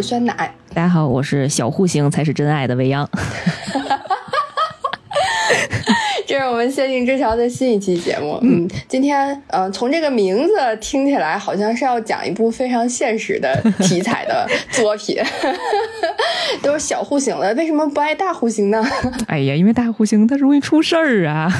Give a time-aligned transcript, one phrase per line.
[0.00, 0.54] 是酸奶。
[0.72, 3.08] 大家好，我是小户型才是真爱的未央。
[6.24, 8.38] 这是我们限定之桥的新一期节目。
[8.42, 15.20] 嗯，今天呃，从这个名字听起来，好像是要讲一部非常现实的题材的作品，
[16.62, 18.86] 都是小户型的，为什么不爱大户型呢？
[19.26, 21.50] 哎呀，因为大户型它容易出事儿啊。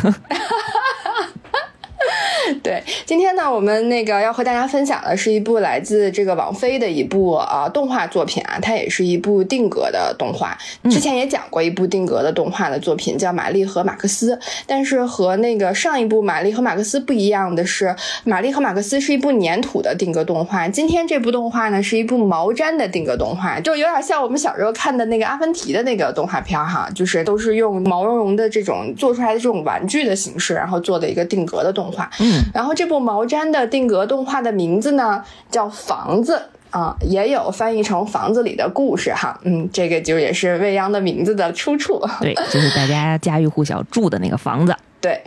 [3.08, 10.56] 对，今天呢，我们那个要和大家分享的是一部来自这个王菲的一部啊动画作品啊，它也是一部定格的动画。
[10.84, 14.36] 之前也讲过一部定格的动画的作品，叫《玛丽和马克思》。
[14.66, 17.86] 但是和那个上一部《玛丽和马克思》不一样的是，
[18.24, 32.08] 《玛丽和马克思》是一部粘土的定格动画，今天这部动画呢是一部毛毡的定格动画，就有点像我们小时候看的那个阿凡提的那个动画片哈，就是都是用毛茸茸的这种做出来的这种玩具的形式，然后做的一个定格的动画。
[32.20, 32.44] 嗯。
[32.54, 36.42] 然后这部毛毡的定格动画的名字呢叫《房子》
[36.76, 42.00] 啊，也有翻译成《房子里的故事》哈，嗯，这个就也是未央的名字的出处。
[42.20, 44.74] 对，就是大家家喻户晓住的那个房子。
[45.00, 45.22] 对，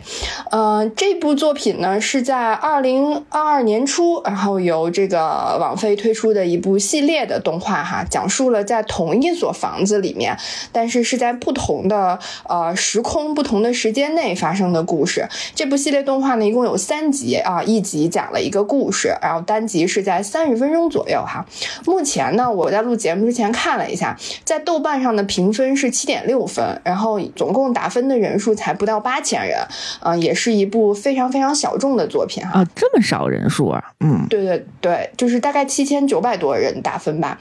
[0.50, 10.36] 呃，这部作品呢是在二零二二年初，然后由这个网飞推出的一部系列的动画哈，讲述了在同一所房子里面，
[10.72, 15.26] 但是是在不同的呃时空、不同的时间内发生的故事。
[15.54, 21.46] 这部系列动画呢一共有三集啊，一集讲了一个故事，然后单集是在三十分钟左右哈。
[21.86, 29.61] 目前呢，我在录节目之前看了一下，在豆瓣上的评分是七点六分，然后总共打分的人数才不到八千人。
[30.00, 32.60] 嗯，也是一部非常非常小众的作品哈。
[32.60, 33.82] 啊，这么少人数啊？
[34.00, 37.38] 嗯，对对对，就是大概七千九百多人打分吧。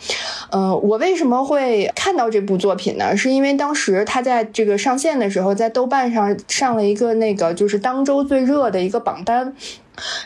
[0.52, 3.16] 嗯，我为什么会看到这部作品呢？
[3.16, 9.54] 是因为当时它在这个上线的时候，在豆瓣上上了一个那个就是当周最热的一个榜单，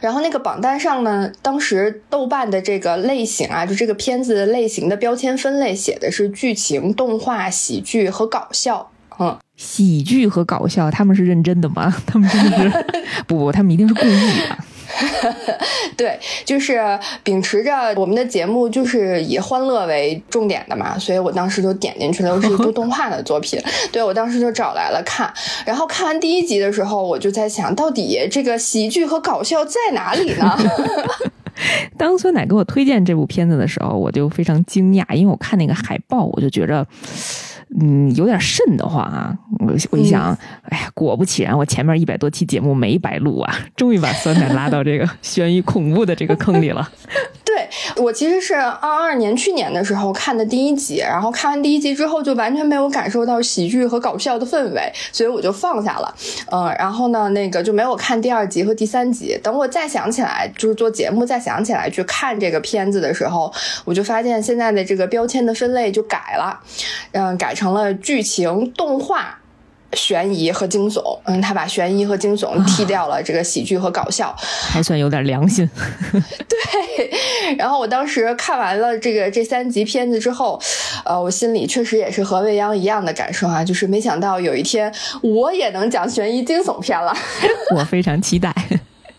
[0.01, 8.89] 然后那个榜单上呢，当时豆瓣的这个类型啊，就这个片子类型的标签分类写的是剧情、动画、喜剧和搞笑。
[9.19, 9.37] 嗯。
[9.55, 11.93] 喜剧和搞笑，他们是认真的吗？
[12.05, 12.85] 他们真的是
[13.27, 14.57] 不不，他们一定是故意的。
[15.97, 23.59] 对，就是秉持着我们的节目就是以欢乐为重点的嘛，所以我当时就点进去了，是一部动画的作品。
[23.91, 25.33] 对我当时就找来了看，
[25.65, 30.57] 然后看完第一集的时候，我就在想到底这个喜剧和搞笑在哪里呢？
[31.97, 36.85] 当酸奶给我推荐这部片子的时候，我就非常惊讶，因为我看那个海报，我就觉着。
[37.79, 39.35] 嗯，有点瘆得慌啊！
[39.59, 40.37] 我我一想，
[40.69, 46.89] 哎呀，果不其然，我前面一百多期节目没白录啊， 终于把酸奶拉到这个悬疑恐怖的这个坑里了。
[47.45, 47.69] 对
[48.03, 56.13] 我其实是二二年去年的时候看的第一集，然后看完第一集之后就完全没有感受到喜剧和搞笑的氛围，所以我就放下了。
[56.51, 59.39] 嗯，然后呢，那个就没有看第二集和第三集。
[59.41, 63.51] 等我再想起来，就是做节目再想起来去看这个片子的时候，
[63.85, 66.59] 我就发现现在的这个标签的分类就改了，
[67.13, 69.39] 嗯，改成了剧情动画。
[69.93, 74.35] 悬疑和惊悚，嗯，他把悬疑和惊悚踢掉了，这个喜剧和搞笑
[74.67, 75.69] 还算有点良心。
[76.11, 80.59] 对，然后我当时看完了这个这三集片子之后，
[81.05, 87.15] 呃，我心里确实也是和未央一样的感受啊，就是没想到有一天我也能讲悬疑惊悚片了，
[87.73, 88.53] 我非常期待。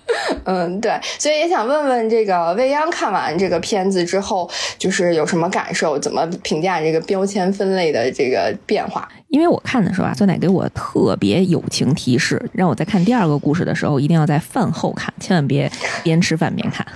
[0.44, 5.98] 嗯，对，所以也想问问这个未央看完这个片子之后，就是有什么感受？
[5.98, 9.08] 怎么评价这个标签分类的这个变化？
[9.28, 15.70] 因为我看的时候啊，酸奶给我特别友情提示，让我在看第二个故事的时候，一定要在饭后看，千万别
[16.04, 16.86] 边吃饭边看。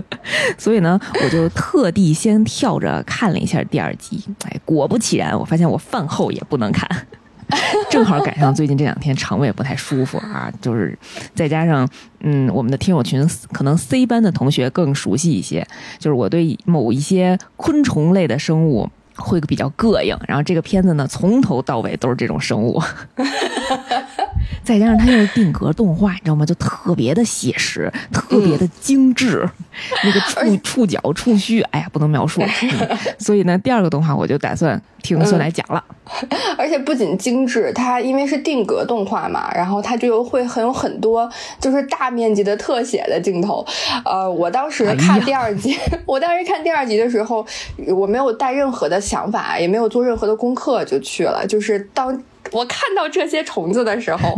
[0.56, 4.24] 所以呢，我就特地先跳着看了一下第二集。
[4.46, 6.88] 哎，果不其然，我发现我饭后也不能看。
[7.90, 10.98] 正好赶上最近这两天肠胃不太舒服啊，就是
[11.34, 11.88] 再加上
[12.20, 15.66] 嗯，我们的听友群可能 C 班的同学更熟悉一些，
[15.98, 22.82] 就是我对某一些昆虫类的生物会比较膈应，然后这个片子呢从头到尾都是这种生物。
[24.62, 26.44] 再加上它又是定格动画，你知道吗？
[26.44, 29.48] 就特别的写实，特别的精致，
[30.02, 32.42] 那个触触角、触须，哎呀，不能描述。
[33.18, 35.82] 所以呢，第二个动画我就打算听孙来讲了。
[36.58, 43.64] 而且不仅精致，它因为是定格动画嘛，然后它就会很有很多就是大面积的特写的镜头。
[44.04, 45.76] 呃，我当时看第二集，
[46.06, 47.44] 我当时看第二集的时候，
[47.96, 52.22] 我没有带任何的想法，也没有做任何的功课就去了，就是当。
[52.52, 54.34] 我看到这些虫子的时候，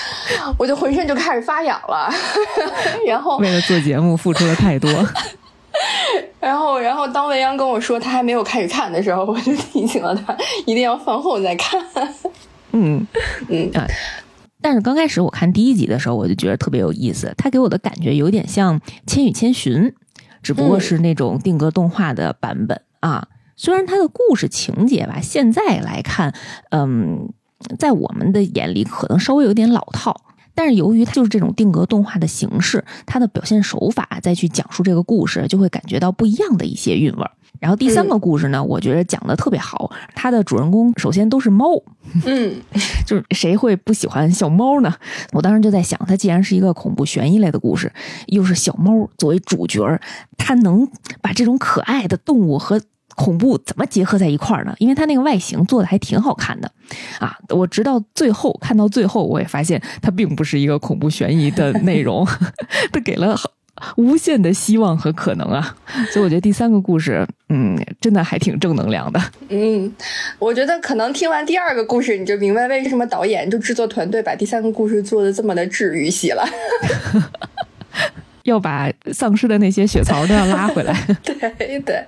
[0.58, 2.10] 我就浑身就开始发痒了。
[3.06, 4.90] 然后为了做节目付出了太多。
[6.40, 11.80] 然后，然后当未央跟我说他还没有开始看的时候，我就提醒了他一定要饭后再看。
[12.72, 13.06] 嗯
[13.48, 13.86] 嗯啊！
[14.60, 17.32] 但是刚开始我看第一集的时候，我就觉得特别有意思。
[17.38, 19.82] 他给我的感觉有点像《千与千寻》，
[20.42, 23.28] 只不过是那种定格动画的版本啊。
[23.56, 26.32] 虽然它的故事情节吧，现在来看，
[26.70, 27.32] 嗯，
[27.78, 30.20] 在我们的眼里可能稍微有点老套，
[30.54, 37.30] 但是由于它就是这种定格动画的形式，它的表现手法再去讲述这个故事，就会感觉到不一样的一些韵味儿。
[37.60, 39.90] 然后第三个故事呢，我觉得讲的特别好。
[40.14, 41.66] 它的主人公首先都是猫，
[42.24, 42.54] 嗯，
[43.04, 44.94] 就是谁会不喜欢小猫呢？
[45.32, 47.92] 我当时就在想，它既然是一个恐怖悬疑类的故事，
[48.26, 50.00] 又是小猫作为主角，
[50.36, 50.88] 它能
[51.20, 52.80] 把这种可爱的动物和
[53.18, 54.72] 恐怖怎么结合在一块儿呢？
[54.78, 56.70] 因为它那个外形做的还挺好看的
[57.18, 57.36] 啊！
[57.50, 62.24] 我直到最后看到最后，我也发现它并不是一个恐怖悬疑的内容，
[62.92, 63.36] 它给了。
[63.96, 65.76] 无限的希望和可能啊，
[66.10, 69.20] 所以我觉得第三个故事，嗯，真的还挺正能量的。
[69.50, 69.94] 嗯，
[70.40, 76.44] 我觉得可能听完第二个故事，你就明白为什么导演就制作团队把第三个故事做的这么的治愈系了。
[78.48, 80.94] 要把丧尸的那些血槽都要拉回来。
[81.22, 82.04] 对对，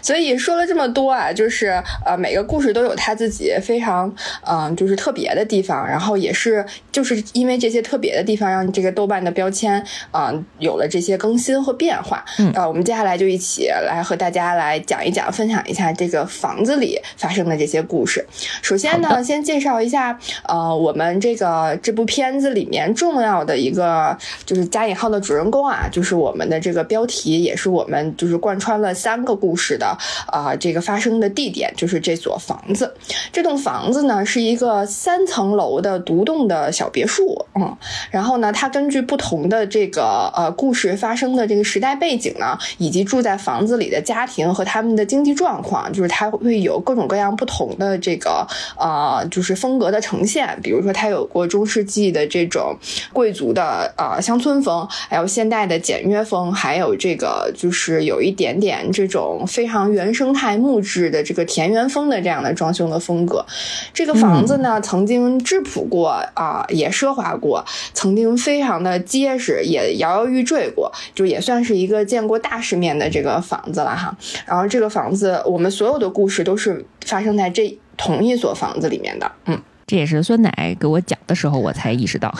[0.00, 4.12] 所以说了这么多啊，就是呃，每个故事都有他自己非常
[4.46, 5.86] 嗯，就是特别的地方。
[5.86, 12.24] 然后也是就是因为这些特别的地方，让这个豆瓣的标签啊有了这些更新和变化。
[12.38, 18.24] 嗯，呃，我们接下来就一起来和大家来讲一讲，分享一下这个房子里发生的这些故事。
[18.62, 20.16] 首先呢，先介绍一下
[20.46, 24.16] 呃，我们这个这部片子里面重要的一个
[24.46, 25.63] 就是加引号的主人公。
[25.66, 29.96] 啊，就是我们的这个标题，也是我们就是贯穿了三个故事的
[30.26, 32.94] 啊，这个发生的地点就是这所房子。
[33.32, 37.76] 这栋房子呢是一个三层楼的独栋的小别墅，嗯，
[38.10, 48.46] 然后呢，它根据不同的这个呃故事发生的这个时代背景呢，以及住在房子里的家庭和他们的经济状况，就是它会有各种各样不同的这个
[48.78, 50.58] 呃就是风格的呈现。
[50.62, 52.76] 比如说，它有过中世纪的这种
[53.12, 55.53] 贵族的呃乡村风，还有现代。
[55.54, 63.46] 代的简约风，还有这个就是有一点点这种非常原生态木质的这个田园风的这样的装修的风格。
[63.92, 74.16] 这个房子呢，曾经质朴过啊，也奢华过，曾经非常的结实，也摇摇欲坠过，就也算是一个见过大世面的这个房子了哈。
[74.44, 79.62] 然后这个房子，我们所有的故事都是发生在这同一所房子里面的，嗯。
[79.86, 82.34] 这也是酸奶给我讲的时候，我才意识到。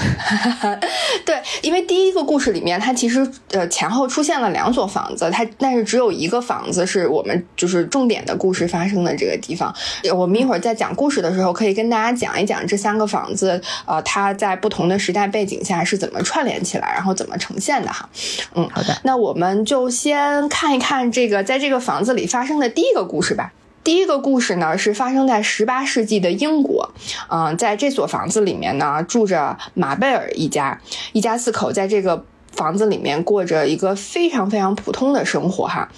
[1.24, 9.74] 对，因为第一个故事里面，它其实呃前后出现了两所房子，它但是只有一个房子是我们就是重点的故事发生的这个地方。
[10.14, 18.08] 我们一会儿在讲故事的时候，可以跟大家讲一讲这三个房子，呃，它在不同的时代背景下是怎么串联起来，然后怎么呈现的哈。
[18.54, 18.98] 嗯，好的。
[19.04, 23.52] 那我们就先看一看这个在这个房子里发生的第一个故事吧。
[23.84, 26.90] 第一个故事呢，是发生在十八世纪的英国。
[27.28, 30.80] 嗯，在这所房子里面呢，住着马贝尔一家，
[31.12, 35.90] 一家四口在这个房子里面过着一个非常非常普通的生活哈。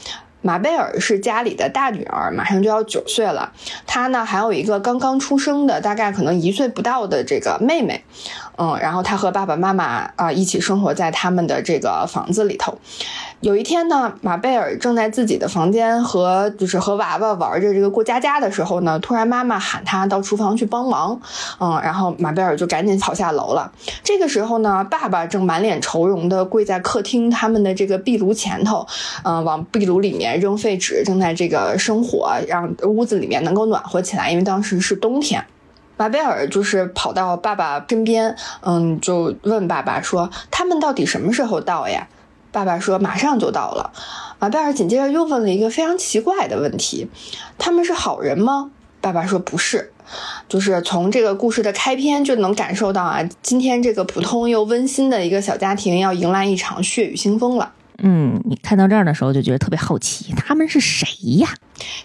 [0.43, 3.53] 马贝尔是家里的大女儿，马上就要九岁了。
[3.87, 8.05] 她呢，还有一个刚刚出生的，大概可能一岁不到的这个妹妹。
[8.59, 12.79] 嗯，然后她和爸爸妈妈啊一起生活在他们的这个房子里头。
[13.41, 21.21] 有一天呢，马贝尔正在自己的房间和就是和娃娃玩着这个过家家的时候呢，突然妈妈喊他到厨房去帮忙。
[21.61, 23.71] 嗯，然后马贝尔就赶紧跑下楼了。
[24.03, 28.87] 这个时候呢，爸爸正满脸愁容的跪在客厅他们的这个壁炉前头，
[29.23, 34.31] 嗯，往壁炉里面扔废纸，正在这个生火，让屋子里面能够暖和起来。
[34.31, 35.45] 因为当时是冬天，
[35.99, 42.09] 马贝尔就是跑到爸爸身边，嗯，就问爸爸说：“他们到底什么时候到呀？”
[42.57, 43.93] 爸爸说：“马上就到了。”
[44.41, 47.07] 马贝尔紧接着又问了一个非常奇怪的问题
[47.59, 48.71] ：“他们是好人吗？”
[49.03, 49.93] 爸爸说：“不是。”
[50.49, 57.75] 就是从这个故事的开篇就能感受到啊，今天这个普通又温馨的一个小家庭要迎来一场血雨腥风了。
[58.03, 61.49] 嗯，你看到这儿的时候就觉得特别好奇，他们是谁呀？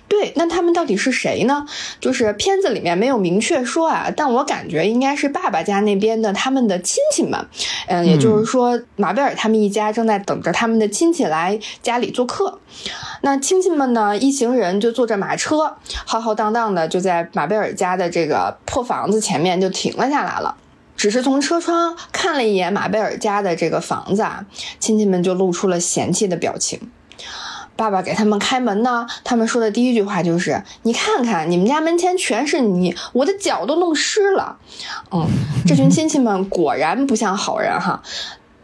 [0.07, 1.65] 对，那他们到底是谁呢？
[1.99, 7.45] 就是片子里面没有明确说啊，但我感觉应该是爸爸家那边的他们的亲戚们。
[7.87, 12.59] 嗯，也就是说，马贝尔他们一家正在等着他们的亲戚来家里做客。
[13.21, 20.55] 那亲戚们呢，一行人就坐着马车，浩浩荡荡的就在马贝尔家的这个破房子前面就停了下来了。
[21.01, 24.45] 只是从车窗看了一眼马贝尔家的这个房子啊，
[24.79, 26.79] 亲戚们就露出了嫌弃的表情。
[27.75, 34.59] 爸爸给他们开门呢，他们说的第一句话就是：“你看看，你们家门前全是泥，我的脚都弄湿了。”
[35.11, 35.25] 嗯，
[35.65, 38.03] 这群亲戚们果然不像好人哈。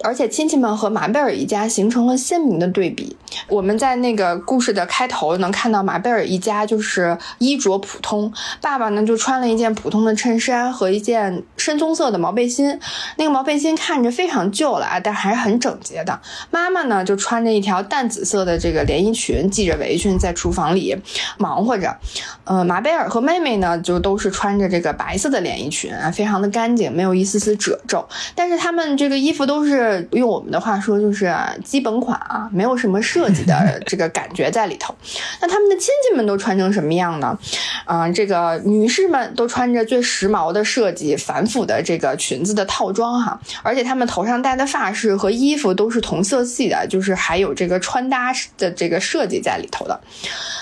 [0.01, 3.16] 而且亲戚们和马贝尔一家形成了鲜明的对比。
[3.50, 12.80] 我们在那个故事的开头能看到马贝尔一家就是衣着普通，爸爸呢就穿了一件普通的衬衫和一件深棕色的毛背心，
[13.18, 16.20] 那个毛背心看着非常旧了啊，但还是很整洁的。
[16.51, 20.96] 妈妈呢就穿着一条淡紫色的这个连衣裙，系着围裙在厨房里
[21.38, 21.98] 忙活着。
[22.46, 28.08] 呃，马贝尔和妹妹呢就都是穿着这个白色的连衣裙啊，非常的干净，没有一丝丝褶皱。
[28.36, 34.96] 但是他们这个衣服都是用我们的话说就是基本款啊，没有什么设计的这个感觉在里头。
[35.41, 37.38] 那他们的亲戚们都穿成什么样呢？
[37.86, 50.00] 啊，这个女士们都穿着最时髦的设计、繁复的这个裙子的套装哈，而且他们头上戴的发饰和衣服都是同色系的，就是还有这个穿搭的这个设计在里头的。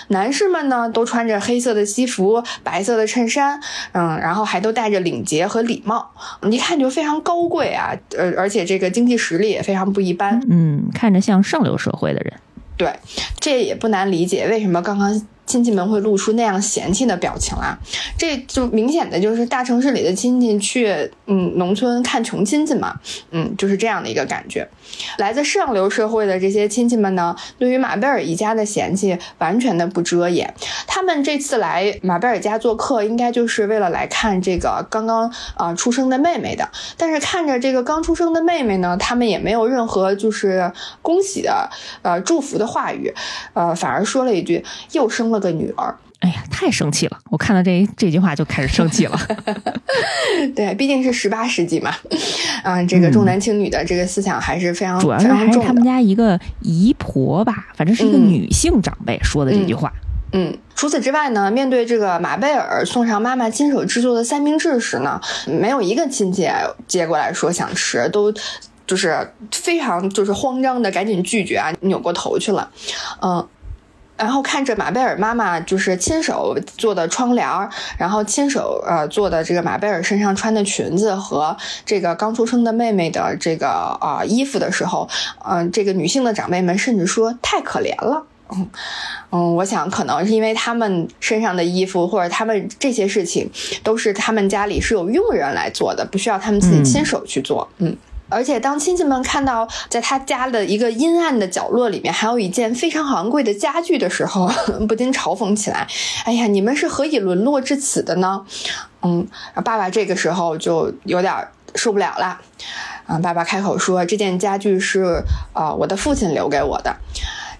[0.10, 3.60] 男士们呢都穿着黑色的西服、白色的衬衫，
[3.94, 6.12] 嗯，然后还都戴着领结和礼帽，
[6.52, 12.34] 一看就非常高贵啊，呃，而且这个经济实力也非常不一般，嗯，看着像上流社会的人。
[12.78, 12.94] 对，
[13.40, 15.28] 这也不难理解为什么刚刚。
[15.46, 17.78] 亲戚们会露出那样嫌弃的表情啦，
[18.18, 22.96] 这就明显的就是大城市里的亲戚去嗯农村看穷亲戚嘛，
[23.30, 24.68] 嗯就是这样的一个感觉。
[25.18, 30.52] 来自上流社会的这些亲戚们呢，对于马贝尔一家的嫌弃完全的不遮掩。
[30.88, 36.68] 他们这次来马贝尔家做客，应该就是为了来看这个刚刚啊出生的妹妹的。
[36.98, 40.72] 但是看着这个刚出生的妹妹呢，他们也没有任何就是
[41.04, 41.70] 恭喜的
[42.02, 43.14] 呃祝福的话语，
[43.54, 45.35] 呃反而说了一句又生。
[45.40, 47.18] 个女儿，哎呀，太生气了！
[47.30, 49.20] 我看到这这句话就开始生气了。
[50.56, 51.94] 对，毕竟是十八世纪嘛，
[52.64, 59.92] 啊，这个重男轻女的这个思想还是非常主要是还是他们家一个姨婆吧，反正是一个女性长辈说的这句话。
[60.32, 66.50] 嗯，除此之外呢，面对这个马贝尔送上妈妈亲手制作的三明治时呢，没有一个亲戚
[66.88, 68.34] 接过来说想吃，都
[68.88, 72.70] 就是非常就是慌张的赶紧拒绝啊，扭过头去了。
[73.22, 73.48] 嗯。
[74.18, 81.56] 然后看着马贝尔妈妈就是亲手做的窗帘儿，然后亲手呃做的这个马贝尔身上穿的裙子和
[81.86, 83.68] 这个刚出生的妹妹的这个
[84.00, 85.10] 啊衣服的时候，
[85.44, 88.26] 嗯，这个女性的长辈们甚至说太可怜了。
[88.52, 88.70] 嗯
[89.32, 93.50] 嗯，我想可能是因为他们身上的衣服或者他们这些事情
[93.84, 97.68] 都是他们家里是有佣人来做的，不需要他们自己亲手去做。
[97.80, 97.98] 嗯。
[98.28, 104.48] 而且，当亲戚们看到在他家的一个阴暗的角落里面还有一件非常昂贵的家具的时候，
[104.90, 105.88] 不禁嘲讽起来
[106.26, 108.44] ：“哎呀，你们是何以沦落至此的呢？”
[109.04, 109.28] 嗯，
[109.64, 112.42] 爸爸这个时候就有点受不了了。
[113.06, 116.96] 啊，爸爸开口说：“这件家具是啊，我的父亲留给我的。”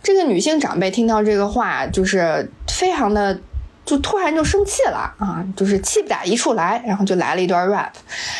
[0.02, 3.40] 这个女性长辈听到这个话，就是非常的，
[3.86, 7.92] 就突然就生气了啊，就是气不打一处来，然后就来了一段 rap，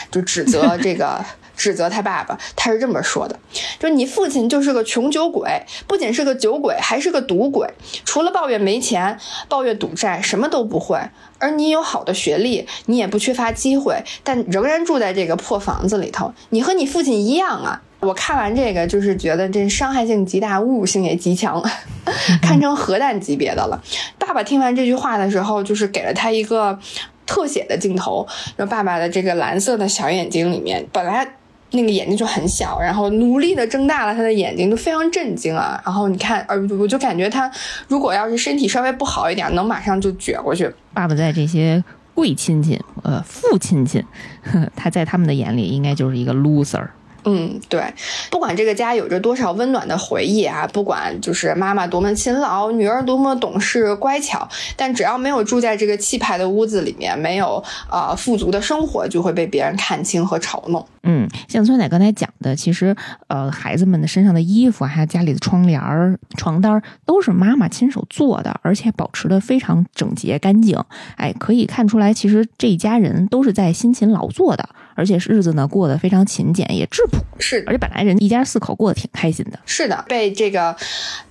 [0.10, 1.24] 就指责这个。
[1.56, 3.40] 指责他爸爸，他是这么说的：，
[3.80, 7.68] 就你父亲就是个穷酒鬼，不仅是个酒鬼，还是个赌鬼。
[8.04, 11.00] 除了抱怨没钱、抱怨赌债，什么都不会。
[11.38, 16.34] 而你有好的学历，你也不缺乏机会，但仍然住在这个破房子里头。
[16.50, 17.82] 你和你父亲一样啊！
[18.00, 21.62] 我看完这个，就是觉得这伤害性极大，侮辱性也极强，
[22.42, 23.82] 堪称核弹级别的了。
[24.18, 26.78] 爸爸听完这句话的时候，就是给了他一个
[27.26, 28.26] 特写的镜头，
[28.58, 31.36] 就爸爸的这个蓝色的小眼睛里面，本来。
[31.72, 35.82] 那个眼睛就很小，然后努力的睁大了他的眼睛，就非常震惊啊。
[35.86, 37.52] 然后你看，呃，我就感觉他
[37.88, 40.72] 如果要是身体稍微不好一点，能马上就撅过去。
[40.94, 44.06] 爸爸在这些贵亲戚，呃，富亲戚，
[44.76, 46.88] 他在他们的眼里应该就是一个 loser。
[47.26, 47.84] 嗯，对，
[48.30, 60.86] 不管这个家有着多少温暖的回忆啊，不管就是妈妈多么勤劳，女儿多么懂事乖巧，但只要没有住在这个气派的屋子里面，没有呃富足的生活，就会被别人看清和嘲弄。
[61.02, 62.96] 嗯，像酸奶刚才讲的，其实
[63.28, 70.80] 呃孩子们的身上的衣服，还有家里的窗帘儿、床单都是妈妈亲手做的，而且保持的非常整洁干净。
[71.18, 74.70] 哎，可以看出来，其实这一家人都是在辛勤劳作的。
[74.96, 77.20] 而且日子呢过得非常勤俭，也质朴。
[77.40, 79.60] 是，而且本来人一家四口过得挺开心的。
[79.68, 80.76] 是的，被这个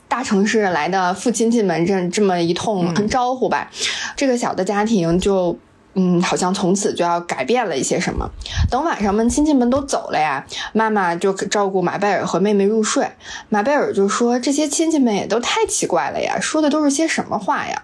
[0.07, 3.69] 大城市来的父亲戚们这这么一通招呼吧，
[4.15, 5.59] 这个小的家庭就。
[5.95, 8.29] 嗯，好像从此就要改变了一些什么。
[8.71, 13.09] 等晚上们亲戚们都走了呀，妈妈就照顾马贝尔和妹妹入睡。
[13.49, 17.83] 马贝尔就说：“这些亲戚们也都太奇怪了呀，说的都是些什么话呀？”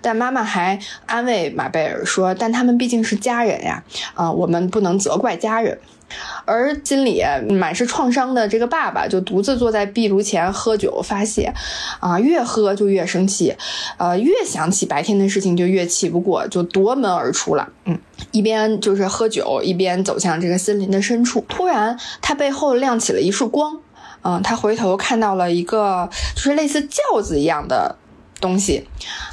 [0.00, 5.78] 但妈妈还安慰马贝尔说：“但他们毕竟是家人呀，啊，我们不能责怪家人。”
[6.44, 11.52] 而心里满是创伤的这个爸爸就独自坐在壁炉前喝酒发泄，
[12.00, 13.54] 啊，越喝就越生气，
[13.96, 17.68] 呃，越想起白天的事情就越气不过，就夺门而出了。
[17.84, 17.98] 嗯，
[18.30, 21.44] 一边就是喝酒，一边走向这个森林的深处。
[21.48, 23.78] 突然，他背后亮起了一束光，
[24.22, 27.96] 嗯，他回头看到了一个就是类似轿子一样的
[28.40, 28.86] 东西，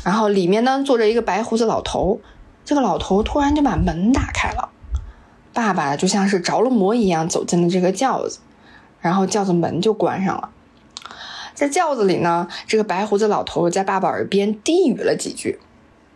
[0.03, 2.19] 然后里面呢坐着一个白胡子老头。
[2.65, 4.69] 这个老头突然就把门打开了。
[5.59, 8.39] 爸爸就像是着了魔一样走进了这个轿子，
[9.01, 10.51] 然后轿子门就关上了。
[11.53, 15.59] 在轿子里呢，这个白胡子老头在爸爸耳边低语了几句。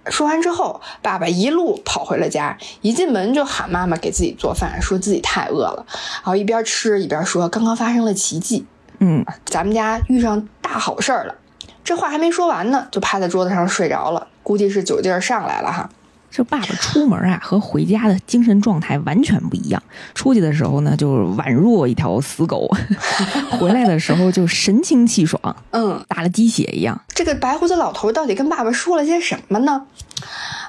[0.06, 5.86] 说完之后，爸爸一路跑回了家，一进门就喊妈妈给自己做饭，说自己太饿了。
[5.90, 8.66] 然后一边吃一边说：“刚刚发生了奇迹，
[9.00, 11.36] 嗯，咱们家遇上大好事儿了。”
[11.84, 15.90] 这话还没说完呢，就趴在桌子上睡着了，估计是酒劲儿上来了哈。
[16.36, 19.84] 这爸爸出门啊，和回家的精神状态完全不一样。
[20.16, 22.68] 出去的时候呢，就宛若一条死狗；
[23.60, 27.00] 回来的时候就神清气爽，嗯，打了鸡血一样。
[27.10, 29.86] 这个白胡子老头到底跟爸爸说了些什么呢？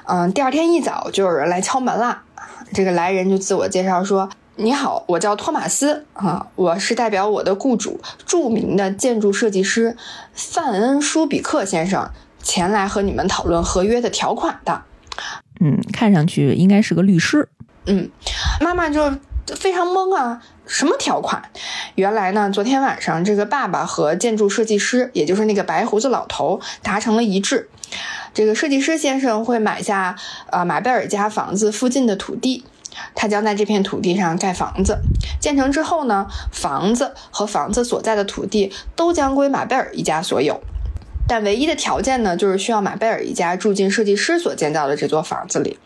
[0.05, 2.21] 嗯，第二天一早就有人来敲门了。
[2.71, 9.97] 这个来人就自我介绍说：“你好，我叫托马斯啊，我是代表我的雇主，著名的建筑设计师
[10.31, 12.11] 范恩舒比克先生
[12.43, 14.83] 前来和你们讨论合约的条款的。”
[15.65, 17.49] 嗯，看上去应该是个律师。
[17.87, 18.07] 嗯，
[18.61, 19.11] 妈妈就
[19.47, 21.41] 非常懵啊，什么条款？
[21.95, 27.67] 原来呢，昨天晚上这个爸爸和建筑设计师，也就是那个白胡子老头达成了一致。
[28.31, 30.15] 这个设计师先生会买下
[30.51, 32.63] 呃马贝尔家房子附近的土地，
[33.15, 34.99] 他将在这片土地上盖房子。
[35.39, 40.61] 建成之后呢，房子和房子所在的土地都将归马贝尔一家所有。
[41.27, 45.77] 但唯一的条件呢，就是需要马贝尔一家住进设计师所建造的这座房子里。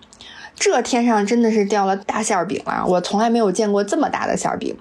[0.56, 2.86] 这天上真的是掉了大馅饼啊！
[2.86, 4.76] 我从来没有见过这么大的馅饼，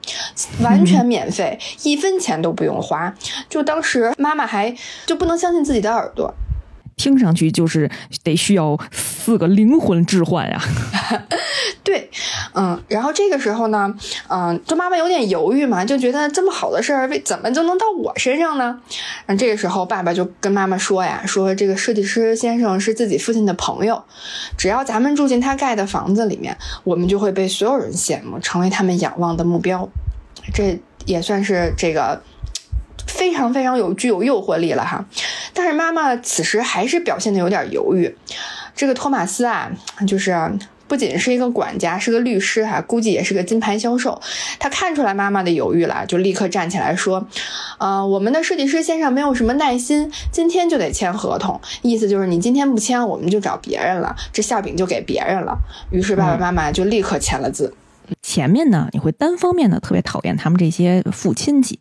[0.60, 3.14] 完全免费，一分钱都不用花。
[3.48, 4.74] 就当时妈妈还
[5.06, 6.34] 就不能相信自己的耳朵。
[6.98, 7.90] 听上去就是
[8.22, 10.60] 得需要四个灵魂置换呀。
[11.82, 12.10] 对，
[12.52, 13.94] 嗯，然后这个时候呢，
[14.28, 18.78] 嗯，就妈妈有点犹豫嘛，就觉得这么好的事儿，为怎么就能到我身上呢？
[19.24, 24.04] 嗯，这个时候爸爸就跟妈妈说呀，说这个设计师先生是自己父亲的朋友，
[24.58, 29.88] 只要咱们住进他盖的房子里面，我们就会被所有人羡慕，成为他们仰望的目标。
[30.52, 32.20] 这也算是这个。
[33.08, 35.04] 非常非常有具有诱惑力了哈，
[35.52, 38.14] 但是妈妈此时还是表现的有点犹豫。
[38.76, 39.68] 这个托马斯啊，
[40.06, 40.36] 就是
[40.86, 44.20] 不仅是一个管家，是个律师哈，估计也是个金牌销售。
[44.58, 47.26] 他看出来妈妈的犹豫了，就立刻站起来说
[47.78, 55.58] ：“呃，我们的设计师先生没有什么耐心，今天就得签合同，意思就是你今天不签，我们就找别人了，这馅饼就给别人了。”
[55.90, 57.74] 于是爸爸妈妈就立刻签了字。
[58.22, 61.78] 前面呢，你会单方面的特别讨厌他们这些父亲戚。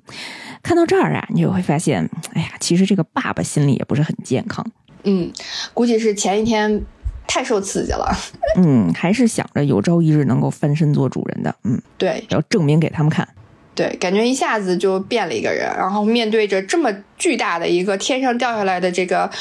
[0.68, 4.66] 看到这儿啊，你就会发现，哎呀，其实这个爸爸心里也不是很健康。
[5.04, 5.32] 嗯，
[5.74, 6.84] 估计是前一天
[7.26, 8.14] 太受刺激了。
[8.60, 11.56] 嗯，还是想着有朝一日能够翻身做主人的。
[11.64, 13.26] 嗯，对，要证明给他们看。
[13.74, 15.74] 对，感觉一下子就变了一个人。
[15.78, 19.32] 然后面对着这么巨大的一个天上掉下来的这个，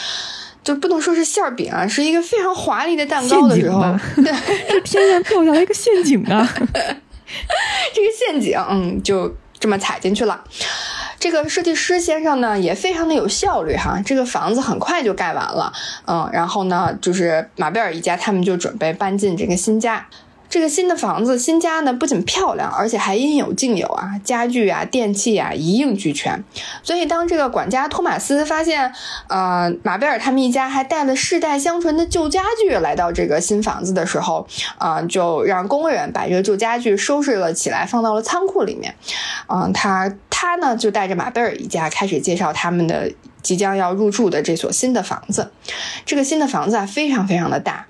[0.62, 3.82] 就不能说是馅饼啊，是一个非常华丽的蛋糕的时候，
[4.14, 4.32] 对，
[4.84, 6.48] 这天上掉下来一个陷阱啊！
[7.92, 10.44] 这个陷阱，嗯，就这么踩进去了。
[11.18, 15.72] 这个设计师先生呢，也非常的有效率哈，这个房子很快就盖完了，
[16.06, 20.06] 嗯，然后呢，就是马贝尔一家他们就准备搬进这个新家。
[20.48, 26.42] 这个新的房子、新家呢，不仅漂亮，而且还应有尽有啊，家具啊、电器啊一应俱全。
[26.82, 28.92] 所以，当这个管家托马斯发现，
[29.28, 34.46] 呃，马贝尔他们一家还带了世代相传的旧家具来到这个新房子的时候，
[34.78, 38.94] 啊，就让工人把这个旧家具收拾了起来，放到了仓库里面。
[39.48, 43.12] 嗯，他他呢，就带着马贝尔一家开始介绍他们的。
[43.42, 45.52] 即将要入住的这所新的房子，
[46.04, 47.86] 这个新的房子啊，非常非常的大，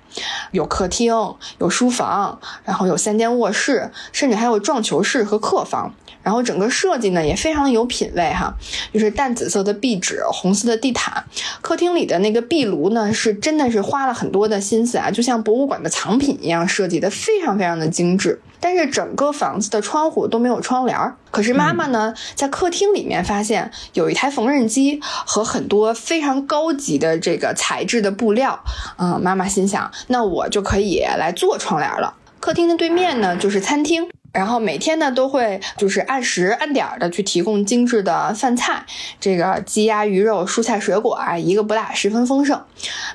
[0.51, 1.13] 有客厅，
[1.59, 5.93] 有书房，然后有三间卧室，甚至还有撞球室和客房。
[6.23, 8.53] 然后整个设计呢也非常有品位哈，
[8.93, 11.23] 就是淡紫色的壁纸，红色的地毯，
[11.61, 18.41] 客厅里的那个壁炉呢是真的是花了很多的心思啊，就像博物馆的藏品一样设计的非常非常的精致。
[18.59, 21.15] 但是整个房子的窗户都没有窗帘儿。
[21.29, 28.59] 可是妈妈呢在客厅里面发现有一台缝纫机和很多非常高级的这个材质的布料，
[28.97, 32.13] 嗯，妈妈心想，那我就可以来做窗帘了。
[32.39, 34.07] 客厅的对面呢就是餐厅。
[34.33, 38.85] 然后每天呢都会就是按时按点儿的去提供精致的饭菜，
[39.19, 42.61] 这个鸡鸭鱼肉、蔬菜水果啊，一个不落，十分丰盛。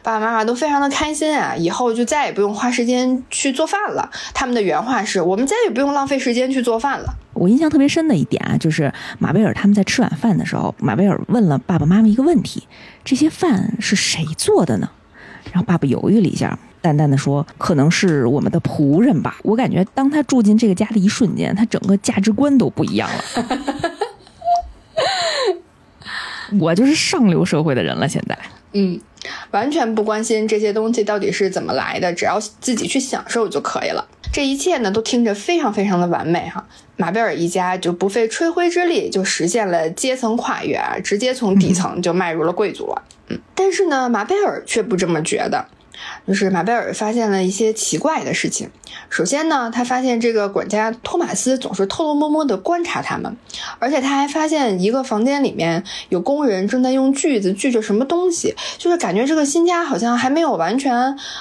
[0.03, 4.11] 爸爸妈妈都非常的开心啊，以后就再也不用花时间去做饭了。
[4.35, 7.15] 他们的原话是：我们再也不用浪费时间去做饭了。
[7.35, 12.67] 我印象特别深的一点啊，就是马贝尔他们在吃晚饭的时候，马贝尔问了爸爸妈妈一个问题：
[13.05, 14.91] 这些饭是谁做的呢？
[15.53, 16.59] 然后爸爸犹豫了一下。
[16.83, 23.25] 淡淡的说：“可能是我们的仆人吧。”我感觉，当他住进这个家的一瞬间，他整个价值观都不一样了。
[26.61, 28.39] 我就是上流社会的人了，现在。
[28.75, 29.01] 嗯，
[29.53, 34.07] 完全不关心这些东西到底是怎么来的，只要自己去享受就可以了。
[34.33, 36.67] 这一切呢，都听着非常非常的完美哈。
[36.97, 43.03] 马贝尔一家就不费吹灰之力就实现了阶层跨越啊，直接从底层就迈入了贵族了。
[43.29, 45.67] 嗯，但是呢，马贝尔却不这么觉得。
[46.27, 48.69] 就是马贝尔发现了一些奇怪的事情。
[49.09, 53.35] 首先呢，他发现这个管家托马斯总是偷偷摸摸的观察他们，
[53.79, 60.95] 而且他还发现一个房间里面有工人正在用锯子锯着什么东西，就是感觉这个新家好像还没有完全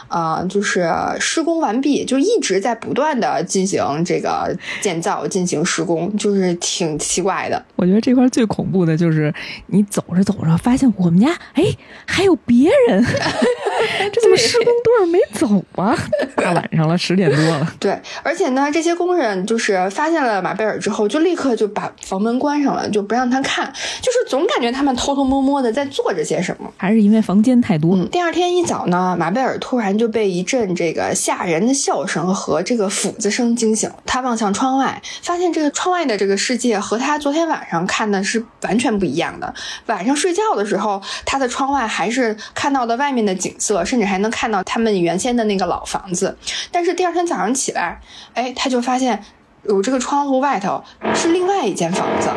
[0.08, 7.62] 啊，就是施工完毕，就一直在不断的进行这个建造、进行施工，就是挺奇怪的。
[7.76, 9.34] 我觉得这块最恐怖的就是
[9.68, 11.64] 你走着走着发现我们家哎
[12.06, 13.04] 还有别人，
[14.12, 15.48] 这怎么施工队没走
[15.82, 15.98] 啊？
[16.36, 17.74] 大晚上了，十点多了。
[17.80, 27.98] 对，而且呢，这些工人就是发现了马贝尔之后，就立刻就把房门关上了，就不让他看，就是总感觉他们偷偷摸摸的在做着些什么，还是因为房间太多。
[28.08, 39.54] 第二天一早呢，马贝尔突然就被一阵这个吓人的笑声和这个斧子声惊醒，他望向窗外，发现这个窗外的这个世界和他昨天晚上看的是完全不一样的。
[39.88, 46.38] 晚上睡觉的时候，他的窗外还是看到的外面的景色，甚至还能看到他们原先的那个老房子，
[46.72, 47.22] 但是第二天。
[47.22, 48.02] 早上起来，
[48.34, 49.24] 哎，他就发现
[49.64, 52.28] 有这个窗户外头是另外一间房子，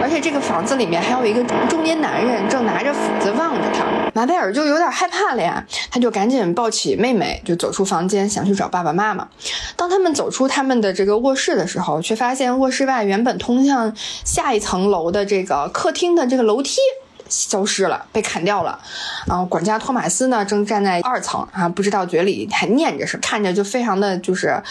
[0.00, 3.86] 而且这个房子里面还有一个中年男人正拿着斧子望着他。
[4.14, 9.26] 马贝尔就有点害怕了呀，他就赶紧抱起妹妹，就走出房间，想去找爸爸妈妈。
[9.74, 13.92] 当他们走出他们的这个卧室的时候，却发现卧室外原本通向
[14.24, 16.76] 下一层楼的这个客厅的这个楼梯。
[17.30, 18.78] 消失了，被砍掉了。
[19.26, 24.62] 然后管家托马斯呢，正站在二层啊，不知道嘴里还念着什么，看着就非常的就是，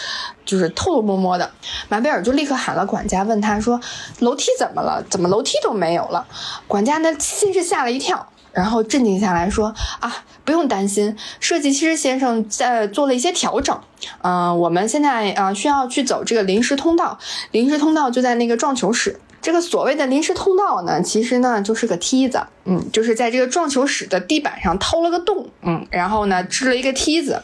[0.46, 1.50] 就是偷偷摸摸的。
[1.88, 3.80] 马贝尔就立刻喊了管家，问他说
[4.20, 5.04] ：“楼梯怎么了？
[5.10, 6.28] 怎么楼梯都没有了？”
[6.68, 13.80] 管家呢，先是吓了一跳，然后镇定下来说：“啊，不用担心，设计师先生在做了一些调整。
[14.22, 17.18] 嗯，我们现在啊需要去走这个临时通道，
[17.52, 27.42] 临时通道就在那个撞球室。”这个所谓的临时通道呢，其实呢就是个梯子，嗯，就是在这个撞球室的地板上掏了个洞，嗯，然后呢支了一个梯子。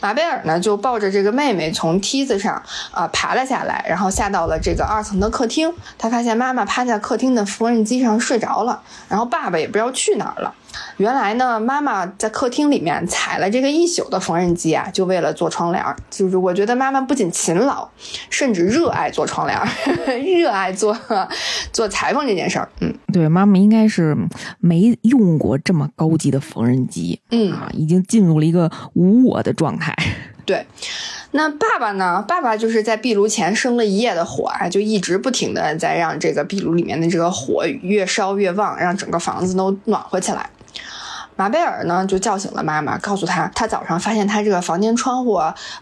[0.00, 5.72] 马贝尔呢就抱着这个妹妹从梯子上啊爬了下来，然后下到了这个二层的客厅。
[5.96, 10.54] 他发现妈妈趴在客厅的缝纫机上睡着了，然后爸爸也不知道去哪儿了。
[10.98, 15.84] 原来呢，妈妈在客厅里面踩了这个一宿的缝纫机啊，就为了做窗帘。
[16.10, 17.88] 就是我觉得妈妈不仅勤劳，
[18.30, 19.58] 甚至热爱做窗帘，
[20.40, 20.98] 热爱做
[21.72, 22.68] 做裁缝这件事儿。
[22.80, 24.16] 嗯，对，妈妈应该是
[24.58, 29.94] 没用过这么高级的缝纫机，嗯啊，已经进入了一个无我的状态。
[30.44, 30.66] 对，
[31.32, 32.24] 那爸爸呢？
[32.26, 40.48] 爸爸就是在壁炉前生了一夜的火啊，就一直不停的在让这个壁炉里面的这个火越烧越旺，让整个房子都暖和起来。
[41.38, 45.40] 马贝尔呢，就叫醒了妈妈，告诉她，她早上发现她这个房间窗户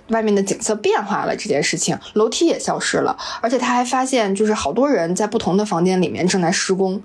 [0.09, 7.03] 外面的景色变化了这件事情，楼梯也消失了，而且他还发现，就是好多人在不同的房间里面正在施工。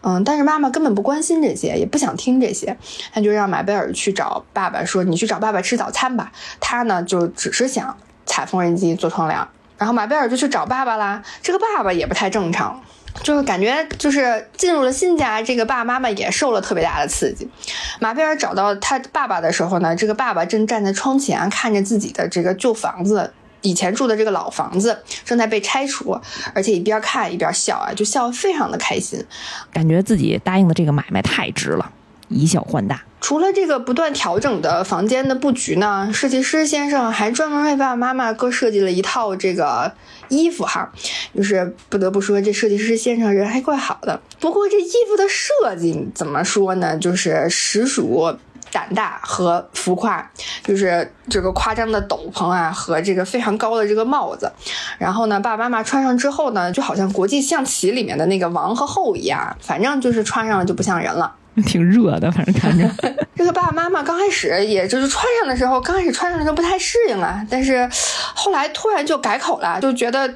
[0.00, 2.76] 嗯，但是妈妈根本不关心这些，也不想听这些，
[3.12, 9.38] 他就让马贝尔去找爸爸，说：“你去找爸爸吃早餐吧。”他呢，就只是想踩缝纫机做窗帘。
[9.78, 11.22] 然后马贝尔就去找爸爸啦。
[11.40, 12.82] 这个爸爸也不太正常。
[13.22, 17.48] 就是感觉就是进入了新家，这个爸爸妈妈也受了特别大的刺激。
[18.00, 26.18] 马贝尔找到他爸爸的时候呢，这个爸爸正站在窗前看着自己的这个旧房子，以前住的这个老房子正在被拆除，
[26.54, 29.24] 而且一边看一边笑啊，就笑得非常的开心，
[29.72, 31.92] 感觉自己答应的这个买卖太值了。
[32.32, 39.92] 以小换大，除了这个不断调整的房间的布局呢，设计师先生还专门为爸爸妈妈各设计了一套这个
[40.28, 40.90] 衣服哈，
[41.34, 44.20] 就是不得不说这设计师先生人还怪好的。
[44.40, 48.34] 不过这衣服的设计怎么说呢，就是实属
[48.70, 50.30] 胆大和浮夸，
[50.64, 54.50] 就是这个夸张的斗篷啊和这个非常高的这个帽子，
[54.98, 61.34] 然后呢爸爸妈妈穿上之后呢，就好像国际象棋里面的那个王和后一样，反正就是穿上了就不像人了。
[61.66, 62.88] 挺热的，反正看着。
[63.34, 67.88] 这个爸爸妈妈刚开始也就是穿上的时候，刚开始穿上的时候不太适应啊，但是
[68.34, 70.32] 后来突然就改口了，就觉得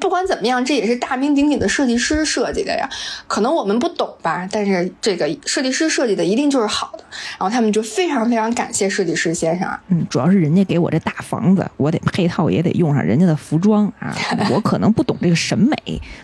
[0.00, 2.88] 不管怎么样，这也是大名鼎鼎的设计师设计的呀。
[3.26, 7.04] 可能我们不懂吧，但是这个设计师设计的一定就是好的。
[7.38, 9.80] 然后他们就非常非常感谢设计师先生啊。
[9.88, 14.14] 嗯，主要是人家给我这大房子，我得配套也得用上人家的服装啊。
[14.50, 15.76] 我可能不懂这个审美，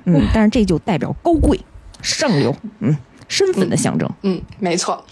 [0.04, 1.58] 嗯，但是这就代表高贵、
[2.02, 2.94] 上流，嗯，
[3.28, 4.08] 身份的象征。
[4.22, 5.04] 嗯，没错。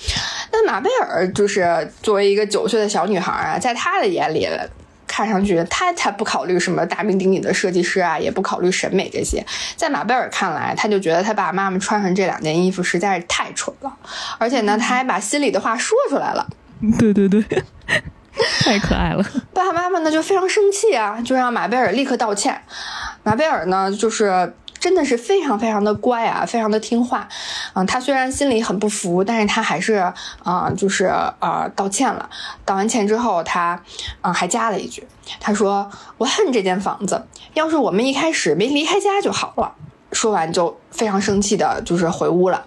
[0.52, 4.48] 那马贝尔就是作为一个九岁的小女孩啊，在她的眼里。
[5.04, 9.44] 看上去他才不考虑什么大名鼎鼎的设计师啊，也不考虑审美这些。
[9.76, 13.92] 在马贝尔看来，他就觉得他爸爸妈妈穿上这两件衣服实在是太蠢了，
[14.38, 16.48] 而且呢，他还把心里的话说出来了。
[16.98, 17.44] 对 对对，
[18.64, 19.22] 太可爱了。
[19.52, 22.58] 爸爸妈妈呢就非常生气啊，就让马贝尔立刻道歉。
[23.22, 24.54] 马贝尔呢就是。
[24.82, 27.28] 真的是非常非常的乖啊，非常的听话，
[27.74, 32.28] 嗯，他虽然心里很不服，但是他还是啊，就是啊道歉了。
[32.64, 33.80] 道完歉之后，他
[34.22, 35.06] 嗯还加了一句，
[35.38, 39.72] 他说：“我恨这间房子，要是我们一开始没离开家就好了。”
[40.10, 42.66] 说完就非常生气的，就是回屋了。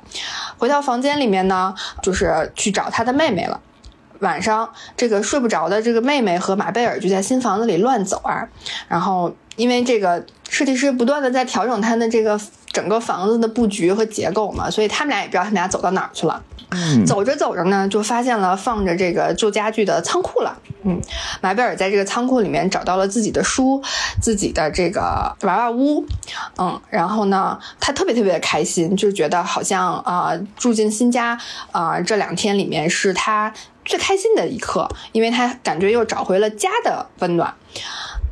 [0.58, 3.60] 回到房间里面呢，就是去找他的妹妹了。
[4.20, 8.48] 晚上这个睡不着的这个妹妹和马贝尔就在新房子里乱走啊，
[8.88, 9.36] 然后。
[9.58, 12.40] 因为这个设计师不断的在调整他的这个
[12.72, 16.42] 整个房子的布局和结构嘛，所以他们俩也不知道他们俩走到哪儿去了。
[17.06, 20.58] 走着走着呢，就发现了放着这个旧家具的仓库了。
[20.84, 21.00] 嗯，
[21.40, 23.82] 马贝尔在这个仓库里面找到了自己的书，
[24.22, 26.06] 自己的这个娃娃屋。
[26.58, 31.40] 嗯，然后呢，他特别特别的开心，就觉得好像啊，住进新家
[31.72, 33.54] 啊，这两天里面是他
[33.86, 37.54] 最开心的一刻，因为他感觉又找回了家的温暖。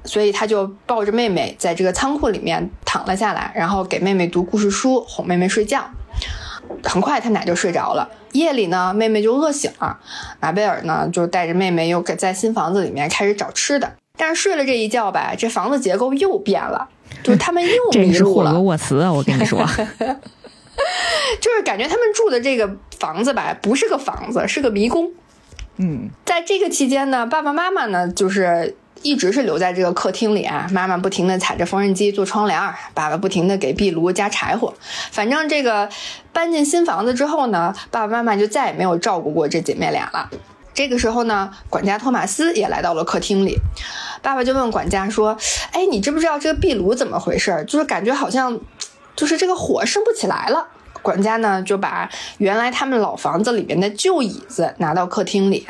[0.06, 5.90] 所以他就抱着妹妹在这个仓库里面躺了下来，然后给妹妹读故事书，哄妹妹睡觉。
[6.84, 8.10] 很快他们俩就睡着了。
[8.32, 10.00] 夜里呢，妹妹就饿醒了，
[10.40, 13.94] 马贝尔呢就带着妹妹又在新房子里面开始找吃的。
[14.18, 16.88] 但是睡了这一觉吧，这房子结构又变了，
[17.22, 18.12] 就是他们又 迷路了。
[18.12, 19.60] 这是霍格沃茨啊，我跟你说
[21.40, 25.12] 就是感觉他们住的这个房子吧，不是个房子，是个迷宫。
[25.78, 28.76] 嗯，在这个期间呢，爸爸妈妈呢就是。
[29.04, 32.60] 一直是留在这个客厅里啊，妈妈不停的踩着缝纫机做窗帘，
[32.94, 34.74] 爸爸不停的给壁炉加柴火。
[35.12, 35.88] 反正这个
[36.32, 40.30] 搬进新房子之后呢，爸爸妈妈就再也没有照顾过这姐妹俩了。
[40.74, 43.60] 这个时候呢，管家托马斯也来到了客厅里，
[44.24, 45.38] 爸爸就问管家说
[45.72, 47.64] ：“哎，你知不知道这个壁炉怎么回事？
[47.68, 48.60] 就是感觉好像，
[49.16, 50.70] 就是这个火升不起来了。”
[51.04, 55.68] 管家呢就把原来他们老房子里面的旧椅子拿到客厅里，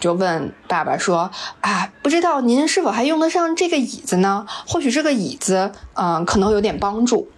[0.00, 4.46] 就问爸爸说：“啊，不知道您是否还用得上这个椅子呢？
[4.66, 7.28] 或许这个椅子，嗯，可能有点帮助。”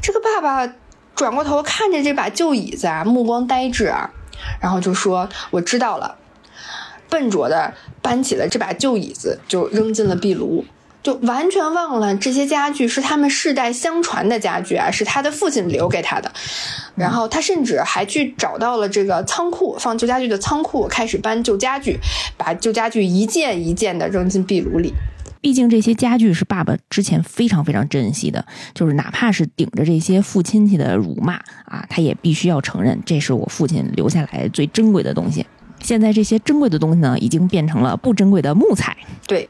[0.00, 0.72] 这个爸爸
[1.14, 4.10] 转过头看着这把旧椅子啊，目光呆滞啊，
[4.60, 6.16] 然后就说：“我知道了。”
[7.10, 10.64] 笨拙的搬起了这把旧椅子，就扔进了壁炉。
[11.02, 16.32] 就完全忘了这些家具是他们世代相传的家具啊，是他的父亲留给他的。
[16.94, 21.98] 然后他甚至还去找到了这个仓库，放旧家具的仓库，开始搬旧家具，
[22.36, 24.92] 把旧家具一件一件的扔进壁炉里。
[25.40, 31.34] 毕竟这些家具是爸爸之前非常非常珍惜的，就是哪怕是顶着这些父亲戚的辱骂
[31.64, 35.44] 啊，他也必须要承认这是我父亲留下来最珍贵的东西。
[35.80, 38.96] 现在这些珍贵的东西呢，已经变成了不珍贵的木材。
[39.26, 39.48] 对，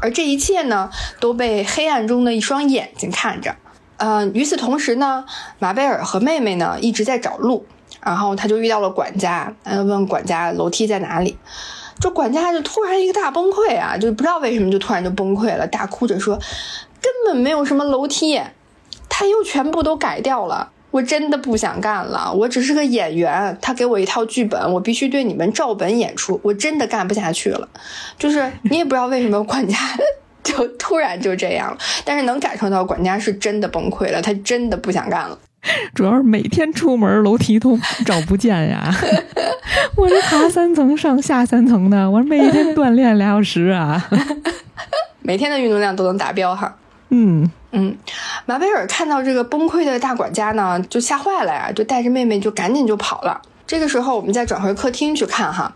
[0.00, 3.56] 而这一切呢，都被黑暗中的一双眼睛看着。
[3.96, 5.24] 呃，与此同时呢，
[5.58, 7.66] 马贝尔和妹妹呢一直在找路，
[8.00, 11.36] 然后他就遇到了管家，呃，问管家楼梯在哪里。
[12.00, 16.36] 这管家就突然一个大崩溃啊，就不知道为什么就突然就崩溃了，大哭着说，
[17.02, 18.40] 根本没有什么楼梯，
[19.08, 20.70] 他又全部都改掉了。
[20.90, 27.68] 我真的不想干了，我只是个演员，他给我一套剧本，我必须对你们照本演出，我真的干不下去了。
[28.18, 29.76] 就是你也不知道为什么管家
[30.42, 35.38] 就突然就这样了，但是能感受到管家是真的崩溃了，他真的不想干了。
[35.92, 38.94] 主要是每天出门楼梯都找不见呀，
[39.96, 44.08] 我这爬三层上下三层的，我每天锻炼俩小时啊，
[45.20, 46.76] 每天的运动量都能达标哈。
[47.10, 47.96] 嗯嗯，
[48.46, 53.40] 马贝尔看到这个崩溃的大管家呢，就吓坏了呀，就带着妹妹就赶紧就跑了。
[53.66, 55.70] 这个时候，我们再转回客厅去看哈，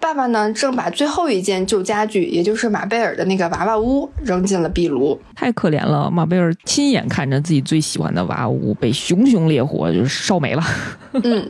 [0.00, 5.20] 爸爸呢正把最后一件旧家具，也就是马贝尔的那个娃娃屋扔进了壁炉。
[5.36, 10.64] 太可怜了，马贝尔亲眼看着自己最喜欢的娃娃屋被熊熊烈火就是烧没了。
[11.22, 11.48] 嗯，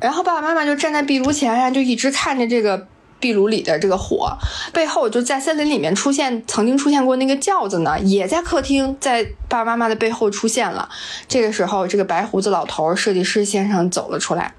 [0.00, 2.86] 然后爸爸妈妈就站在壁炉前呀，就一直看着这个。
[3.20, 4.36] 壁炉里的这个火，
[4.72, 10.88] 背后就在森林里面出现，曾经出现过那个轿子呢，也在客厅，在爸爸妈妈的背后出现了。
[11.28, 14.52] 这个时候，这个白胡子老头设计师先生走了出来，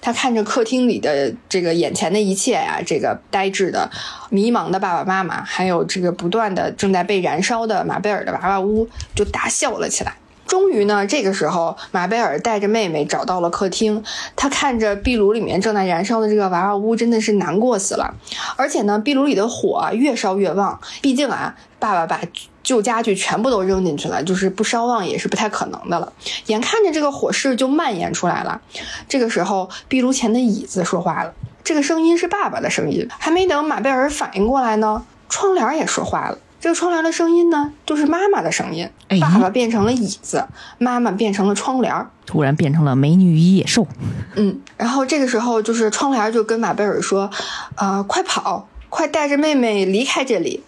[0.00, 3.90] 他看着客厅里的这个眼前的一切呀，这个呆滞的、
[4.30, 10.14] 迷茫的爸爸妈妈，还有这个不断的正在被燃烧的马贝尔的娃娃屋，就大笑了起来。
[10.46, 14.02] 终于呢，这个时候，马贝尔带着妹妹找到了客厅。
[14.36, 18.14] 他看着壁炉里面正在燃烧的这个娃娃屋，真的是难过死了。
[18.56, 20.80] 而且呢，壁炉里的火越烧越旺。
[21.02, 22.20] 毕竟啊，爸爸把
[22.62, 26.12] 旧家具全部都扔进去了，就是不烧旺也是不太可能的了。
[26.46, 28.60] 眼看着这个火势就蔓延出来了，
[29.08, 31.32] 这个时候，壁炉前的椅子说话了。
[31.64, 33.08] 这个声音是爸爸的声音。
[33.18, 36.38] 还没等马贝尔反应过来呢，窗帘也说话了。
[36.66, 38.90] 这个窗帘的声音呢，就是妈妈的声音。
[39.20, 40.44] 爸爸变成了椅子，
[40.78, 43.86] 妈妈变成了窗帘，突然变成了美女与野兽。
[44.34, 47.30] 嗯，然后这个时候，就是窗帘就跟马贝尔说
[47.76, 50.64] ：“啊，快跑，快带着妹妹离开这里！”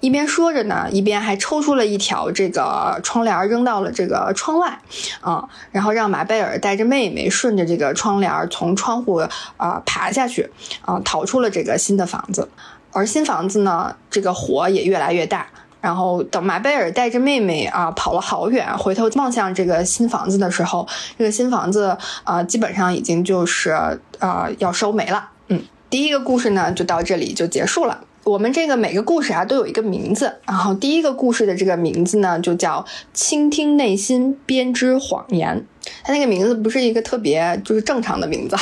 [0.00, 4.80] 一边说着呢，一边还抽出了一条这个窗帘扔到了这个窗外。
[5.20, 9.22] 啊，然后让马贝尔带着妹妹顺着这个窗帘从窗户
[9.58, 12.48] 啊爬下去，啊，逃出了这个新的房子。
[12.96, 15.46] 而新房子呢，这个火也越来越大。
[15.82, 23.70] 然后等马贝尔带着妹妹啊跑了好远，回头望向这个新房子的时候，这个新房子啊基本上已经就是
[24.18, 25.28] 啊要收没了。
[25.48, 28.00] 嗯，第一个故事呢就到这里就结束了。
[28.24, 32.82] 我们这个每个故事啊都有一个名字，然后第一个故事的这个名字呢就叫
[33.12, 35.58] 《倾听内心，编织谎言》。
[36.02, 38.56] 它那个名字不是一个特别就是正常的名字，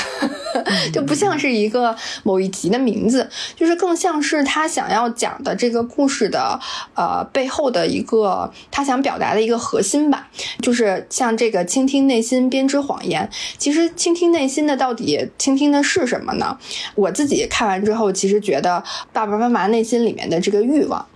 [0.93, 6.59] 就不像是一个某一集的名字，就是更像是他想要讲的这个故事的
[6.95, 10.29] 呃背后的一个他想表达的一个核心吧。
[10.61, 16.59] 就是像这个倾听内心编织谎言，其实倾听内心的到底倾听的是什么呢？
[16.95, 18.83] 我自己看完之后，其实觉得
[19.13, 21.07] 爸爸妈妈内心里面的这个欲望。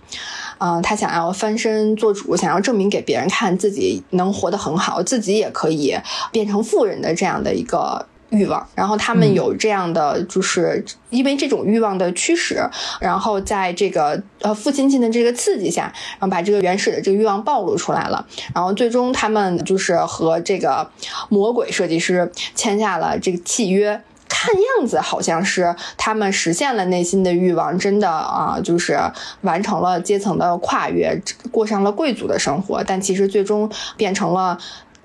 [0.59, 5.97] 嗯，他想要翻身做主，想要证明给别人看自己能活得很好，自己也可以
[6.31, 8.67] 变成富人的这样的一个欲望。
[8.75, 12.61] 然后他们有这样的，就是因为这种欲望的驱使，
[12.99, 15.83] 然后在这个呃父亲亲的这个刺激下，
[16.19, 18.27] 然后把这个原始的这个欲望暴露出来了。
[18.53, 20.89] 然后最终他们就是和这个
[21.29, 24.01] 魔鬼设计师签下了这个契约。
[24.29, 28.97] 看样子好像是他们实现了内心的欲望，真的啊，就是
[29.41, 31.19] 完成了阶层的跨越，
[31.51, 32.81] 过上了贵族的生活。
[32.83, 34.57] 但其实最终变成了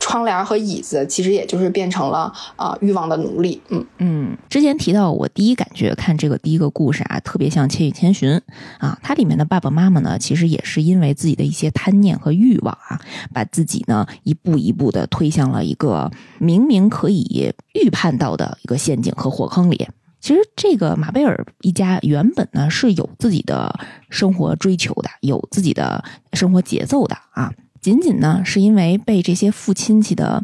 [0.04, 3.58] 窗帘和椅子，其实也就是变成了啊欲望的奴隶。
[3.70, 8.30] 嗯嗯，之前提到我第一感觉看这个第一个故事啊，特别像《千与千寻》
[8.78, 13.00] 啊，它里面的爸爸妈妈呢，其实也是因为自己的一些贪念和欲望啊，
[13.32, 17.54] 把自己呢一步一步的推向了一个明明可以。
[17.72, 19.88] 预判到的一个陷阱和火坑里，
[20.20, 23.74] 其实这个马贝尔一家原本呢是有自己的
[24.10, 27.52] 生活追求的，有自己的生活节奏的啊，
[27.84, 30.42] 仅仅呢是因为被这些父亲戚的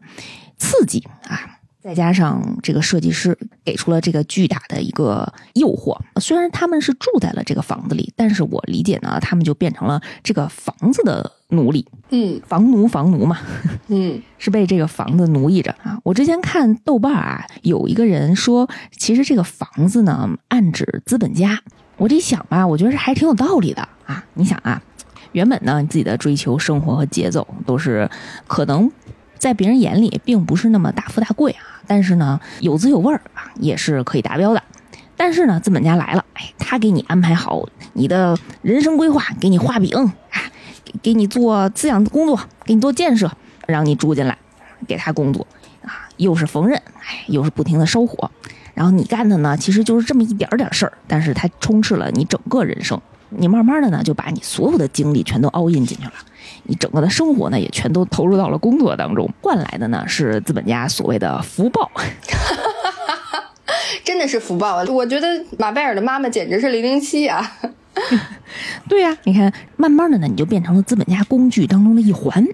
[0.59, 1.57] 刺激啊。
[1.83, 13.38] 再加上这个设计师给出了这个巨大的一个诱惑，虽然他们是住在了这个房子里，但是我理解呢，他们就变成了这个房子的奴隶，嗯，房奴房奴嘛，
[13.88, 15.98] 嗯， 是被这个房子奴役着啊。
[16.05, 21.62] 我之前看豆瓣啊，有一个人说，其实这个房子呢，暗指资本家。
[21.96, 24.22] 我这一想吧，我觉得还挺有道理的啊。
[24.35, 24.83] 你想啊，
[25.32, 28.10] 原本呢，你自己的追求生活和节奏都是
[28.46, 28.90] 可能。
[29.38, 34.62] 在别人眼里并不是那么大富大贵啊，但是呢有滋有味儿啊，也是可以达标的。
[35.16, 39.96] 但是呢，资本家来了，哎，他给你安排好你的人生规划，给你画饼
[40.30, 40.42] 啊，
[40.84, 43.32] 给给你做滋养工作，给你做建设，
[43.66, 44.36] 让你住进来，
[44.86, 45.46] 给他工作
[45.82, 48.30] 啊，又是缝纫，哎，又是不停的烧火，
[48.74, 53.00] 然后你干的呢，其实就是这么一点点事儿，但是它充斥了你整个人生。
[53.30, 56.12] 你慢慢的呢，就把你所有的精力全都 all in 进去了。
[56.64, 61.90] 你整个的生活呢，也全都投入到了工作当中，换来的呢是资本家所谓的福报，
[64.04, 64.84] 真的是福报啊！
[64.88, 65.26] 我觉得
[65.58, 67.58] 马贝尔的妈妈简直是零零七啊！
[68.88, 72.44] 对呀，你看，慢慢的呢，你就变成了资本家工具当中的一环。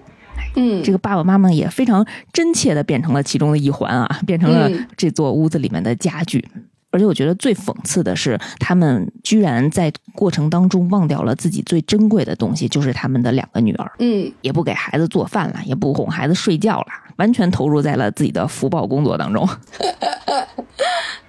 [0.55, 6.47] 嗯，这个爸爸妈妈也非常真切的变成了其中的一环啊，变成了这座屋子里面的家具。
[6.89, 13.91] 而且我觉得最讽刺的是，他们居然在过程当中忘掉了自己最珍贵的东西，就是他们的两个女儿。
[13.99, 19.47] 嗯，也不给孩子做饭了，也不哄孩子睡觉了，完全投入在了自己的福报工作当中。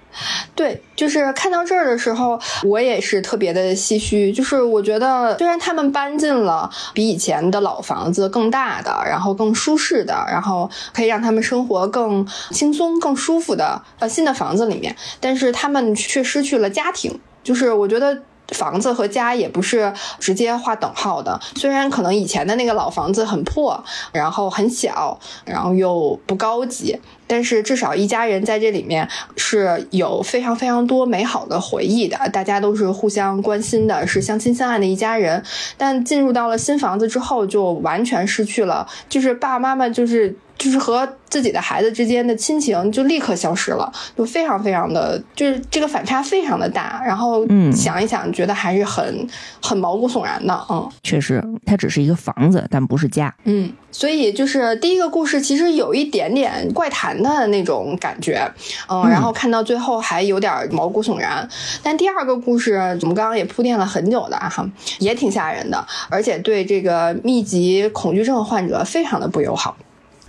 [0.55, 4.31] 对，就是看到这儿的时候，我也是特别的唏嘘。
[4.31, 17.19] 就是我觉得，虽然他们搬进了比以前的老房子更大的，然后更舒适的，然后可以让他们生活更轻松、更舒服的呃新的房子里面，但是他们却失去了家庭。
[17.43, 18.21] 就是我觉得。
[18.51, 35.43] 房子和家也不是直接划等号的，虽然可能以前的那个老房子很破，然后很小，然后又不高级，但是至少一家人在这里面是有非常非常多美好的回忆的，大家都是互相关心的，是相亲相爱的一家人。
[35.77, 40.35] 但进入到了新房子之后，就完全失去了，就是爸爸妈妈就是。
[40.59, 47.01] 就是和自己的孩子之间的亲情就立刻消失了，就非常非常的，就是这个反差非常的大。
[47.05, 49.27] 然后想一想，觉得还是很
[49.61, 50.65] 很毛骨悚然的。
[50.69, 53.33] 嗯，确实，它只是一个房子，但不是家。
[53.45, 58.41] 嗯，所以就是第一个故事其实有一点点怪谈的那种感觉。
[58.89, 61.47] 嗯，然后看到最后还有点毛骨悚然。
[61.81, 69.77] 但第二个故事我们刚刚也铺垫了很久的哈，也挺吓人的，而且对这个密集恐惧症患者非常的不友好。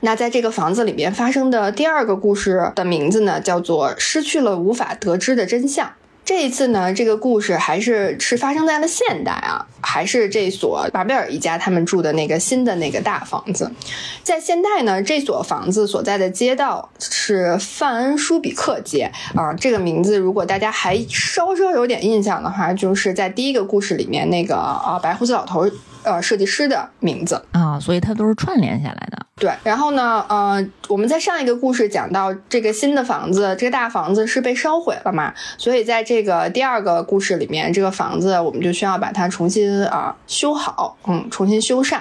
[0.01, 5.87] 那在这个房子里面发生的第二个故事的名字呢，叫做《失去了无法得知的真相》。
[6.25, 13.71] 这一次呢，这个故事还是是发生在了现代啊，还是这所马贝尔一家他们住的那个新的那个大房子。
[14.23, 19.53] 在现代呢，这所房子所在的街道是范恩舒比克街啊。
[19.55, 25.69] 这个名字如果大家还稍稍有点印象的话，就是在第一个故事里面那个啊白胡子老头。
[26.03, 29.19] 呃，设计师的名字啊，所以它都是串联下来的。
[29.37, 35.33] 对，然后呢，呃，我们在上一个故事讲到这个新的房子，这个大房子是被烧毁了嘛？
[35.57, 41.99] 所以在这个第二个故事里面，这个房子我们就需要把它重新啊修好，嗯，重新修缮，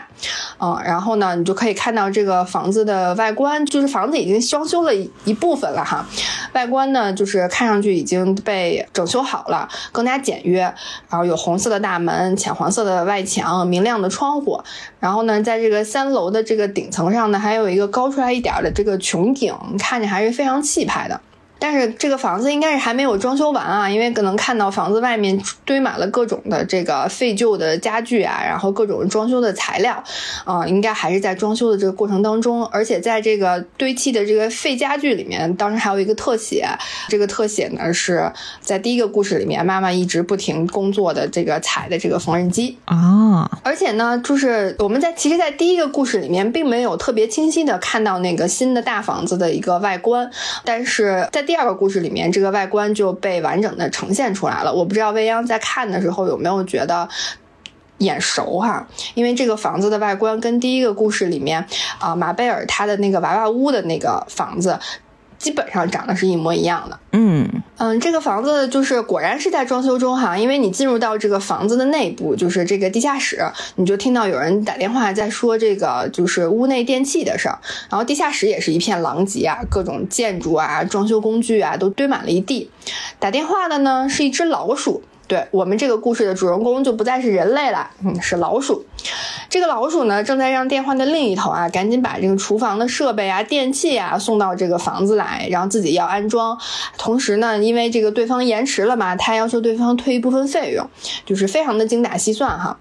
[0.60, 4.94] 嗯，然后呢，你就可以看到这个房子的外观，就是房子已经装修了
[5.24, 6.06] 一部分了哈，
[6.52, 10.62] 外观呢就是看上去已经被整修好了，更加简约，
[11.10, 13.89] 然后有红色的大门，浅黄色的外墙，明亮。
[13.90, 14.62] 亮的窗户，
[15.00, 21.20] 然后呢，在这个三楼的这个顶层上呢，还有一个高出来一点的这个穹顶，看着还是非常气派的。
[21.60, 30.04] 但是这个房子应该是还没有装修完啊，因为可能看到房子外面堆满了各种的这个废旧的家具啊，然后各种装修的材料，
[30.46, 32.66] 啊，应该还是在装修的这个过程当中。
[32.68, 36.66] 而且在这个堆砌的这个废家具里面，当时还有一个特写，
[37.10, 38.32] 这个特写呢是
[38.62, 43.50] 在第一个故事里面妈妈一直不停工作的这个踩的这个缝纫机啊。
[43.64, 50.30] 而且呢，就是我们在其实，在第一个故事里面并没有特别清晰的看到那个新的大房子的一个外观，
[50.64, 54.72] 但是在第二个故事里面，这个外观就被完整的呈现出来了。
[54.72, 57.10] 我不知道未央在看的时候有没有觉得
[57.98, 58.88] 眼熟哈？
[59.16, 61.66] 因为这个房子的外观跟第一个故事里面
[61.98, 64.78] 啊马贝尔他的那个娃娃屋的那个房子。
[65.40, 67.00] 基本上长得是一模一样的。
[67.14, 73.44] 嗯嗯，这个房子就是果然是在装修中哈，因为你进入到这个房子的内部，就是这个地下室，
[73.76, 77.58] 你就听到有人打电话在说这个就是屋内电器的事儿，
[77.90, 82.70] 然后地下室也是一片狼藉啊，各种建筑啊、装修工具啊都堆满了一地。
[83.18, 85.02] 打电话的呢是一只老鼠。
[85.30, 88.84] 对我们这个故事的主人公就不再是人类了，嗯，是老鼠。
[89.48, 96.58] 这个老鼠呢，正在让电话的另一头啊，赶紧把这个厨房的设备啊、电器啊送到这个房子来，然后自己要安装。
[96.98, 100.90] 同时呢，因为这个对方延迟了嘛，他要求对方退一部分费用，
[101.26, 102.78] 就是非常的精打细算哈。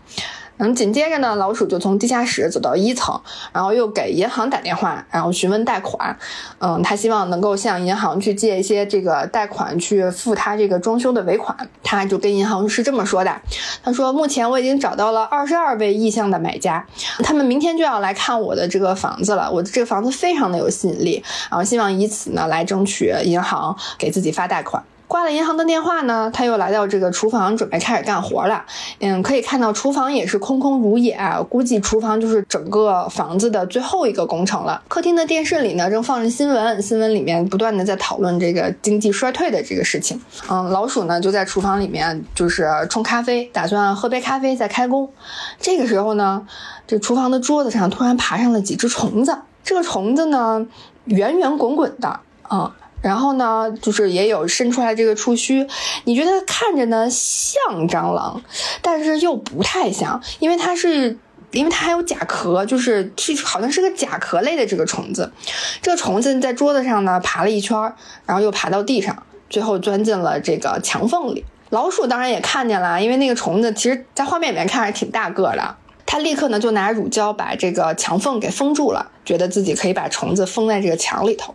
[0.59, 3.21] 嗯，紧接着呢，老鼠就从地下室走到一层，
[3.53, 6.17] 然后又给银行打电话，然后询问贷款。
[6.59, 11.57] 嗯，他希望能够向银行去借一些这个贷款去付他这个装修的尾款。
[11.83, 13.41] 他就跟银行是这么说的
[13.83, 16.85] ：“他说，目前我已经找到了二十二位意向的买家，
[17.23, 19.51] 他们明天就要来看我的这个房子了。
[19.51, 28.63] 我的这个房子非常的有吸引力，然后希望以此呢来争取银行给自己发贷款。”挂了银行的电话呢，他又来到这个厨房，准备开始干活了。
[29.01, 34.83] 嗯，可以看到厨房也是空空如也，估计厨房就是整个房子的最后一个工程了。
[34.87, 40.21] 客厅的电视里呢，正放着新闻，新闻里面不断的在讨论这个经济衰退的这个事情。
[40.51, 45.11] 嗯，老鼠呢就在厨房里面就是冲咖啡，打算喝杯咖啡再开工。
[45.59, 46.47] 这个时候呢，
[46.87, 50.67] 这厨房的桌子上突然爬上了几只虫子，这个虫子呢
[51.07, 52.75] 圆圆滚滚的，啊。
[53.01, 55.67] 然后呢，就是也有伸出来这个触须，
[56.05, 58.43] 你觉得看着呢像蟑螂，
[58.83, 61.17] 但是又不太像，因为它是，
[61.53, 65.33] 因为它还有甲壳，就是是好像是个甲壳类的这个虫子。
[65.81, 67.77] 这个虫子在桌子上呢爬了一圈，
[68.27, 71.45] 然后又爬到地上，最后钻进了这个墙缝里。
[71.71, 81.55] 老鼠当然也看见了，因为那个虫子其实在画面里面看着挺大个的，它立刻呢就拿乳胶把这个墙缝给封住了，觉得自己可以把虫子封在这个墙里头。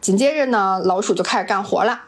[0.00, 2.00] 紧接着呢，老鼠就开始干活了，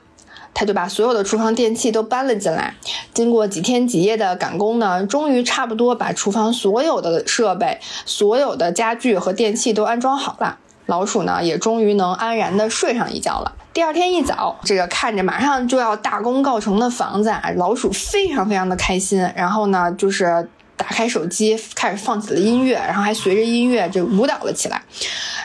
[0.55, 2.74] 他就把所有的厨房电器都搬了进来。
[3.12, 10.59] 经过几天几夜的赶工呢，终于差不多把厨房所有的设备、所有的家具和电器都安装好了。
[10.86, 13.53] 老鼠呢，也终于能安然的睡上一觉了。
[13.72, 19.20] 第二天一早，这个看着马上就要大功告成的房子啊，老鼠非常非常的开心。
[19.36, 20.49] 然后呢，就是
[20.83, 24.83] 打开手机，开始放起了音乐，然后还随着音乐就舞蹈了起来。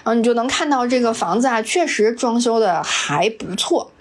[0.04, 3.92] 然后你就能看到这个房子啊，确实装修的还不错。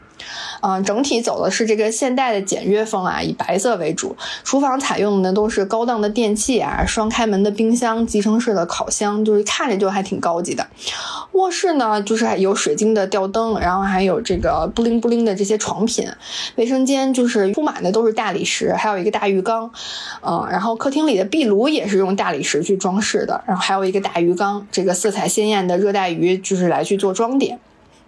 [0.62, 4.16] 嗯，整体走的是这个现代的简约风啊，以白色为主。
[4.44, 10.66] 厨房采用的都是高档的电器啊，双开门的冰箱、集成式的烤箱，就是看着就还挺高级的。
[11.32, 16.09] 卧室呢，就是有水晶的吊灯，然后还有这个布灵布灵的这些床品。
[16.57, 19.70] 卫生间就是铺满的都是大理石，还有一个大浴缸。
[20.22, 27.59] 嗯，然后客厅里的壁炉也是用大理石去装饰的，然后还有一个大鱼缸，这个色彩鲜艳的热带鱼就是来去做装点。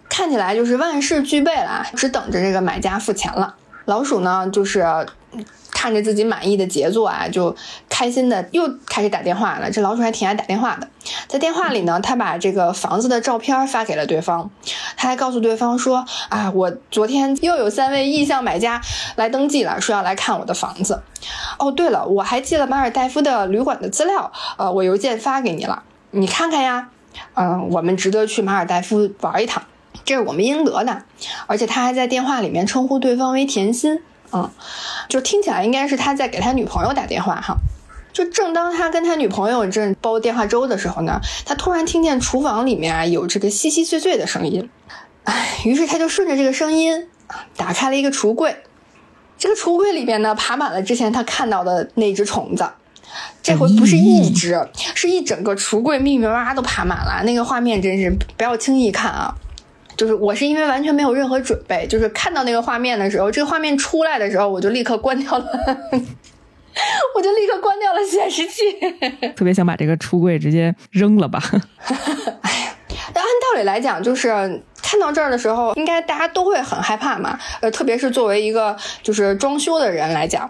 [0.09, 3.55] 看起来就是万事俱备了啊，只等着这个买家付钱了。
[3.85, 4.85] 老鼠呢，就是
[5.71, 7.55] 看着自己满意的杰作啊，就
[7.89, 9.71] 开心的又开始打电话了。
[9.71, 10.89] 这老鼠还挺爱打电话的，
[11.27, 14.51] 在电话里呢，他把这个房子的照片发给了对方，
[14.97, 18.81] 他还告诉对方说：“啊，我昨天又有三位意向买家
[19.17, 21.03] 来登记了，说要来看我的房子。
[21.59, 26.89] 哦，对了，我还寄了马尔代夫的旅馆的资料，呃，我邮件发给你了，你看看呀。
[27.35, 29.63] 嗯，我们值得去马尔代夫玩一趟。”
[30.05, 31.03] 这是我们应得的，
[31.47, 34.01] 而且他还在电话里面称呼对方为甜心，
[34.33, 34.51] 嗯，
[35.09, 37.57] 就听起来应该是他在给他女朋友打电话哈。
[38.11, 44.69] 就正当他跟他女朋友正煲电话粥的时候呢，他突然听见厨房里面啊有这个稀稀碎碎的声音，
[45.25, 47.07] 哎，于是他就顺着这个声音
[47.57, 48.57] 打开了一个橱柜，
[49.39, 52.69] 这个橱柜里面呢爬满了之前他看到的那只虫子，
[53.41, 59.33] 这回不是一只，是一整个橱柜密密麻麻都爬满了，那个画面真是不要轻易看啊。
[59.99, 65.45] 就是我是因为完全没有任何准备，就是看到那个画面的时候，这个画面出来的时候，我就立刻关掉了，
[67.17, 68.63] 我就立刻关掉了显示器。
[69.35, 71.43] 特别想把这个橱柜直接扔了吧。
[72.43, 74.29] 哎呀，那按道理来讲，就是
[74.81, 77.37] 看到这儿的时候，应该大家都会很害怕嘛。
[77.61, 80.49] 呃，特别是作为一个就是装修的人来讲，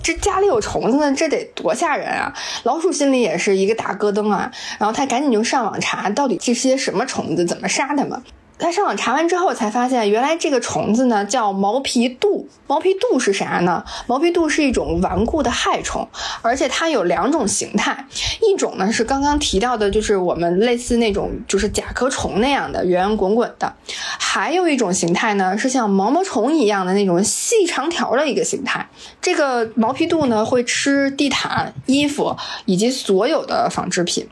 [0.00, 2.32] 这家里有虫子呢，这得多吓人啊！
[2.62, 4.52] 老鼠心里也是一个大咯噔啊。
[4.78, 8.22] 然后他赶紧就上网查，到底这些什么虫子，怎么杀它们。
[8.58, 12.44] 他上网查完之后，才发现原来这个虫子呢叫毛皮蠹。
[12.66, 13.82] 毛皮蠹是啥呢？
[14.06, 16.06] 毛皮蠹是一种顽固的害虫，
[16.42, 18.06] 而且它有两种形态，
[18.42, 23.72] 一种呢是刚刚提到的，就是我们类似那种就是甲壳虫那样的圆圆滚滚的，
[24.18, 28.86] 还有一种形态呢是像毛毛虫一样的那种细长条的一个形态。
[29.22, 32.36] 这个毛皮蠹呢会吃地毯、衣服
[32.66, 34.28] 以及所有的纺织品。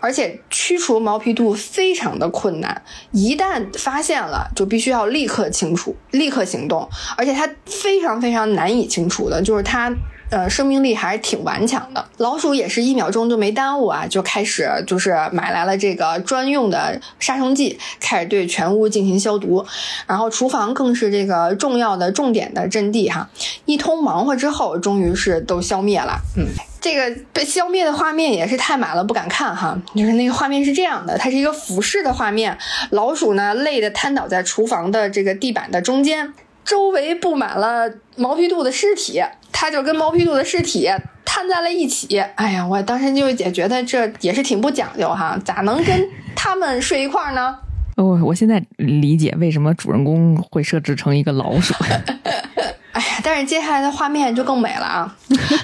[0.00, 6.88] 而且驱除毛皮杜非常的困难，一旦发现了，就必须要立刻清除，立刻行动。
[7.16, 9.94] 而且它非常非常难以清除的，就是它，
[10.30, 12.04] 呃，生命力还是挺顽强的。
[12.18, 19.64] 老鼠也是一秒钟都没耽误啊，就开始就是买来了这个专用的杀虫剂，开始对全屋进行消毒。
[20.06, 23.28] 然后厨房更是这个重要的重点的阵地哈。
[23.64, 26.46] 一通忙活之后，终于是都消灭了，嗯。
[26.84, 29.74] 这个被消灭的画面也是太满了，不敢看哈。
[29.96, 32.58] 就是那个画面是这样的，它是一个俯视的画面，
[32.90, 40.90] 老鼠呢累得瘫倒在厨房的这个地板的中间，周围布满了毛皮肚的尸体，它就跟毛皮肚的尸体
[41.24, 42.18] 瘫在了一起。
[42.18, 46.06] 哎呀，我当时就也觉得这也是挺不讲究哈，咋能跟
[46.36, 47.56] 他们睡一块呢？
[47.96, 51.72] 哦，我现在理解为什么主人公会设置成一个老鼠。
[52.94, 55.16] 哎呀，但是接下来的画面就更美了啊！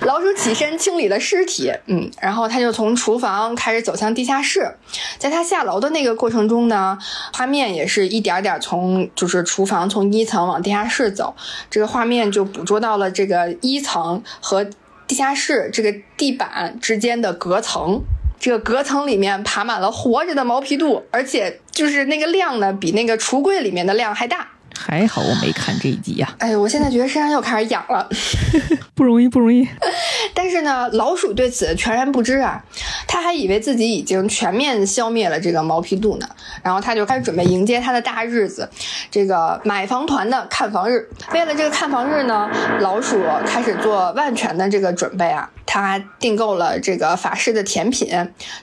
[0.03, 4.68] 老鼠起身清理了尸体，嗯，然后他就从厨房开始走向地下室。
[5.16, 6.99] 在他下楼的那个过程中呢，
[7.33, 11.37] 画面也是一点点从就是厨房从一层往地下室走，
[11.70, 14.68] 这个画面就捕捉到了这个一层和
[15.07, 18.03] 地下室这个地板之间的隔层，
[18.41, 24.49] 这个隔层里面爬满了活着的毛皮肚，而且就是那个量呢，比那个橱柜里面的量还大。
[24.79, 26.35] 还好我没看这一集呀！
[26.39, 28.09] 哎，我现在觉得身上又开始痒了，
[28.95, 29.68] 不容易，不容易。
[30.35, 32.62] 但是呢，老鼠对此全然不知啊，
[33.07, 36.29] 他还以为自己已经全面消灭了这个毛皮度呢。
[36.62, 38.68] 然后他就开始准备迎接他的大日子，
[39.11, 41.09] 这个买房团的看房日。
[41.33, 42.49] 为了这个看房日呢，
[42.81, 48.09] 老鼠开始做万全的这个准备啊，他订购了这个法式的甜品，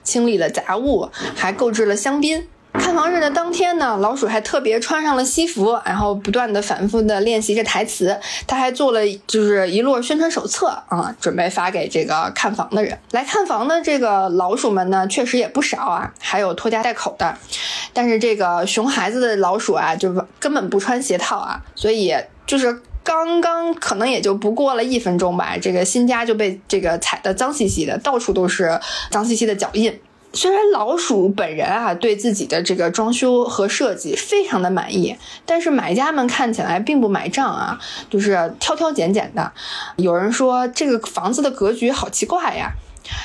[0.04, 2.48] 清理了杂物，还购置了香槟。
[2.80, 8.18] 看房日的当天呢，老鼠还特别穿上了西服，然后不断的反复的练习着台词。
[8.46, 12.98] 他还做了就是一摞宣传手册啊，准备发给这个看房的人。
[13.12, 17.36] 来看房的这个老鼠们呢，确实也不少啊，还有拖家带口的。
[17.94, 22.16] 但是这个熊孩子的老鼠啊，就根本不穿鞋套啊，所以
[22.46, 30.00] 就是刚刚可能也就不过了一分钟吧，这个新家就被这个踩得脏兮兮的，到处都是脏兮兮的脚印。
[30.38, 35.18] 虽然老鼠本人啊对自己的这个装修和设计非常的满意，
[35.48, 39.52] 但是买家们看起来并不买账啊，就是挑挑拣拣的。
[39.96, 42.72] 有人说这个房子的格局好奇怪呀，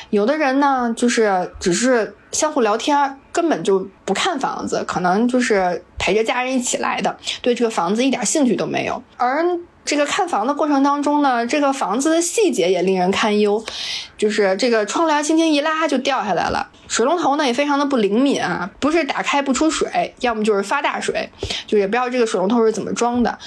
[0.09, 9.03] 有的人呢就是只是相互聊天，根本就不看房子，可能就是陪着家人一起来的，对这个房子一点兴趣都没有。
[9.19, 9.45] 而
[9.85, 13.63] 这个看房的过程当中呢，这个房子的细节也令人堪忧，
[14.17, 21.27] 就是这个窗帘轻轻一拉就掉下来了，水龙头呢也非常的不灵敏啊，不是打开不出水，要么就是发大水，
[21.67, 23.39] 就也不知道这个水龙头是怎么装的。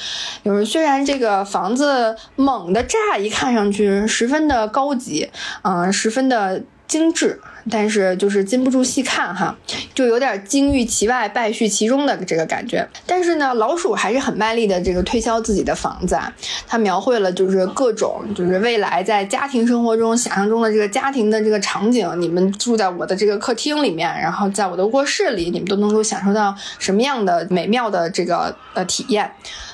[0.43, 5.29] 就是虽然这个房子猛的乍一看上去十分的高级，
[5.61, 6.63] 嗯，十分的。
[6.87, 7.39] 精致，
[7.71, 9.55] 但是就是禁不住细看哈，
[9.93, 12.87] 就有点金玉其外，败絮其中的这个感觉。
[13.07, 16.31] 但是呢，老鼠还是很卖力的这个推销自己的房子啊，
[16.67, 22.09] 它描绘了就是各种就是未来在家庭生活中想象中的这个家庭的这个场景。
[22.21, 29.31] 你们住在我的这个客厅里面，然后在我的卧室里，你们都能够享受到什么样的美妙的这个呃体验。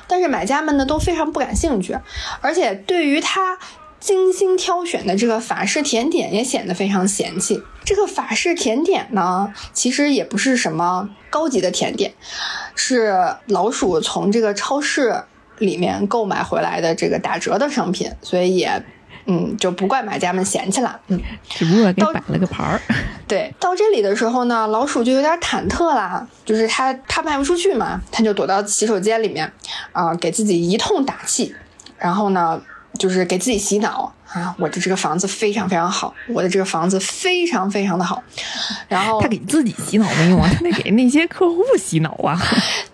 [0.08, 1.98] 但是买家们呢都非常不感兴趣，
[2.40, 3.58] 而且对于它。
[4.02, 7.62] 精心挑选的这个法式甜点也显得非常嫌弃。
[7.86, 12.12] 这个法式甜点呢，其实也不是什么高级的甜点，
[12.76, 13.14] 是
[13.46, 15.24] 老鼠从这个超市
[15.60, 18.84] 里面购买回来的这个打折的商品，所以也，
[19.26, 21.00] 嗯，就不怪买家们嫌弃了。
[21.08, 22.82] 嗯，只不过给摆了个盘儿。
[23.28, 29.52] 对，到这里的时候呢，老鼠就有点忐忑啦，就是它它卖不出去嘛，它就躲到洗手间里面，
[29.92, 31.56] 啊，给自己一通打气，
[32.00, 32.60] 然后呢。
[33.02, 34.14] 就是给自己洗脑。
[34.34, 34.56] 啊！
[34.58, 38.24] 我的这个房子非常非常好，我的这个房子非常非常的好。
[38.88, 42.40] 然后他给自己洗脑没用啊，他得给那些客户洗脑啊。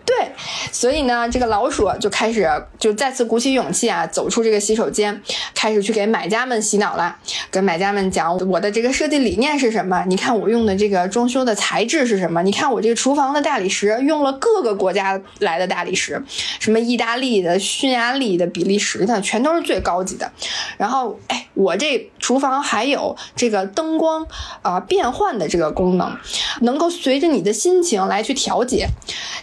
[0.08, 0.32] 对，
[0.72, 5.22] 所以呢，这个老鼠就开始就再次鼓起勇气啊，走出这个洗手间，
[5.54, 7.14] 开始去给买家们洗脑了，
[7.52, 10.06] 跟买家们讲我的这个设计理念是什么？
[10.08, 12.42] 你看我用的这个装修的材质是什么？
[12.42, 16.24] 你看我这个厨房的大理石用了各个国家来的大理石，
[16.60, 20.32] 什么意大利的、匈牙利的、比利时的，全都是最高级的。
[20.78, 24.26] 然后，哎，我这厨房还有这个灯光
[24.64, 26.18] 啊变换的这个功能，
[26.62, 28.88] 能够随着你的心情来去调节。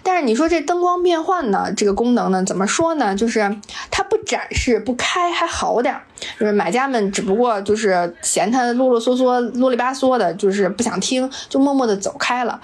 [0.03, 0.65] 但是你说这。
[0.65, 1.71] 灯光变换呢？
[1.77, 2.43] 这个功能呢？
[2.43, 3.15] 怎么说呢？
[3.15, 3.55] 就是
[3.91, 6.03] 它不展示不开还好点儿，
[6.41, 12.59] 就是买家们只不过就是嫌它啰啰嗦嗦、啰里吧嗦的，就是不想听，就默默的走开了。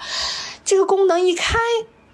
[0.65, 1.59] 这个功能一开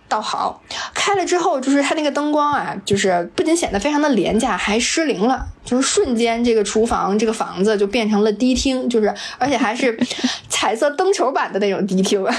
[0.10, 0.62] 倒好，
[0.94, 10.00] 开了之后，就是它那个灯光啊，就是不仅显得非常的廉价，还失灵了，就是瞬间这个厨房这个房子就变成了迪厅，就是而且还是
[10.50, 12.26] 彩色灯球版的那种迪厅。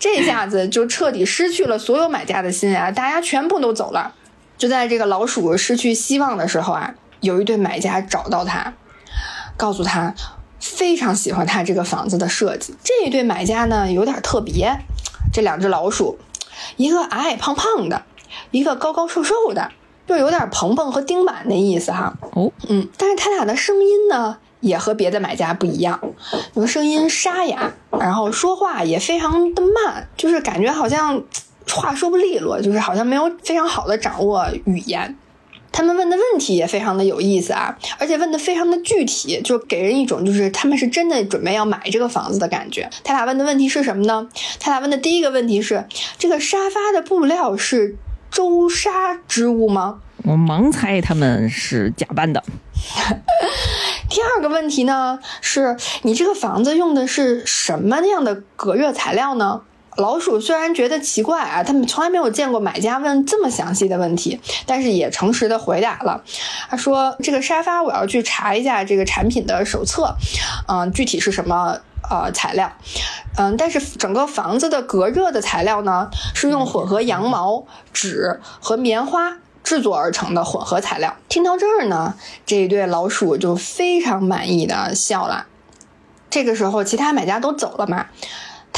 [0.00, 2.90] 这下子就彻底失去了所有买家的心啊！
[2.90, 4.12] 大家全部都走了。
[4.58, 8.72] 就在这个老鼠失去希望的时候啊，有一对买家找到他，
[9.56, 10.12] 告诉他
[10.58, 12.74] 非常喜欢他这个房子的设计。
[12.82, 14.76] 这一对买家呢有点特别，
[15.32, 16.18] 这两只老鼠，
[16.76, 18.02] 一个矮矮胖胖的，
[18.50, 19.70] 一个高高瘦瘦的，
[20.06, 22.14] 就有点鹏鹏和丁满的意思哈。
[22.32, 24.38] 哦，嗯，但是他俩的声音呢？
[24.60, 26.00] 也和别的买家不一样，
[26.54, 31.22] 有个声音沙哑，然后说话也非常的慢，就是感觉好像
[31.70, 35.16] 话说不利落，就是好像没有非常好的掌握语言。
[35.76, 42.88] 他们问的问题也非常的有意思啊，而且问的非常的具体，就给人一种就是他们是真的准备要买这个房子的感觉。
[43.04, 44.26] 他俩问的问题是什么呢？
[44.58, 45.84] 他俩问的第一个问题是：
[46.16, 47.94] 这个沙发的布料是
[48.30, 49.98] 周纱织物吗？
[50.24, 52.42] 我盲猜他们是假扮的。
[54.08, 59.60] 第二个问题呢，是你这个房子用的是什么样的隔热材料呢？
[59.96, 66.22] 老鼠虽然觉得奇怪啊，他们从来没有见过买家问这么详细的问题，但是也诚实的回答了。
[66.68, 70.14] 他说：“这个沙发我要去查一下这个产品的手册，
[70.68, 71.78] 嗯，具体是什么
[72.08, 72.72] 呃材料，
[73.36, 81.16] 嗯，但是整个房子的隔热的材料呢，是用混合羊毛、纸和棉花。”制作而成的混合材料。
[81.28, 82.14] 听到这儿呢，
[82.46, 85.48] 这一对老鼠就非常满意的笑了。
[86.30, 88.06] 这个时候，其他买家都走了嘛，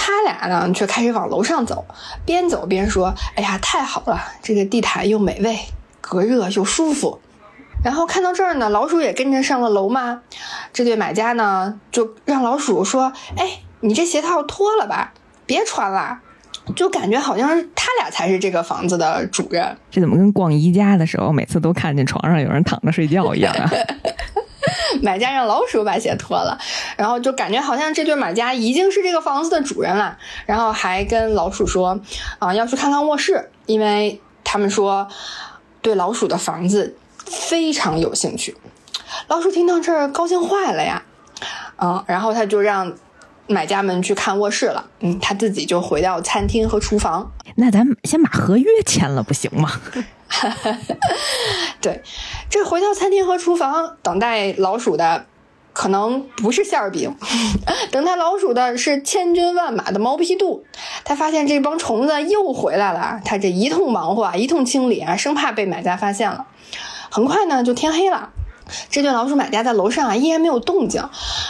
[0.01, 1.85] 他俩呢却开始往楼上走，
[2.25, 5.59] 边走边说：“哎呀，太好了，这个地毯又美味，
[6.01, 7.19] 隔热又舒服。”
[7.83, 10.23] 然后看到这儿呢，老鼠也跟着上了楼嘛。
[10.73, 15.13] 这对买家呢就让老鼠说：“哎，你这鞋套脱了吧，
[15.45, 16.21] 别穿了。”
[16.77, 23.71] 就感觉好像是他俩才是这个房子的主人，这怎么跟逛宜家的时候每次都看见床上有人躺着睡觉一样啊？
[25.03, 26.59] 买家让老鼠把鞋脱了，
[26.97, 30.17] 然后就感觉好像这对买家已经是这个房子的主人了，
[30.47, 32.01] 然后还跟老鼠说
[32.39, 35.09] 啊要去看看卧室，因为他们说
[35.83, 38.57] 对老鼠的房子非常有兴趣。
[39.27, 41.03] 老鼠听到这儿高兴坏了呀，
[41.79, 42.95] 嗯，然后他就让。
[43.51, 47.33] 买家们去看卧室了，嗯，他自己就回到餐厅和厨房。
[47.55, 49.73] 那咱先把合约签了，不行吗？
[50.29, 50.79] 哈 哈
[51.81, 52.03] 对，
[52.51, 55.27] 这回到餐厅和厨房等待老鼠的，
[55.73, 57.17] 可能不是馅儿饼，
[57.91, 60.65] 等待老鼠的是千军万马的毛皮肚。
[61.05, 66.47] 他发现这帮虫子又回来了，他这一通忙活，一通清理啊，生怕被买家发现了。
[67.11, 68.31] 很快呢，就天黑了。
[68.91, 71.03] 这对老鼠买家在楼上啊，依然没有动静，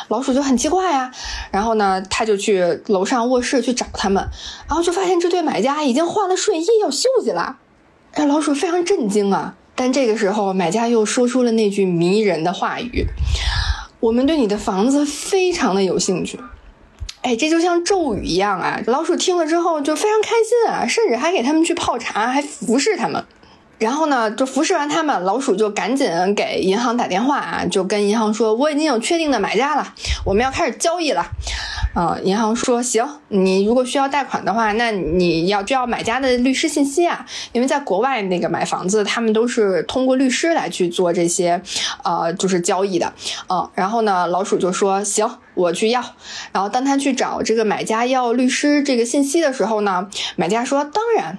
[0.07, 1.11] 老鼠就很奇怪呀。
[1.51, 4.29] 然后呢，他就去楼上卧室去找他们，
[4.69, 7.57] 然后就发现这对买家已经换了睡衣要休息了。
[8.19, 9.55] 让老鼠非常震惊啊！
[9.77, 13.07] 但这个时候，买家又说出了那句迷人的话语
[14.01, 16.41] ：“我们对你的房子非常的有兴趣。”
[17.23, 18.81] 哎，这就像咒语一样啊！
[18.89, 23.25] 老鼠听了之后就非常开心啊，甚至还给他们去泡茶，还服侍他们。
[23.79, 31.25] 然后呢，就服侍完他们，老鼠就赶紧给银行打电话啊，就跟银行说：“我已经有确定的买家了，我们要开始交易了。”
[31.95, 41.61] 啊，银行说：“行，你如果需要贷款的话，那你要需要买家的律师信息啊，因为在国外那个买房子，他们都是通过律师来去做这些，
[42.05, 43.13] 呃，就是交易的。”
[43.49, 46.05] 嗯，然后呢，老鼠就说：“行，我去要。”
[46.53, 51.39] 然后当他去找这个买家要律师这个信息的时候呢，买家说：“当然。”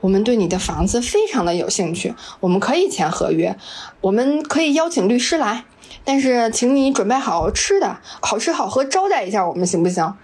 [0.00, 3.56] 我们对你的房子非常的有兴趣，我们可以签合约，
[4.00, 5.64] 我们可以邀请律师来，
[6.04, 10.14] 但是请你准备好吃的，好吃好喝招待一下我们行不行？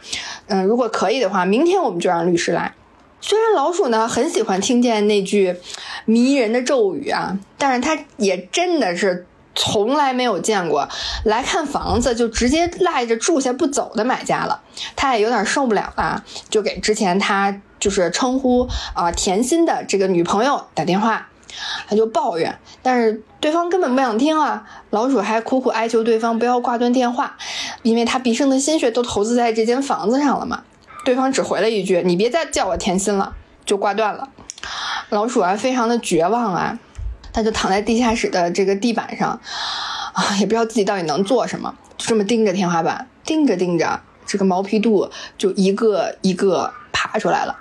[0.47, 2.75] 嗯，如果可以的话，明天我们就让律师来。
[3.21, 5.57] 虽然老鼠呢很喜欢听见那句
[6.05, 9.27] 迷人的咒语啊，但是它也真的是
[9.57, 10.89] 从来没有见过
[11.25, 14.61] 来看房子就直接赖着住下不走的买家了，
[14.95, 17.61] 他也有点受不了了，就给之前他。
[17.79, 21.29] 就是称呼啊甜心的这个女朋友打电话，
[21.87, 24.65] 他就抱怨，但是对方根本不想听啊。
[24.89, 27.37] 老鼠还苦苦哀求对方不要挂断电话，
[27.83, 30.63] 因为他毕生的心血都投资在这间房子上了嘛。
[31.05, 33.37] 对方只回了一句：“你别再叫我甜心了。”
[33.67, 34.31] 就挂断了。
[35.11, 36.79] 老鼠啊，非常的绝望啊，
[37.37, 39.39] 他就躺在地下室的这个地板上
[40.15, 47.55] 啊，也不知道自己到底能做什么，就这么盯着天花板，盯着盯着，这个毛皮肚就一个一个爬出来了。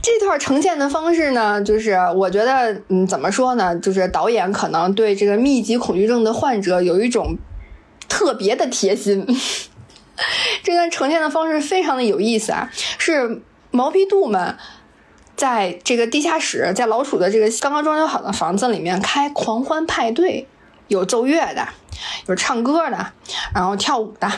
[0.00, 3.76] 这段呈现的方式呢，就是我觉得，嗯，怎么说呢？
[3.76, 7.36] 就是导演可能对这个密集恐惧症的患者有一种
[8.08, 9.26] 特别的贴心。
[10.64, 14.56] 这段呈现的方式非常的有意思啊，是毛皮杜们
[15.38, 20.48] 在这个地下室，在老鼠的这个刚刚装修好的房子里面开狂欢派对，
[20.88, 21.68] 有奏乐的，
[22.26, 23.12] 有唱歌的，
[23.54, 24.28] 然后跳舞的。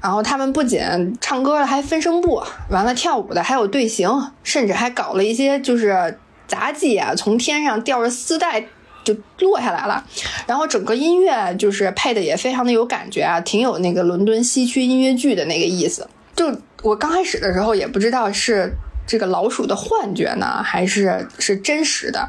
[0.00, 0.80] 然后他们不仅
[1.20, 6.18] 唱歌了，还分声部，完了跳舞的，还有队形，甚至还搞了一些就是
[6.48, 8.64] 杂技啊，从天上吊着丝带
[9.04, 10.02] 就落下来了。
[10.46, 16.08] 然后整个音乐就是配的也非常的有感觉啊，挺有那个伦敦西区音乐剧的那个意思。
[16.34, 16.50] 就
[16.82, 18.74] 我刚开始的时候也不知道是
[19.06, 22.28] 这个老鼠的幻觉呢，还是是真实的。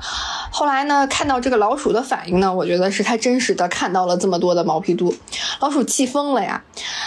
[0.52, 5.16] 后来呢，看到这个老鼠的反应呢，我觉得是他真实的看到了这么多的毛皮肚，
[5.60, 6.64] 老鼠气疯了呀，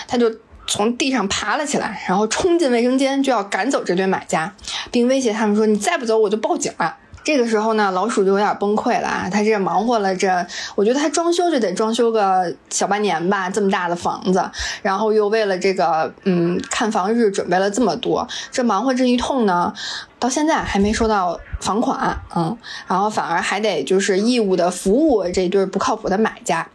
[0.06, 0.32] 他就。
[0.70, 4.54] 从地上爬了起来，然后冲进卫生间，就要赶走这对买家，
[4.90, 6.94] 并威胁他们说：“你再不走，我就报警了。”
[7.28, 9.28] 这个时候呢，老鼠就有点崩溃了啊！
[9.30, 14.50] 他这忙活了这，我觉得他装修就得装修个小半年吧，这么大的房子，
[14.80, 19.70] 然后又为了这个嗯看房日准备了这么多，这忙活这一通呢，
[20.18, 22.56] 到现在还没收到房款，嗯，
[22.86, 26.66] 然后反而还得就是义务的服务这对不靠谱的买家，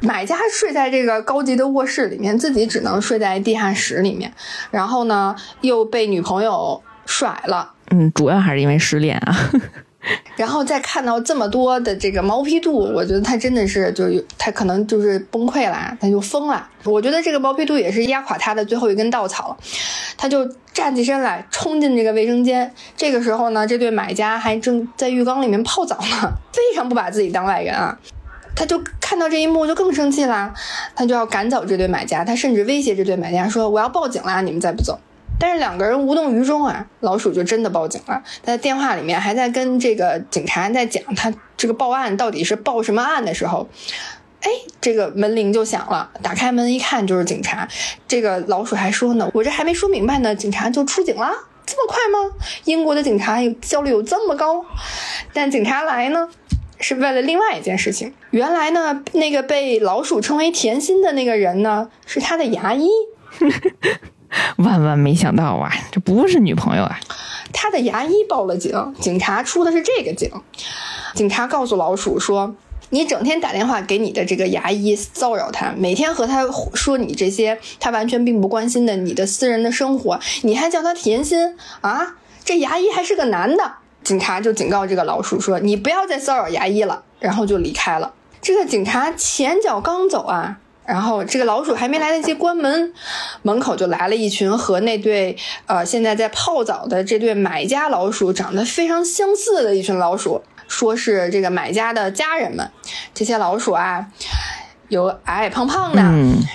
[0.00, 4.32] 买家睡在这个高级的卧室里面，自己只能睡在地下室里面，
[4.70, 9.36] 然后呢又被女朋友甩了，嗯，主要还是因为失恋啊。
[10.36, 16.68] 然后再看到这么多的这个毛坯度，我觉得他真的是就是他可能就是崩溃了，他就疯了。
[16.84, 19.56] 我觉得这个毛坯度也是压垮他的最后一根稻草了，
[20.16, 22.72] 他就站起身来冲进这个卫生间。
[22.96, 27.98] 这个时候呢，这对买家还正在浴缸里面泡澡呢，非常不把自己当外人啊。
[28.54, 30.52] 他就看到这一幕就更生气啦，
[30.94, 34.98] 他就要赶走这对买家，他甚至威胁这对买家说：“我要报警啦，你们再不走。”
[35.38, 38.22] 但是两个人无动于衷啊，老鼠就真的报警了。
[38.42, 43.68] 在电话里面还在跟这个警察在讲他这个报案到底是报什么案的时候，
[44.40, 46.10] 哎，这个门铃就响了。
[46.22, 47.68] 打开门一看就是警察。
[48.06, 51.30] 这个老鼠还说呢，我这还没说明白呢，警察就出警了，
[51.64, 52.34] 这么快吗？
[52.64, 54.64] 英国的警察有效率有这么高？
[55.32, 56.28] 但警察来呢，
[56.80, 58.12] 是为了另外一件事情。
[58.30, 62.88] 原来呢，那个被老鼠称为甜心的那个人呢，是他的牙医。
[64.58, 66.98] 万万没想到啊，这不是女朋友啊！
[67.52, 70.30] 他的牙医报了警，警察出的是这个警。
[71.14, 72.54] 警察告诉老鼠说
[72.90, 82.16] ：“你整天打电话给你的这个牙医骚扰他，每天和他说你这些他完全并不关心的你的私人的生活，你还叫他甜心啊？
[82.44, 83.74] 这牙医还是个男的。
[84.04, 88.14] 警察就警告这个老鼠说：“你不要再骚扰牙医了。”然后就离开了。
[88.40, 90.58] 这个警察前脚刚走啊，
[90.88, 92.94] 然后这个老鼠还没来得及关门，
[93.42, 95.36] 门口就来了一群和那对
[95.66, 100.42] 呃现在在泡澡的这对买家老鼠长得非常相似的一群老鼠。
[100.66, 102.70] 说是这个买家的家人们，
[103.14, 104.06] 这些老鼠啊，
[104.88, 106.02] 有矮矮胖胖的，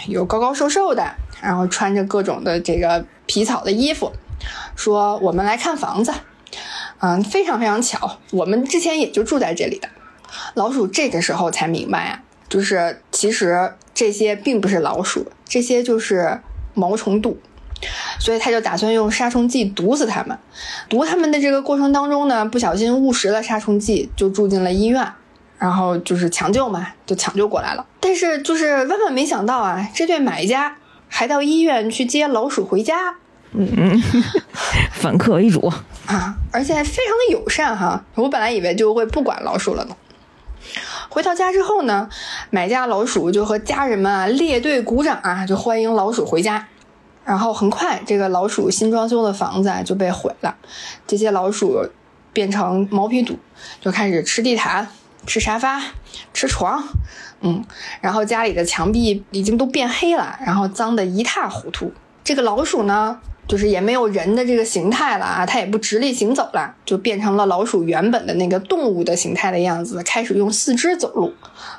[0.08, 4.12] 有高高瘦瘦的，然后穿着各种的这个皮草的衣服，
[4.76, 6.14] 说我们来看房子，
[7.00, 9.90] 嗯，非常非常巧，我们之前也就住在这里的。
[10.54, 12.23] 老鼠这个时候才明白啊，
[12.54, 16.40] 就是其实这些并不是老鼠，这些就是
[16.76, 17.40] 毛虫肚。
[18.20, 20.38] 所以他就打算用杀虫剂毒死他们，
[20.88, 25.04] 毒他们的这个过程当中呢，不小心误食了杀虫剂，就住进了医院，
[25.58, 27.84] 然后就是抢救嘛，就抢救过来了。
[28.00, 30.78] 但是就是万万没想到啊，这对买家
[31.08, 33.16] 还到医院去接老鼠回家，
[33.54, 34.04] 嗯嗯，
[34.94, 35.74] 反客为主
[36.06, 38.06] 啊，而且非常的友善哈。
[38.14, 39.96] 我本来以为就会不管老鼠了呢。
[41.14, 42.10] 回到家之后呢，
[42.50, 46.68] 买家老鼠就和家人们啊列队鼓掌啊，就欢迎老鼠回家。
[47.24, 50.56] 然后很快，这个老鼠新装修的房子啊就被毁了，
[51.06, 51.88] 这些老鼠
[52.34, 53.38] 变成毛坯肚，
[53.80, 54.88] 就开始吃地毯、
[55.28, 55.80] 吃沙发、
[56.34, 56.84] 吃床，
[57.42, 57.64] 嗯，
[58.02, 61.94] 然后家里的墙壁已经都变黑了，然后脏得一塌糊涂。
[62.24, 71.34] 这个老鼠呢，就是也没有人的这个形态了啊，它也不直立行走了，就变成了老鼠原本的那个动物的形态的样子，开始用四肢走路，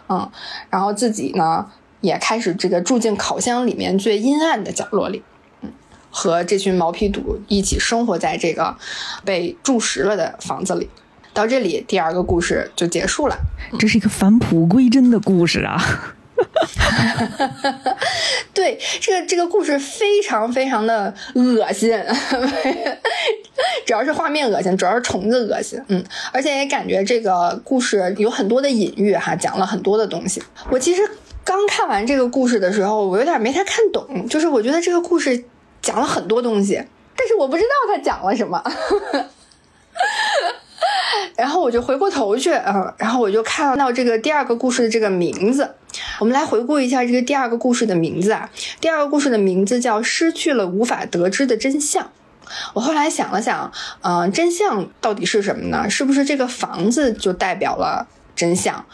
[0.09, 0.31] 嗯，
[0.71, 1.67] 然后自己呢
[2.01, 5.23] 也开始这个住进烤箱里面最阴暗的角落里。
[5.63, 5.73] 嗯
[6.17, 8.77] 和这群毛坯肚一起生活在这个
[9.25, 10.89] 被蛀食了的房子里。
[11.33, 13.37] 到这里，第二个故事就结束了。
[13.81, 16.15] 这是一个返璞归真的故事啊！
[18.53, 21.97] 对，这个这个故事非常非常的恶心，
[23.87, 25.81] 主要是画面恶心，主要是虫子恶心。
[25.89, 30.43] 嗯，而且也感觉这个故事有很多的隐喻哈，讲了很多的东西。
[30.71, 31.03] 我其实
[31.45, 35.45] 刚看完这个故事的时候，我有点没太看懂，就是我觉得这个故事。
[35.83, 36.83] 讲了很多东西，
[37.15, 38.65] 但是我不知道他讲了什么。
[41.37, 45.75] 然后我就回过头去，嗯，然后我就看到这个第二个故事的这个名字。
[46.19, 48.51] 我们来回顾一下这个第二个故事的名字啊。
[48.81, 52.05] 第二个故事的名字叫《失去了无法得知的真相》。
[52.75, 55.89] 我后来想了想，嗯，真相到底是什么呢？
[55.89, 58.07] 是不是这个房子就代表了
[58.37, 58.85] 真相？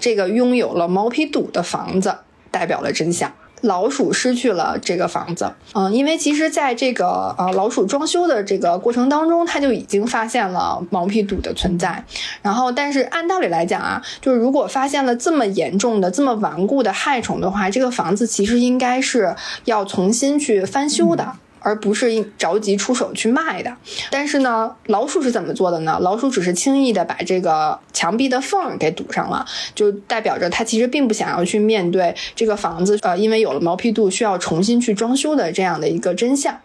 [0.00, 2.18] 这个拥有了毛坯堵的房子
[2.50, 3.32] 代表了真相？
[3.62, 12.04] 老鼠失去了这个房子，嗯，因为其实在这个呃老鼠装修的这个过程当中，它就已经发现了毛坯堵的存在。
[12.42, 19.34] 然后，但是按道理来讲啊，就是如果发现了这么严重的、这么顽固的害虫的话，这个房子其实应该是
[19.64, 21.34] 要重新去翻修的。
[21.68, 23.70] 而不是着急出手去卖的，
[24.10, 25.98] 但是呢，老鼠是怎么做的呢？
[26.00, 29.44] 老鼠只是轻易的把这个墙壁的缝给堵上了，
[29.74, 36.58] 就代表着他其实并不想要去面对这个房子，呃，因为有了毛坯度需要重新去装修的这样的一个真相。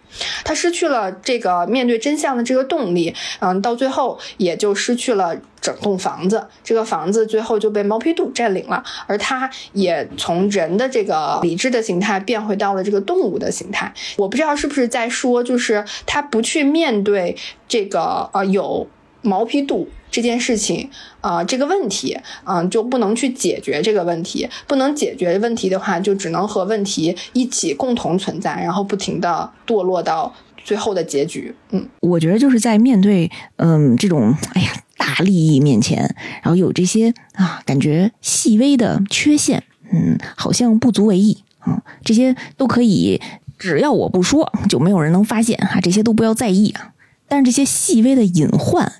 [0.43, 6.47] 他失去了这个面对真相的这个动力，嗯，到最后也就失去了整栋房子。
[6.63, 13.93] 这个房子最后就被毛坯度占领了，而他也从人的这个理智的形态变回到了这个动物的形态。
[14.17, 17.35] 我不知道是不是在说，就是他不去面对
[17.67, 18.87] 这个呃有
[19.21, 19.89] 毛坯度。
[20.13, 20.87] 这件事情
[21.21, 24.47] 啊，这个问题啊，就不能去解决这个问题。
[24.67, 30.31] 不能解决问题的话，就只能和问题一起共同存在，然后不停的堕落到
[30.63, 31.55] 最后的结局。
[31.71, 43.19] 嗯，我觉得就是在面对嗯这种哎呀大利益面前，然后有这些啊感觉细微的缺陷，嗯，好像不足为意啊，这些都可以，
[43.57, 46.93] 只要我不说，就没有人能发现哈，这些都不要在意啊。
[47.27, 48.93] 但是这些细微的隐患。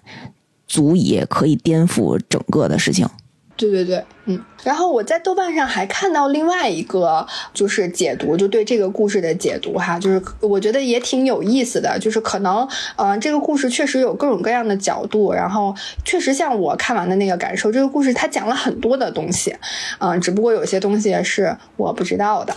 [0.73, 3.07] 足以可以颠覆整个的事情，
[3.55, 4.43] 对对对，嗯。
[4.63, 19.55] 然后我在豆瓣上还看到另外一个就是解读，就对这个故事的解读哈，就是我觉得也挺有意思的，就是可能呃这个故事确实有各种各样的角度，然后确实像我看完的那个感受，这个故事它讲了很多的东西，
[19.99, 22.55] 嗯，只不过有些东西是我不知道的，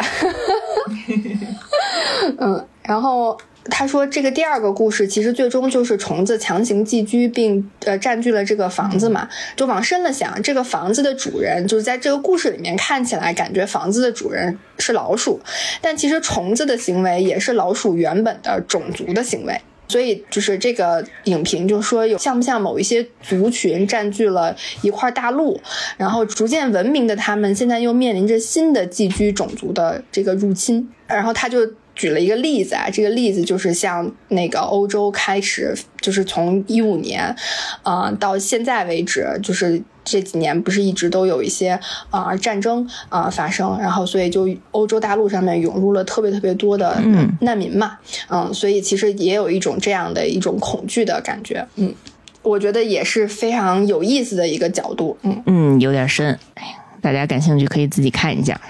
[2.41, 3.37] 嗯，然后。
[3.71, 9.29] 他说：“这个第二个故事其实最终就是虫子强行寄居并呃占据了这个房子嘛。
[9.57, 15.41] 就往深了想，这个房子的主人就是在这个故事里面看起来感觉房子的主人是老鼠，
[15.81, 19.61] 但其实虫子的行为也是老鼠原本的种族的行为。
[19.89, 25.61] 所以就是这个影评就说有像不像某一些族群占据了一块大陆，
[25.97, 31.73] 然后逐渐文明的他们现在又面临着新的寄居种族的这个入侵，然后他就。
[31.97, 37.34] 举了一个例子啊，这个例子就是像那个欧洲开始，就是从一五年，
[37.82, 41.80] 啊到现在为止，就是这几年不是一直都有一些
[42.11, 47.01] 啊战争啊发生，然后所以就欧洲大陆上面涌入了特别特别多的
[47.40, 51.94] 难民嘛，嗯，所以其实也有一种这样的一种恐惧的感觉，嗯，
[52.42, 58.61] 我觉得也是非常有意思的一个角度，嗯嗯，有点深，哎，大家感兴趣可以自己看一下，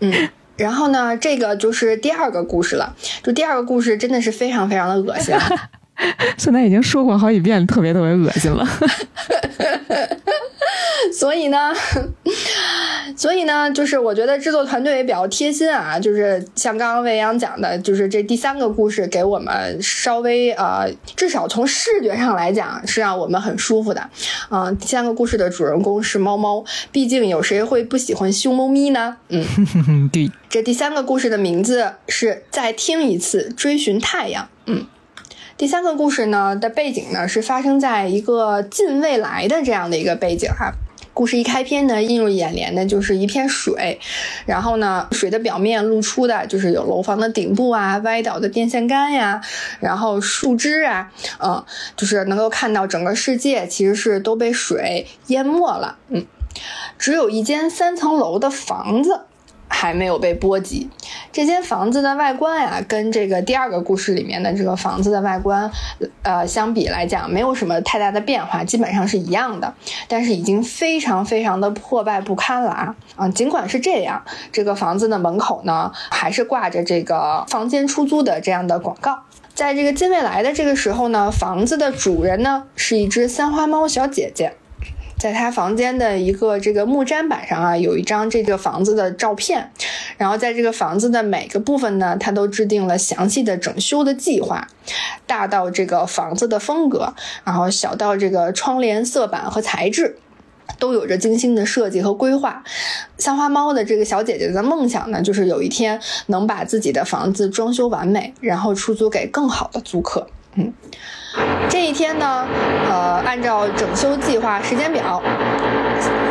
[0.00, 0.28] 嗯。
[0.58, 2.94] 然后呢，这个就是第二个故事了。
[3.22, 5.34] 就第二个故事真的是非常非常的恶心。
[6.38, 8.66] 孙楠已经说过好几遍，特别特别恶心了。
[11.12, 11.72] 所以呢，
[13.16, 24.08] 所以呢，就是我觉得制作团队也比较贴心啊，就是像刚刚未央讲的，就是这第三个故事给我们稍微呃，至少从视觉上来讲是让我们很舒服的。
[24.50, 29.16] 嗯，第三个故事的主人公是猫猫，毕竟有谁会不喜欢凶猫咪呢？
[29.30, 30.30] 嗯， 对。
[30.48, 34.48] 这第三个故事的名字是再听一次，追寻太阳。
[34.66, 34.86] 嗯。
[35.58, 40.72] 第三个故事呢的背景呢是发生在一个近未来的这样的一个背景哈。
[41.12, 43.98] 故事一开篇呢，映入眼帘的就是一片水，
[44.46, 49.40] 然后呢，水的表面露出的就是有楼房的顶部啊，歪倒的电线杆呀，
[49.80, 51.64] 然后树枝啊，嗯，
[51.96, 56.24] 就是能够看到整个世界其实是都被水淹没了，嗯，
[57.00, 59.22] 只有一间三层楼的房子。
[59.68, 60.88] 还没有被波及。
[61.30, 65.70] 这间房子的外观呀，跟这个第二个故事里面的这个房子的外观，
[66.22, 69.72] 呃，相比来讲，没有什么太大的变化，基本上是一样的。
[70.08, 72.96] 但是已经非常非常的破败不堪了啊！
[73.16, 79.20] 啊，尽管是这样，这个房子的门口呢，还是挂着这个房间出租的这样的广告。
[79.54, 84.54] 在这个近未来的这个时候呢，房子的主人呢，是一只三花猫小姐姐。
[85.18, 89.68] 在他房间的一个这个木砧板上啊，有一张这个房子的照片，
[90.16, 94.68] 然后在这个房子的每个部分呢，他都制定了详细的整修的计划，
[95.26, 100.16] 大到这个房子的风格，然后小到这个窗帘色板和材质，
[100.78, 102.62] 都有着精心的设计和规划。
[103.18, 110.28] 三花猫的这个小姐姐的梦想呢，就是有一天能把自己的房子装修完美，然后出租给更好的租客。
[110.54, 110.72] 嗯。
[111.68, 112.46] 这一天呢，
[112.88, 115.22] 呃，按照整修计划时间表，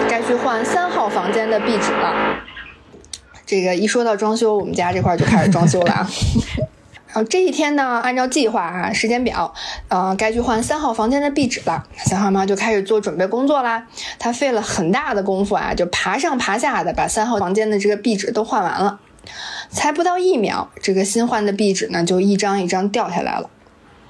[0.09, 2.13] 该去换三号房间的壁纸了。
[3.45, 6.07] 这个一说到装修，我们家这块就开始装修了啊。
[7.07, 9.53] 然后这一天呢，按照计划啊，时间表，
[9.87, 11.85] 呃，该去换三号房间的壁纸了。
[11.95, 13.87] 三号妈就开始做准备工作啦。
[14.19, 18.99] 她费了很大的功夫啊，就爬上爬下的把三号房间的这个壁纸都换完了。
[19.69, 23.49] 才不到一秒，这个新换的壁纸呢，就一张一张掉下来了。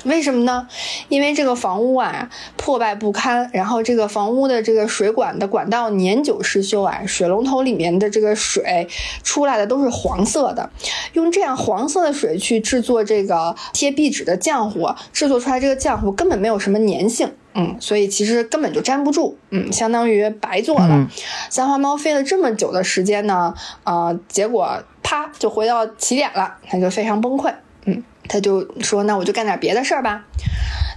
[0.07, 0.67] 为什么呢？
[1.09, 8.87] 因为这个房屋啊破败不堪，然后这个房屋的这个水管的管道年久失修啊，水龙头里面的这个水
[9.23, 10.69] 出来的都是黄色的。
[11.13, 21.07] 用这样黄色的水去制作这个贴壁纸的浆糊，制作出来这个浆糊根本没有什么粘性，嗯，所以其实根本就粘不住，嗯，相当于白做了。
[21.49, 23.53] 三花猫费了这么久的时间呢，
[23.83, 27.53] 啊，结果啪就回到起点了，它就非常崩溃，
[27.85, 28.03] 嗯。
[28.27, 30.25] 他就说：“那我就干点别的事儿吧。”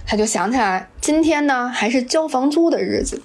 [0.05, 3.21] 他就想起来，今天呢还是交房租的日子，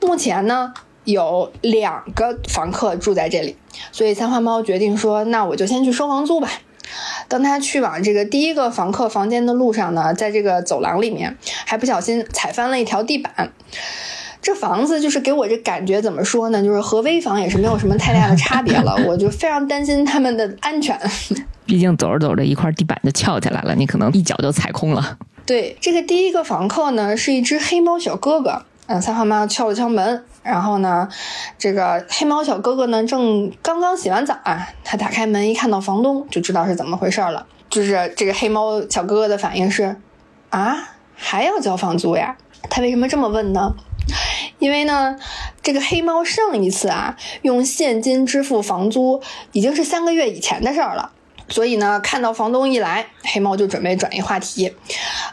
[0.00, 0.74] 目前呢
[1.04, 3.56] 有两个房客住在这里，
[3.92, 6.50] 所以三花猫决定说：“那我就先去收房租吧。”
[7.28, 13.52] 当他去往这个第一个房客房间的路上呢，在这个走廊里面还不小心踩翻了一条地板。
[14.40, 16.62] 这房子就是给我这感觉，怎么说呢？
[16.62, 18.96] 就是和危房也是没有什么太大的差别了。
[19.06, 20.98] 我就非常担心他们的安全。
[21.66, 25.18] 毕竟走着走着，一块地板就翘起来了，你可能一脚就踩空了。
[25.44, 28.62] 对，这个第一个房客呢，是一只黑猫小哥哥。
[28.88, 31.08] 嗯，三号妈敲了敲门，然后呢，
[31.58, 34.68] 这个黑猫小哥哥呢，正刚刚洗完澡啊。
[34.84, 37.44] 他打开门一看到房东，就知道是怎么回事了。
[37.68, 39.96] 就是这个黑猫小哥哥的反应是：
[40.50, 42.36] 啊，还要交房租呀？
[42.70, 43.74] 他为什么这么问呢？
[44.60, 45.16] 因为呢，
[45.62, 51.10] 这个黑猫上一次啊，用现金支付房租，已经是三个月以前的事儿了。
[51.48, 54.74] 所以呢，看到房东一来，黑猫就准备转移话题，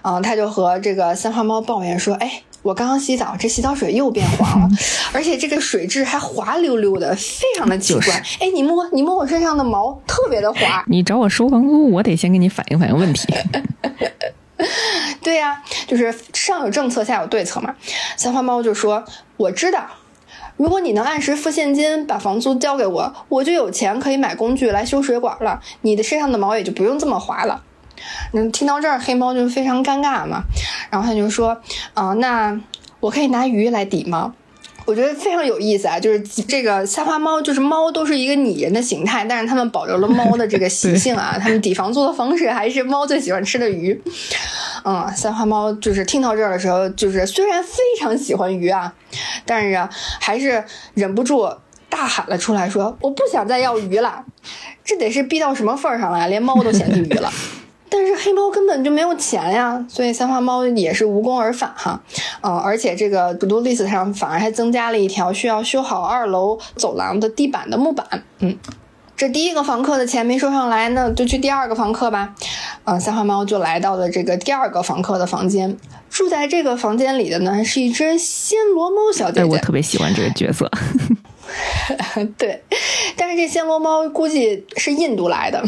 [0.01, 4.69] 啊，他就和这个三花猫抱怨说：“哎，我刚刚洗澡，这洗澡水又变黄了，
[5.11, 8.13] 而且这个水质还滑溜溜的，非常的奇怪。
[8.39, 10.83] 哎，你摸，你摸我身上的毛，特别的滑。
[10.87, 13.27] 你找我收房租，我得先给你反映反映问题。
[15.23, 17.73] 对呀，就是上有政策，下有对策嘛。
[18.15, 19.03] 三花猫就说：
[19.37, 19.85] 我知道。”
[20.57, 27.63] 如果你能按时付现金，把房租交给我，我就有钱可以买工具来修水管了，你的身上的毛也就不用这么滑了。
[28.33, 30.43] 那听到这儿，黑猫就非常尴尬嘛，
[30.89, 31.57] 然后他就说
[31.93, 32.59] ：“啊、那
[32.99, 34.35] 我可以拿鱼来抵吗？”
[34.85, 44.01] 我觉得非常有意思啊，就是这个三花猫，就是猫都是一个拟人的形态，但是它们保留了猫的这个习性啊，它们抵房租的方式还是猫最喜欢吃的鱼。
[44.83, 48.93] 嗯，三花猫就是听到这儿的时候，就是虽然非常喜欢鱼啊，
[49.45, 50.63] 但是啊还是
[50.93, 51.49] 忍不住
[51.89, 54.25] 大喊了出来说：“我不想再要鱼了，
[54.83, 57.31] 这得是逼到什么份儿上了，连猫都嫌弃鱼了。”
[57.95, 62.01] 但是黑猫根本就没有钱呀，所以三花猫也是无功而返哈，
[62.41, 68.57] 嗯、而且这个 to do list 上反而还增加了一条需要修好二楼走廊的地板的木板，嗯。
[69.15, 72.33] 这第一个房客的钱没收上来那，就去第二个房客吧。
[72.83, 75.77] 嗯，三花猫就来到了这个第二个房客的房间。
[76.09, 79.49] 住在这个房间里的呢，是一只暹罗猫小姐哎，姐。
[79.51, 80.69] 我特别喜欢这个角色。
[82.39, 82.63] 对，
[83.15, 85.63] 但是这暹罗猫估计是印度来的，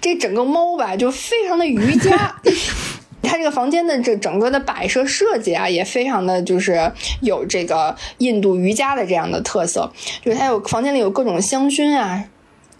[0.00, 2.34] 这整个猫吧就非常的瑜伽。
[3.22, 6.92] 它这个房间的这整个的摆设设计啊，也非常的就是
[7.22, 9.90] 有这个印度瑜伽的这样的特色，
[10.24, 12.24] 就是它有房间里有各种香薰啊，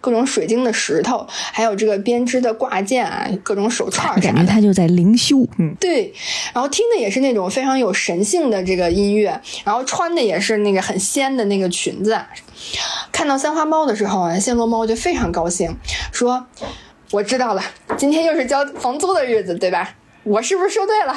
[0.07, 4.21] 各种水晶的石头，还有这个编织的挂件啊，各种手串啥的。
[4.21, 6.15] 感觉他就在灵修，嗯，对，
[6.55, 12.13] 然后听的也是那种非常有神性的这个音乐，然后穿的也是那个很仙的那个裙子。
[12.13, 12.29] 啊。
[13.11, 15.77] 看到三花猫的时候啊，暹罗猫就非常高兴，
[16.13, 16.47] 说
[17.11, 17.63] ：“我知道了，
[17.97, 19.97] 今天又是交房租的日子，对吧？
[20.23, 21.17] 我是不是说对了？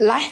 [0.00, 0.22] 来，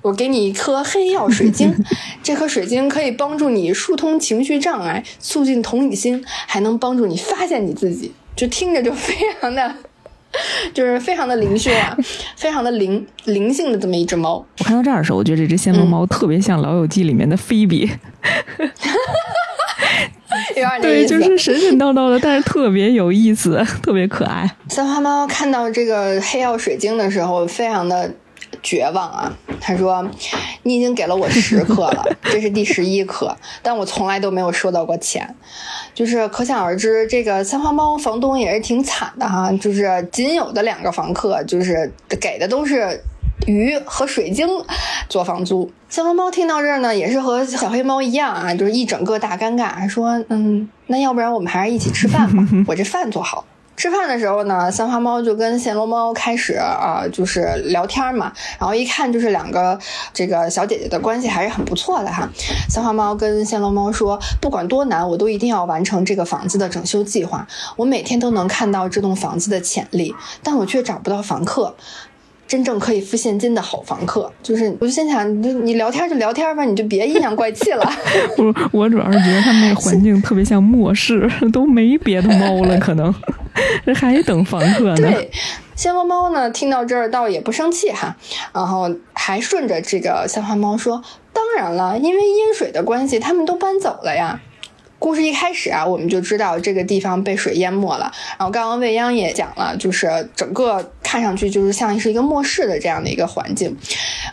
[0.00, 1.74] 我给你一颗黑曜水晶，
[2.22, 8.12] 这颗水晶可以帮助你疏通情绪障碍，促进同理心，还能帮助你发现你自己。
[8.34, 9.74] 就听着就非常的，
[10.72, 11.94] 就是非常的灵性啊，
[12.36, 14.44] 非常的灵灵性的这么一只猫。
[14.60, 17.90] 我看到这儿的时候，我觉得这只暹罗猫特别像《老友记》里面的菲比，
[18.60, 18.66] 有
[20.54, 24.48] 点那对，就是神神叨叨的，但是特别有意思，特别可爱。
[24.68, 28.14] 三花猫看到这个黑曜水晶的时候，非常的
[28.62, 29.32] 绝望啊。
[29.60, 30.08] 他说
[30.62, 35.34] ：“你已经给了我十颗了， 这是第十一颗，但我从来都没有收到过钱。”
[35.94, 39.50] 就是可想而知，这个三花猫房东也是挺惨的哈。
[39.60, 43.02] 就是仅有的两个房客，就是给的都是
[43.46, 44.46] 鱼和水晶
[45.08, 45.68] 做房租。
[45.88, 53.44] 三花猫听到这儿呢，也是和小黑猫一样啊，就是一整个大尴尬，说：“嗯，那要不然我们还是一起吃饭吧，我这饭做好。”
[53.78, 59.78] 吃饭的时候呢，三花猫就跟暹罗猫开始啊、就是聊天嘛，然后一看就是两个
[60.12, 62.28] 这个小姐姐的关系还是很不错的哈。
[62.68, 67.46] 三花猫跟暹罗猫说，不管多难，我都一定要完成这个房子的整修计划。
[67.76, 70.12] 我每天都能看到这栋房子的潜力，
[70.42, 71.76] 但我却找不到房客。
[72.48, 77.92] 真正可以付现金的好房客，就是我就心想，你你聊天就聊天吧，你就别阴阳怪气了。
[78.38, 83.14] 我我主要是觉得他们那个环境特别像末世，都没别的猫了， 可能
[83.84, 85.12] 这还等房客呢。
[85.12, 85.30] 对，
[85.76, 88.16] 鲜花猫呢，听到这儿倒也不生气哈，
[88.54, 91.02] 然后还顺着这个鲜花猫说
[91.34, 94.40] ：“当然了，因为阴水的关系，他们都搬走了呀。”
[94.98, 98.12] 故事一开始啊，我们就知道这个地方被水淹没了。
[98.36, 103.76] 然后刚刚未央也讲了，就是整个看上去就是像是一个末世的这样的一个环境。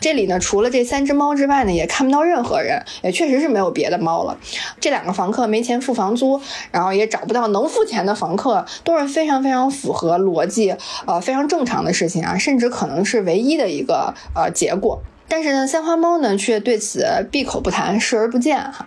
[0.00, 4.36] 这里呢，除了这三只猫之外呢，也看不到任何人，也确实是没有别的猫了。
[4.80, 6.40] 这两个房客没钱付房租，
[6.72, 10.74] 然后也找不到能付钱的房客，都是非常非常符合逻辑，
[11.06, 15.00] 呃，非常正常的事情啊，甚至可能是唯一的一个呃结果。
[15.28, 18.86] 但是呢，三花猫呢却对此闭口不谈，视而不见哈。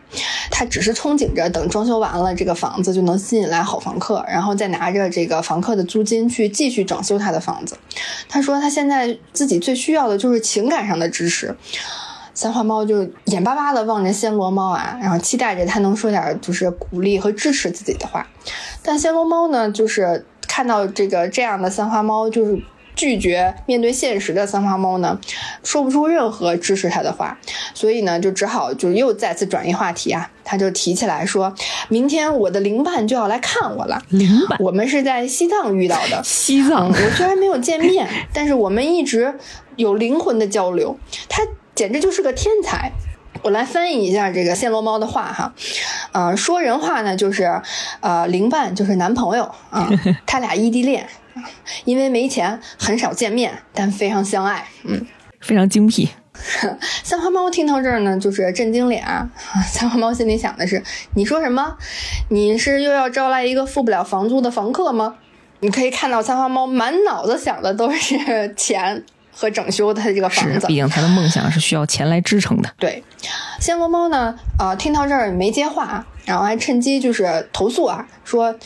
[0.50, 7.78] 它只是憧憬着等装修完了，这个房子就能吸引来好房客，然后再拿着这个房客的租金去继续整修他的房子。
[8.28, 11.56] 他说他现在自己最需要的就是情感上的支持。
[12.34, 18.26] 三花猫就眼巴巴地望着暹罗猫啊，然后期待着他能说点就是鼓励和支持自己的话。
[18.82, 22.58] 但暹罗猫呢，就是看到这个这样的三花猫，就是
[23.00, 25.18] 拒绝面对现实的三花猫呢，
[25.64, 27.38] 说不出任何支持他的话，
[27.74, 30.30] 所以呢，就只好就又再次转移话题啊。
[30.44, 31.54] 他就提起来说，
[31.88, 34.02] 明天我的灵伴就要来看我了。
[34.10, 39.34] 灵伴我们是在西藏遇到的，西藏嗯，我虽然没有见面， 但是我们一直
[39.78, 41.00] 有灵魂的交流。
[41.30, 41.42] 他
[41.74, 42.92] 简直就是个天才。
[43.42, 45.54] 我来翻译一下这个暹罗猫的话哈，
[46.12, 47.62] 呃，说人话呢就是，
[48.02, 49.90] 呃，灵伴就是男朋友啊、
[50.28, 51.08] 他俩异地恋，
[51.86, 54.68] 因为没钱很少见面，但非常相爱。
[54.84, 55.06] 嗯，
[55.42, 56.10] 非常精辟。
[57.04, 59.30] 三花猫听到这儿呢，就是震惊脸啊。
[59.68, 60.82] 三花猫心里想的是：
[61.16, 61.76] 你说什么？
[62.30, 65.16] 你是又要招来一个付不了房租的房客吗？
[65.60, 68.16] 你可以看到三花猫满脑子想的都是
[68.56, 70.76] 钱和整修它的这个房是，子毕。
[70.76, 72.74] 竟他的梦想是需要钱来支撑的。
[72.80, 73.04] 对，
[73.60, 78.58] 暹罗猫呢，呃，听到这儿没接话，然后还趁机就是投诉啊，说：“哎，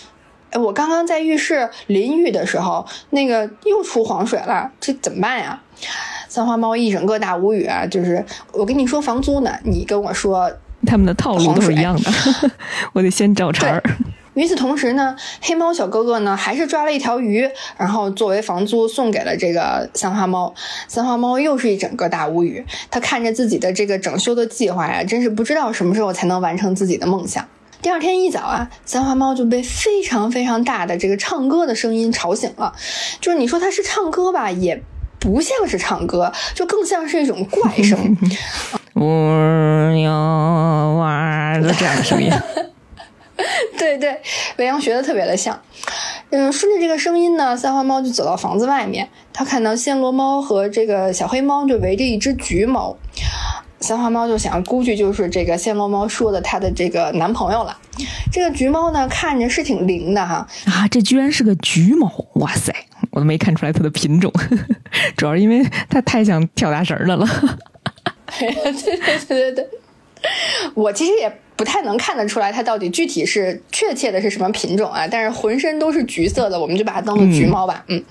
[0.59, 5.61] 我刚刚在浴室淋浴的时候，那个又出黄水了，这怎么办呀？
[6.27, 7.85] 三花猫一整个大无语啊！
[7.85, 8.23] 就是
[8.53, 10.51] 我跟你说房租呢，你跟我说
[10.85, 12.11] 他们的套路都是一样的，
[12.93, 13.83] 我得先找茬儿。
[14.33, 17.47] 与此同时呢，黑猫小哥哥呢还是抓了一条鱼，
[17.77, 20.51] 然后作为房租送给了这个三花猫。
[20.87, 27.47] 三花猫又是一整个大无语，他看着自己的这个整修的计划呀，真是不知道什么时候才能完成自己的梦想。
[27.83, 32.73] 第二天一早啊，三花猫就被非常非常大的这个唱歌的声音吵醒了。
[33.19, 34.81] 就是你说它是唱歌吧，也
[35.19, 38.17] 不像是唱歌，就更像是一种怪声。
[38.93, 39.03] 我
[40.01, 42.31] 要哇的这样的声音。
[43.77, 44.21] 对 对，
[44.55, 45.61] 维扬学的特别的像。
[46.29, 52.95] 嗯，顺着这个声音呢，三花猫就走到房子外面，它看到暹罗猫和这个小黑猫就围着一只橘猫。
[53.83, 57.77] 三花猫就想，估计就是这个暹罗猫说的它的这个男朋友了。
[58.31, 60.47] 这个橘猫呢，看着是挺灵的哈。
[60.65, 62.09] 啊，这居然是个橘猫！
[62.35, 62.73] 哇塞，
[63.11, 64.31] 我都没看出来它的品种，
[65.17, 67.27] 主要是因为它太像跳大神的了。
[68.39, 69.67] 对对对对对，
[70.73, 71.39] 我其实也。
[71.55, 77.83] 不太能看得出来它到底具体是确切的是什么品种啊，但是浑身都是橘色的，我们就把它当做橘猫吧。
[77.87, 78.03] 嗯，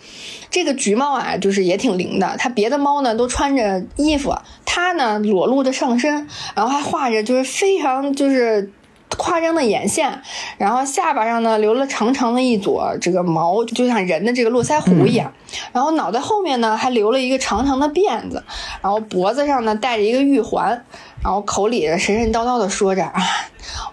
[0.49, 2.37] 这个橘猫啊，就是也挺灵的。
[2.39, 4.33] 它别的猫呢都穿着衣服，
[4.65, 8.71] 它呢裸露着上身，然后还画着就是非常就是
[9.17, 10.23] 夸张的眼线，
[10.57, 15.33] 然后下巴上呢留了长长的一撮这个毛，就像人的这个络腮胡一样。
[15.73, 18.43] 然后脑袋后面呢还留了一个长长的辫子，
[18.81, 20.85] 然后脖子上呢戴着一个玉环。
[21.23, 23.23] 然后口里神神叨叨的说着啊，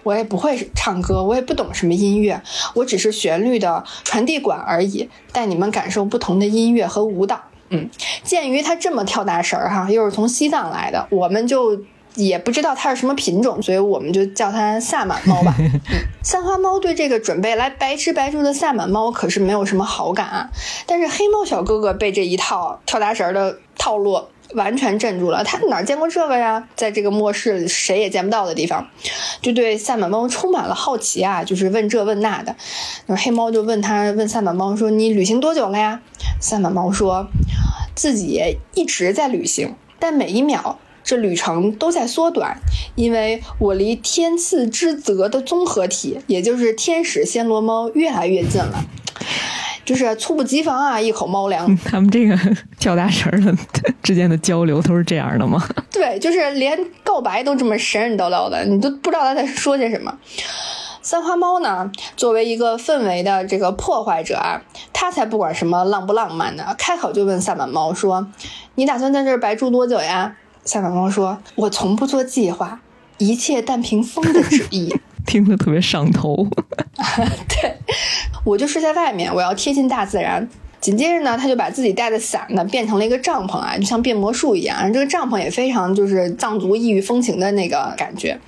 [0.02, 2.42] 我也不会唱歌，我也不懂什么音乐，
[2.74, 7.40] 我只是旋律的传递管而已，带你们感受不同的音乐和舞蹈。
[7.68, 7.88] 嗯，
[8.24, 11.80] 鉴于他这么跳大神儿哈，又是从西藏来的，我们就
[12.16, 15.54] 也不知道它是什么品种，所以我们就叫它萨满猫吧。
[16.24, 20.50] 三花猫对这个准备来白吃白住的萨满猫可是没有什么好感啊，
[20.84, 24.20] 但是黑猫小哥哥被这一套跳大神的套路。
[24.54, 26.68] 完全镇住了，他哪见过这个呀？
[26.76, 28.88] 在这个末世谁也见不到的地方，
[29.40, 32.56] 就对萨满猫充满了好奇啊，就是问这问那的。
[33.06, 36.00] 那黑猫就问他，问萨满猫说：“你旅行多久了呀？”
[36.40, 37.28] 萨满猫说
[37.94, 42.58] 自己一直在旅行，但每一秒这旅程都在缩短，
[42.94, 48.84] 因为我离天赐之泽的综合体，也就是天使暹罗猫越来越近了。
[49.90, 51.66] 就是猝不及防啊，一口猫粮。
[51.84, 52.38] 他们这个
[52.78, 53.52] 跳大神的
[54.00, 55.60] 之间的交流都是这样的吗？
[55.90, 60.16] 对，就是连告白都这么神神叨叨的，你都不知道他在说些什么。
[61.02, 64.62] 三花猫呢，作为一个氛围的这个破坏者啊，
[64.92, 68.28] 他才不管什么浪不浪漫的，开口就问萨满猫说
[68.76, 72.80] ：“你打算在这儿白住多久呀？”萨满猫说：“我从不做计划，
[73.18, 74.94] 一切但凭风的旨意。”
[75.26, 76.48] 听着特别上头，
[77.48, 77.78] 对
[78.44, 80.48] 我就睡在外面，我要贴近大自然。
[80.80, 84.90] 紧接着呢，他就把自己带的伞呢变成了一个帐篷啊，就像变魔术一样。
[84.90, 88.40] 这个帐篷也非常就是藏族异域风情的那个感觉。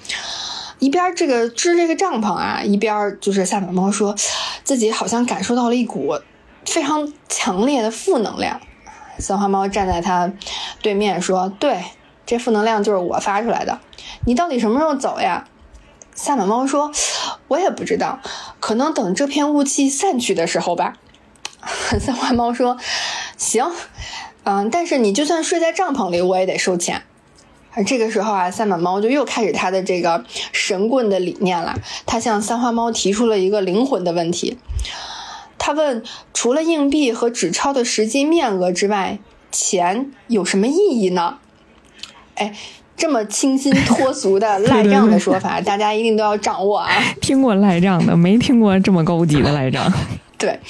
[0.79, 4.17] 一边这个支这个帐篷啊，一边就是萨满猫说
[4.65, 6.19] 自己好像感受到了一股
[6.65, 8.59] 非常强烈的负能量。
[9.19, 10.33] 三花猫站在他
[10.81, 11.83] 对面说：“对，
[12.25, 13.79] 这负能量就是我发出来的。
[14.25, 15.45] 你到底什么时候走呀？”
[16.15, 16.93] 萨满猫说
[17.49, 18.21] ：“我也不知道，
[18.61, 20.95] 可能等这片雾气散去的时候吧。
[21.99, 22.77] ”三花猫说
[23.37, 23.73] ：“行，
[24.45, 27.03] 嗯，但是你就算睡在帐篷里，我也得收钱。”
[27.75, 31.75] 而这个时候啊，萨满猫就又开始他的这个神棍的理念了。
[32.05, 34.59] 他向三花猫提出了一个灵魂的问题。
[35.59, 36.03] 他问
[36.35, 39.19] ：“除了硬币和纸钞的实际面额之外，
[39.51, 41.39] 钱有什么意义呢？”
[42.37, 42.55] 哎。
[43.03, 46.89] 这么清新脱俗的 赖账的说法，大家一定都要掌握啊！
[47.21, 49.93] 听过赖账的，没听过这么高级的赖账。
[50.39, 50.61] 对，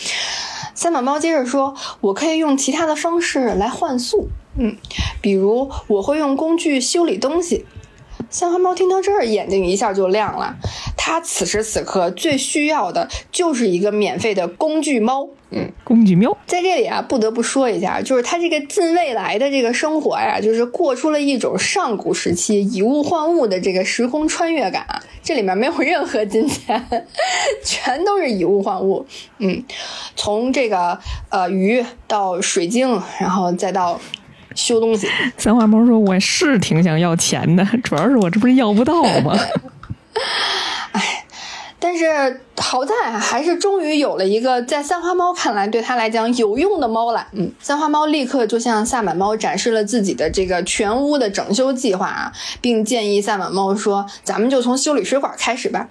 [0.74, 4.74] 三把猫接着说：“我可以用其他的方式来换素，嗯，
[5.20, 7.66] 比如我会用工具修理东西。”
[8.30, 10.56] 三花猫听到这儿，眼睛一下就亮了。
[10.96, 15.28] 它此时此刻最需要的就是一个免费的工具猫。
[15.50, 24.86] 嗯，工具喵，在这里啊，不得不说一下，就是它这个近未来的这个生活呀，就是过出了一种上古时期以物换物的这个时空穿越感。
[25.22, 27.06] 这里面没有任何金钱，
[27.62, 29.04] 全都是以物换物。
[29.38, 29.62] 嗯，
[30.16, 34.00] 从这个呃鱼到水晶，然后再到。
[34.54, 39.36] 修东西， 三花猫说：“我是挺想要钱的， 主要是我这不是要不到吗？”
[40.92, 41.24] 哎，
[41.78, 47.26] 但是好在还是终于有了一个在三花猫看来对他来讲有用的猫了。
[47.32, 55.88] 嗯，三花猫立刻就向萨满猫展示了自己的这个全屋的整修计划啊，并建议萨满猫说：“咱们就从修理水管开始吧。”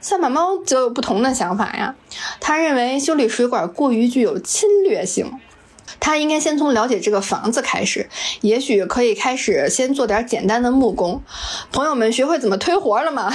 [0.00, 1.94] 萨满猫则有不同的想法呀，
[2.38, 5.32] 他认为修理水管过于具有侵略性。
[6.00, 8.08] 他应该先从了解这个房子开始，
[8.40, 11.20] 也许可以开始先做点简单的木工。
[11.72, 13.32] 朋友们，学会怎么推活了吗？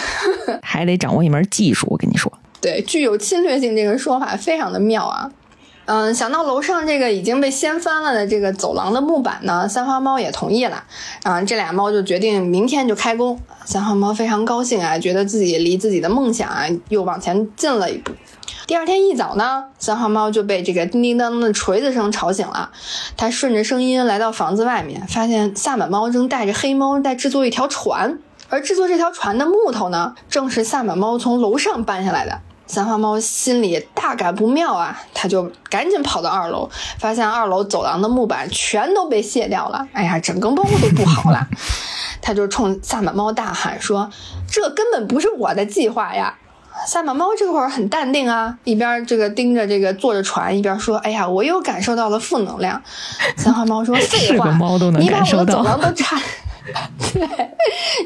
[0.61, 2.31] 还得掌握一门技术，我跟你说。
[2.61, 5.31] 对，具有侵略性这个说法非常的妙啊。
[5.91, 10.83] 嗯，想到楼上这个已经被掀翻了的这个走廊的木板呢，三花猫也同意了。
[11.23, 13.39] 啊，这俩猫就决定明天就开工。
[13.65, 18.11] 三花猫非常高兴啊，觉得自己离自己的梦想啊又往前进了一步。
[18.67, 22.69] 第二天一早呢，三花猫就被这个叮叮当当的锤子声吵醒了。
[23.17, 32.41] 它顺着声音来到房子外面，发现萨满猫正带着黑猫在制作一条船，而制作这条船的木头呢，正是萨满猫从楼上搬下来的。
[32.69, 36.69] 三花猫心里大感不妙啊，它就赶紧跑到二楼，
[36.99, 39.87] 发现二楼走廊的木板全都被卸掉了。
[39.91, 41.47] 哎呀，整个猫都不好了。
[42.21, 44.11] 它就冲萨满猫大喊说
[44.47, 46.37] ：“这根本不是我的计划呀！”
[46.85, 52.79] 萨满猫这会儿很淡定啊，一边这个盯着这个坐着船，一边说：“哎呀，我又感受到了负能量。”
[53.35, 54.51] 三花猫说：“废话，
[54.99, 56.21] 你把我的走廊都 拆，
[57.13, 57.21] 对，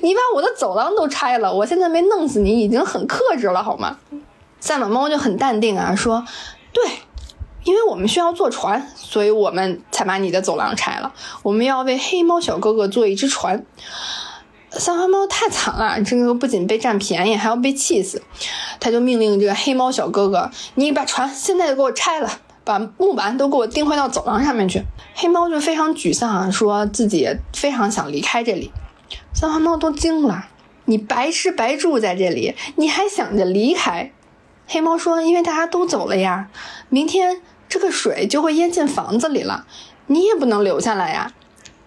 [0.01, 3.97] 你把我的走廊都拆了，我现在没弄死你已经很克制了，好吗？”
[4.65, 6.23] 萨满猫就很淡定啊，说
[6.71, 6.83] ：“对，
[7.65, 11.13] 因为我们需要坐船，所以我们才把你的走廊拆了。
[11.43, 13.65] 我们要为黑猫小哥哥做一只船。”
[14.71, 18.23] 三花猫太惨了，这个不仅被占便宜，还要被气死。
[18.79, 22.31] 他就命令这个黑猫小哥哥：“你把船现在就给我拆了，
[22.63, 24.81] 把木板都给我钉回到走廊上面去。”
[25.13, 28.71] 黑猫就非常沮丧啊，说自己非常想离开这里。
[29.33, 30.47] 三花猫都惊了
[30.85, 34.13] ：“你白吃白住在这里，你还想着离开？”
[34.73, 36.47] 黑猫说：“因为大家都走了呀，
[36.89, 37.39] 明天
[37.69, 39.67] 这个水就会淹进房子里了，
[40.07, 41.31] 你也不能留下来呀。”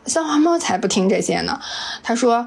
[0.06, 1.58] 三花猫才不听这些呢。
[2.04, 2.46] 他说：“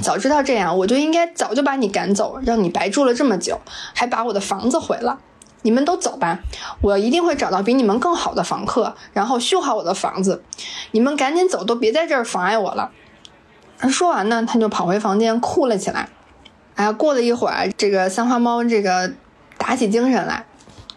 [0.00, 3.60] 早知道这样，我就应该早就把你赶走，让你白住了这么久，
[3.92, 5.18] 还把我的房子毁了。
[5.62, 6.38] 你们都走吧，
[6.80, 10.44] 我一定会找到比你们更好的房客，然后修好我的房子。
[10.92, 12.92] 你们赶紧走，都别在这儿妨碍我了。”
[13.90, 16.08] 说完呢，他就跑回房间哭了起来。
[16.76, 19.14] 哎呀，过了一会儿，这个三花猫这个。
[19.58, 20.44] 打起精神来，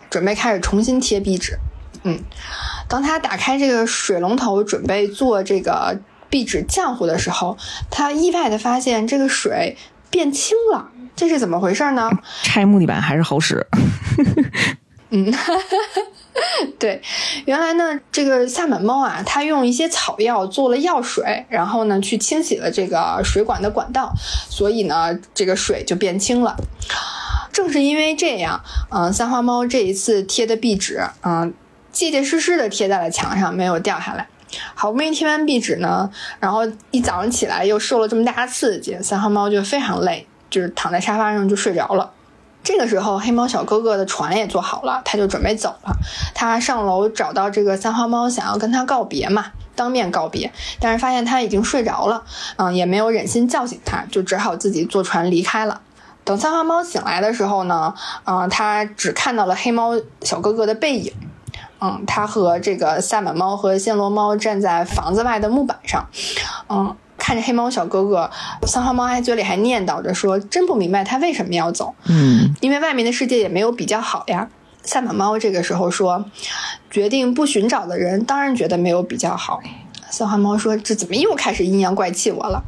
[0.10, 1.58] 准备开始重新贴壁纸。
[2.04, 2.20] 嗯，
[2.88, 6.00] 当他打开这个水龙头，准备做这个
[6.30, 7.58] 壁纸浆糊的时候，
[7.90, 9.76] 他意外的发现这个水
[10.10, 10.90] 变清了。
[11.16, 12.10] 这是怎么回事呢？
[12.44, 13.68] 拆木地板还是好使。
[15.10, 15.34] 嗯，
[16.80, 17.02] 对，
[17.46, 24.14] 原来呢，这个萨满猫啊，它用一些草药做了药水，然后呢，去清洗了这个水管的管道，
[24.50, 26.56] 所以呢，这个水就变清了。
[27.52, 31.54] 正是因为这样，嗯，三花猫这一次贴的壁纸，嗯，
[31.92, 34.28] 结结实实的贴在了墙上，没有掉下来。
[34.74, 36.10] 好不容易贴完壁纸呢，
[36.40, 42.12] 然后一早上起来又受了这么大的刺激，三花猫就非常累，就是躺在沙发上就睡着了。
[42.64, 45.96] 这个时候，黑猫小哥哥的船也做好了，他就准备走了。
[46.36, 49.46] 他上楼找到这个三花猫，想要跟他告别嘛，
[49.76, 52.24] 当面告别，但是发现他已经睡着了，
[52.58, 55.82] 嗯，也没有忍心叫醒他，就只好自己坐船离开了。
[56.30, 57.92] 等三花猫醒来的时候呢，
[58.24, 61.12] 啊，他只看到了黑猫小哥哥的背影。
[61.82, 66.08] 嗯，他和这个萨满猫和暹罗猫站在房子外的木板上，
[66.70, 68.30] 嗯，看着黑猫小哥哥，
[68.68, 74.50] 三花猫还嘴里还念叨着说：“真不明白他为什么要走。”嗯，因为外面的世界也没有比较好呀。
[74.84, 76.26] 萨满猫这个时候说
[76.92, 79.60] ：“决定不寻找的人当然觉得没有比较好。”
[80.12, 82.64] 三花猫说：“这怎么又开始阴阳怪气我了？”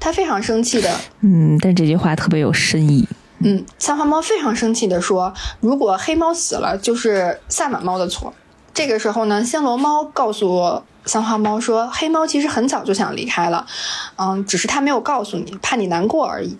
[0.00, 3.06] 他非常生气的，嗯，但这句话特别有深意。
[3.42, 8.34] 嗯，三花猫非常生气的说：“如果黑猫死了，就是萨满猫的错。”
[8.74, 13.66] 这个时候呢，暹罗猫告诉三花猫说：“黑猫其实很早就想离开了，
[14.16, 16.56] 嗯，只是他没有告诉你，怕你难过而已。”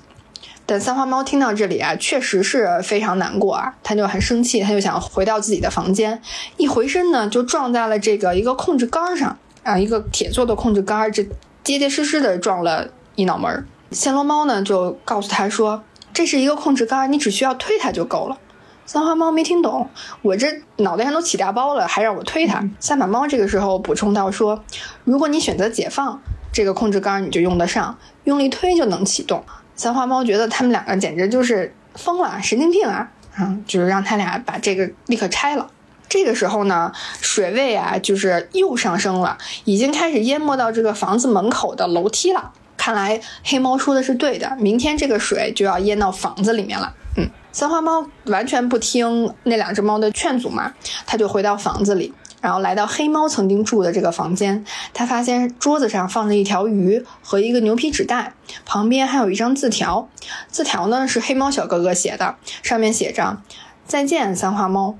[0.66, 6.22] 但三花猫听到这里啊，确实是非常难过啊，他就很生气，他就想回到自己的房间，
[6.56, 9.36] 一回身呢，就撞在了这个一个控制杆上。
[9.62, 11.22] 啊，一个铁做的控制杆，这
[11.62, 13.66] 结结实实的撞了一脑门。
[13.92, 15.82] 暹罗猫呢，就告诉他说
[16.14, 18.38] ：“这是一个控制杆，你只需要推它就够了。”
[18.86, 19.88] 三花猫没听懂，
[20.22, 22.68] 我这脑袋上都起大包了，还让我推它。
[22.80, 24.64] 三把猫这个时候补充到说
[25.04, 26.20] ：“如果你选择解放
[26.52, 29.44] 这个控制杆，你就用得上，用力推就能启动。”
[29.76, 33.10] 三花猫觉得他们两个简直就是疯了，神经病啊！
[33.36, 35.70] 啊，就是让他俩把这个立刻拆了。
[36.10, 36.92] 这个时候呢，
[37.22, 42.52] 水位啊，就是又上升了，已经开始淹没到这个房子门口的楼梯了。
[42.76, 46.94] 看来黑猫说的是对的，明天这个水就要淹到房子里面了。
[47.16, 50.74] 嗯，三花猫完全不听那两只猫的劝阻嘛，
[51.06, 54.64] 它就回到房子里，然后来到黑猫曾经住的这个房间，
[54.94, 58.32] 他发现桌子上放着一条鱼和一个牛皮纸袋，
[58.64, 60.08] 旁边还有一张字条。
[60.48, 63.42] 字条呢是黑猫小哥哥写的，上面写着
[63.86, 64.96] ：“再见，三花猫，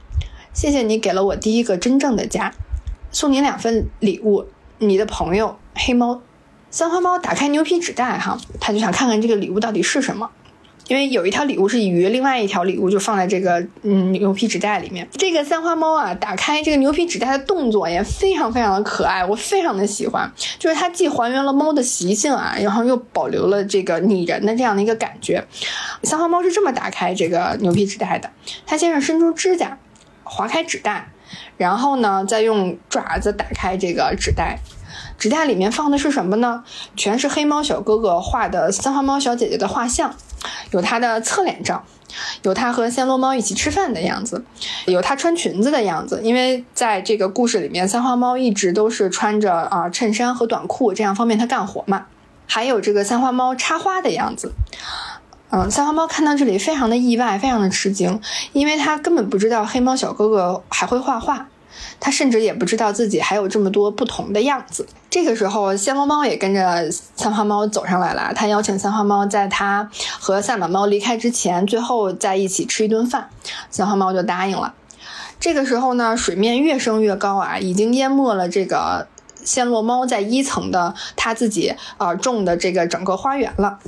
[0.52, 2.52] 谢谢你给了我第一个真正的家，
[3.10, 4.46] 送你两份礼物，
[4.78, 6.20] 你的朋友黑猫。”
[6.70, 10.30] 三花猫打开牛皮纸袋，哈，他就想看看这个礼物到底是什么。
[10.86, 15.06] 因为有一条礼物是鱼，另外一条礼物就放在这个嗯牛皮纸袋里面。
[15.12, 20.28] 这个三花猫啊，打开这个牛皮纸袋的动作也非常非常的可爱，我非常的喜欢。
[20.58, 25.44] 就是它既还原了猫的习性啊，然后又保留了这个拟人的这样的一个感觉。
[26.02, 28.28] 三花猫是这么打开这个牛皮纸袋的：
[28.66, 29.78] 它先是伸出指甲
[30.30, 31.10] 划开纸袋，
[31.56, 34.60] 然后呢再用爪子打开这个纸袋。
[35.18, 36.64] 纸袋里面放的是什么呢？
[36.96, 40.14] 全是黑猫小哥哥画的三花猫小姐姐的画像。
[40.70, 41.84] 有他的侧脸照，
[42.42, 44.42] 有他和暹罗猫一起吃饭的样子，
[44.86, 46.20] 有他穿裙子的样子。
[46.22, 52.06] 因为在这个故事里面，三花猫一直都是穿着啊衬衫和短裤，这样方便它干活嘛。
[52.46, 54.52] 还有这个三花猫插花的样子。
[55.50, 58.20] 嗯，三花猫看到这里非常的意外，非常的吃惊，
[58.52, 61.48] 因为他根本不知道黑猫小哥哥还会画画。
[61.98, 64.86] 他甚至也不知道自己还有这么多不同的样子。
[65.10, 68.32] 这个时候，暹罗猫也跟着三花猫走上来了。
[68.34, 73.28] 他邀请三花猫在他和萨满猫离开之前，最后在一起吃一顿饭。
[73.70, 74.74] 三花猫就答应了。
[75.38, 79.08] 这个时候呢，水面越升越高啊，已经淹没了这个。
[79.44, 83.78] 暹罗猫在一层的它自己啊种的这个整个花园了，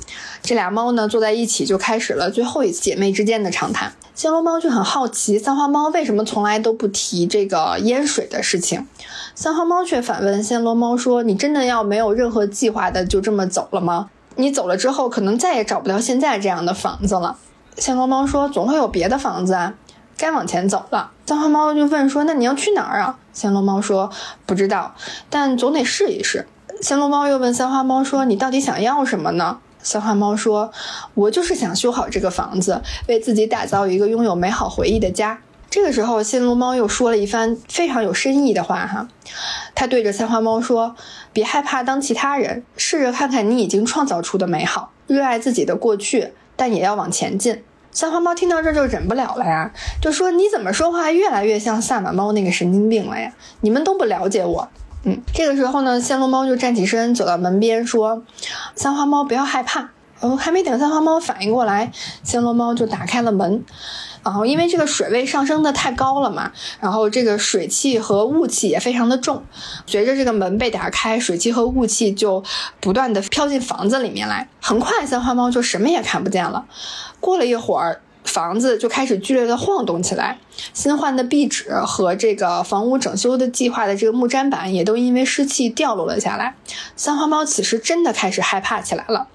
[0.42, 3.92] 这俩猫呢坐在一起就开始了最后一次姐妹之间的长谈。
[4.14, 8.86] 暹罗猫就很好奇三花猫为什么从来都不提这个淹水的事情，
[9.34, 14.10] 三花猫却反问暹罗猫说：“你真的要没有任何计划的就这么走了吗？
[14.36, 17.38] 你走了之后可能再也找不到现在这样的房子了。”
[17.76, 19.74] 暹罗猫说：“总会有别的房子啊。”
[20.18, 24.10] 该往前走了，三花猫就问说：“那你要去哪儿啊？”暹罗猫说
[24.46, 24.94] ：“不知道，
[25.30, 26.46] 但总得试一试。”
[26.82, 30.72] 暹罗猫又问三花猫说：“你到底想要什么呢？”三花猫说
[31.14, 35.40] ：“我就是想修好这个房子，为自己打造一个拥有美好回忆的家。”
[35.70, 39.08] 这个时候，暹罗猫又说了一番非常有深意的话，哈，
[39.74, 40.94] 他对着三花猫说
[41.32, 49.70] ：“别害怕当其他人，试着看看你已经创造出的美好，热爱自己的过去，但也要往前进。”三花猫听到这就忍不了了呀，
[50.00, 53.32] 就说：“你怎么说话越来越像萨满猫那个神经病了呀？
[53.60, 54.68] 你们都不了解我。”
[55.04, 58.22] 嗯，这个时候呢，暹罗猫就站起身走到门边说
[58.74, 59.90] ：“三花猫不要害怕。”
[60.20, 61.90] 哦，还没等三花猫反应过来，
[62.24, 63.64] 暹罗猫就打开了门。
[64.24, 69.42] 然后因为这个水位上升的太高了嘛，然后这个水汽和雾气也非常的重，
[69.86, 72.42] 随着这个门被打开，水汽和雾气就
[72.80, 74.48] 不断的飘进房子里面来。
[74.60, 76.64] 很快，三花猫就什么也看不见了。
[77.20, 78.00] 过了一会儿。
[78.24, 80.38] 房子就开始剧烈的晃动起来，
[80.74, 86.54] 新换的壁纸和这个房屋整修的计划的这个木砧板也都因为湿气掉落了下来。
[86.96, 89.26] 三花猫此时真的开始害怕起来了，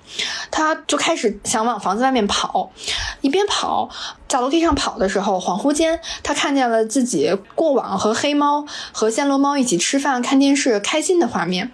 [0.51, 2.71] 它就开始想往房子外面跑，
[3.21, 3.89] 一边跑，
[4.27, 11.71] 在楼梯上跑的时候，恍惚间它看见了自己过往和黑猫和暹罗猫一起吃饭、看电视、开心的画面，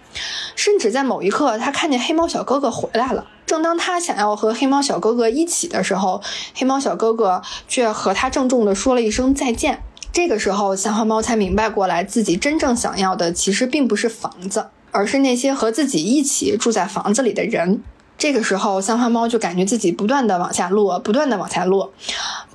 [0.56, 3.26] 甚至在某一刻，它看见黑猫小哥哥回来了。
[3.46, 6.22] 正当他想要和黑猫小哥哥一起的时候，
[6.54, 9.82] 黑猫小哥哥却和他郑重地说了一声再见。
[10.12, 17.82] 这个时候，三花猫才明白过来，自己真正想要的其实并不是房子，而是那些和自己一起住在房子里的人。
[18.16, 21.92] 这个时候，三花猫就感觉自己不断的往下落，不断的往下落，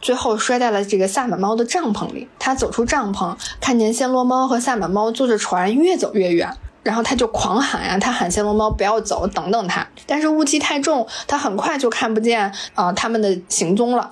[0.01, 2.29] 最后摔在了这个萨满猫的帐篷里。
[2.39, 6.49] 他走出帐篷，看见暹罗猫和萨满猫坐着船越走越远。
[6.81, 9.85] 然后他就狂喊呀，他喊暹罗猫不要走，等等他。
[10.07, 14.09] 但是雾气太重，他很快就看不见啊他们的行踪了。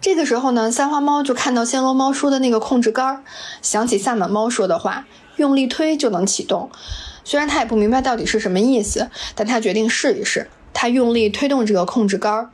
[0.00, 3.24] 这个时候呢，三花猫就看到暹罗猫说的那个控制杆，
[3.62, 5.06] 想起萨满猫说的话，
[5.36, 6.70] 用力推就能启动。
[7.24, 10.48] 虽然他也不明白到底是什么意思，但他决定试一试。
[10.72, 12.48] 他用力推动这个控制杆，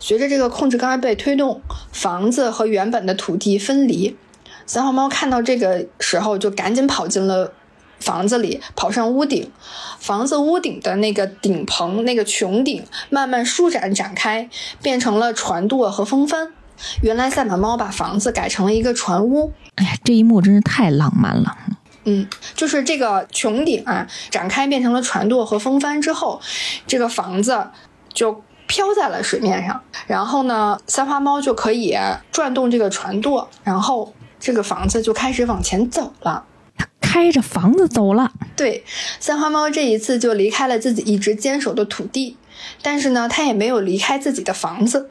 [0.00, 1.60] 随着这个控制杆被推动，
[1.92, 4.16] 房子和原本的土地分离。
[4.64, 7.52] 三花猫看到这个时候，就赶紧跑进了。
[7.98, 9.50] 房子里跑上屋顶，
[9.98, 14.50] 房子屋顶的那个顶棚，那个穹顶慢慢舒展展开，
[14.82, 16.52] 变成了船舵和风帆。
[17.02, 19.52] 原来赛马猫把房子改成了一个船屋。
[19.76, 21.56] 哎呀，这一幕真是太浪漫了。
[22.04, 26.40] 嗯，就是这个穹顶啊，展开变成了船舵和风帆之后，
[26.86, 27.66] 这个房子
[28.14, 29.82] 就飘在了水面上。
[30.06, 31.96] 然后呢，三花猫就可以
[32.30, 36.44] 转动这个船舵，然后这个房子就开始往前走了。
[36.78, 38.84] 它开着房子走了，对，
[39.18, 42.36] 三花猫这一次就离开了自己一直坚守的土地，
[42.82, 45.10] 但是呢，它也没有离开自己的房子。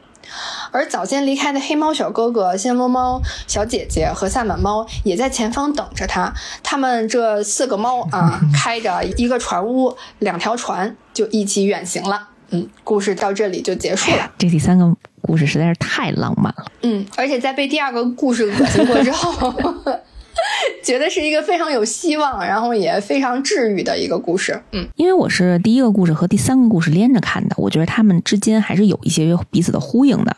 [0.70, 6.32] 而早先离开的黑猫小哥哥、暹罗猫小姐姐和萨满猫也在前方等着他。
[6.62, 12.28] 他们这四个猫啊， 开着一个船屋，两条船就一起远行了。
[12.50, 14.30] 嗯，故事到这里就结束了。
[14.38, 16.66] 这第三个故事实在是太浪漫了。
[16.82, 19.54] 嗯，而且在被第二个故事恶心过之后。
[20.82, 24.60] 觉得是一个非常有希望，然后也非常治愈的一个故事。
[24.72, 30.36] 嗯，因为我是第一个故事和第三个故事连着看的，我觉得他们之间还是有一些彼此的呼应的。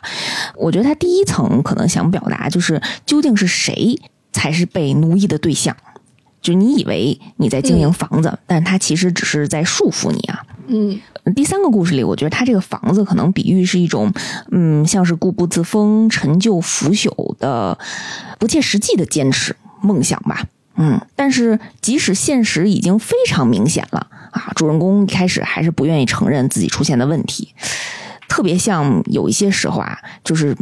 [0.55, 3.99] 我觉得他第一层可能想表达就是究竟是谁
[4.31, 5.75] 才是被奴役的对象，
[6.41, 10.43] 就你以为你在经营房子，但他其实只是在束缚你啊。
[10.67, 10.99] 嗯，
[11.35, 14.11] 第三个故事里，我觉得他这个房子可能比喻是一种，
[14.51, 17.77] 嗯，像是固步自封、陈旧腐朽的、
[18.37, 19.55] 不切实际的坚持。
[19.81, 20.43] 梦想吧，
[20.75, 27.53] 嗯，但是即使现实已经非常明显了啊，主人公一开始还是不愿意承认自己出现的问题，
[28.27, 30.55] 特别像有一些时候啊，就是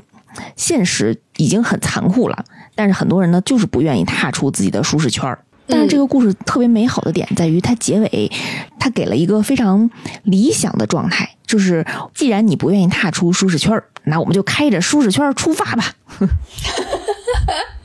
[0.56, 2.46] 现实已经很残酷了，
[2.76, 5.40] 但是很多人呢就是不愿意踏出自己的舒适圈儿。
[5.70, 8.32] 但是这个故事特别美好的点在于，它结尾
[8.80, 9.90] 它给了一个非常
[10.24, 15.94] 理想的状态，就是既然你不愿意踏出舒适圈儿，那我们就开着舒适圈出发吧。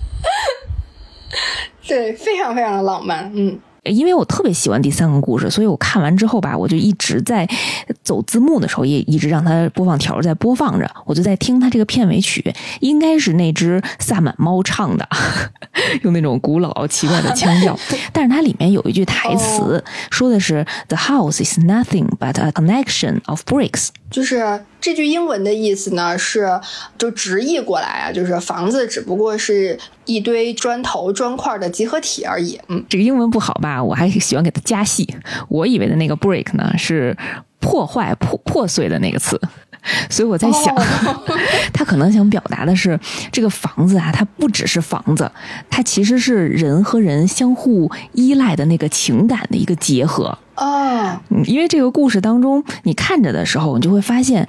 [1.87, 3.59] 对，非常非常的浪漫，嗯。
[3.85, 7.45] 因为我特别喜欢第三个故事，所以我看完之后吧，我就一直在
[8.05, 15.09] 走字幕的时候，也一直让它播放条在播放着，我就在听它这个片尾曲，应该是那只萨满猫唱的，
[16.03, 17.77] 用那种古老奇怪的腔调。
[18.15, 19.83] 但是它里面有一句台词，
[20.13, 26.49] 说的是 “The house is nothing but a connection of bricks”，就是这句英文的意思呢，是
[26.97, 32.61] 就直译过来啊，就是房子只不过是一堆砖头砖块的集合体而已。
[32.69, 33.71] 嗯，这个英文不好吧？
[33.71, 35.09] 啊，我还喜欢给它加戏。
[35.49, 37.17] 我以为的那个 break 呢是
[37.59, 39.41] 破坏、破破碎的那个词，
[40.11, 40.75] 所以我在想，
[41.73, 42.99] 他可能想表达的是
[43.31, 45.31] 这个房子啊，它不只是房子，
[45.71, 50.37] 它其实是人和人相互依赖的那个情感的一个结合
[50.67, 51.23] 啊。
[51.47, 54.49] 因为这个故事当中，你看着的时候，你就会发现，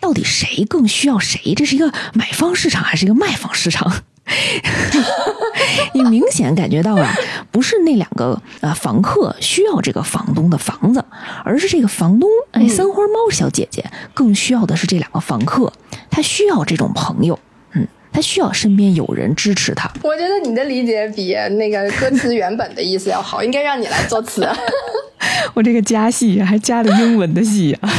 [0.00, 1.54] 到底谁更需要谁？
[1.54, 4.02] 这是一个买方市场还是一个卖方市场？
[5.94, 7.14] 你明显感觉到啊，
[7.52, 11.04] 不是那两个呃房客需要这个房东的房子，
[11.44, 15.72] 而是这个房东哎三花猫小姐姐更需要的是这两个房客，
[16.10, 17.45] 她需要这种朋友，嗯，
[18.16, 19.86] 他需要身边有人支持他。
[20.02, 24.48] 我觉得你的理解比那个歌词原本的意思要好，应该让你来作词。
[25.52, 27.92] 我这个加戏还加了英文的戏啊。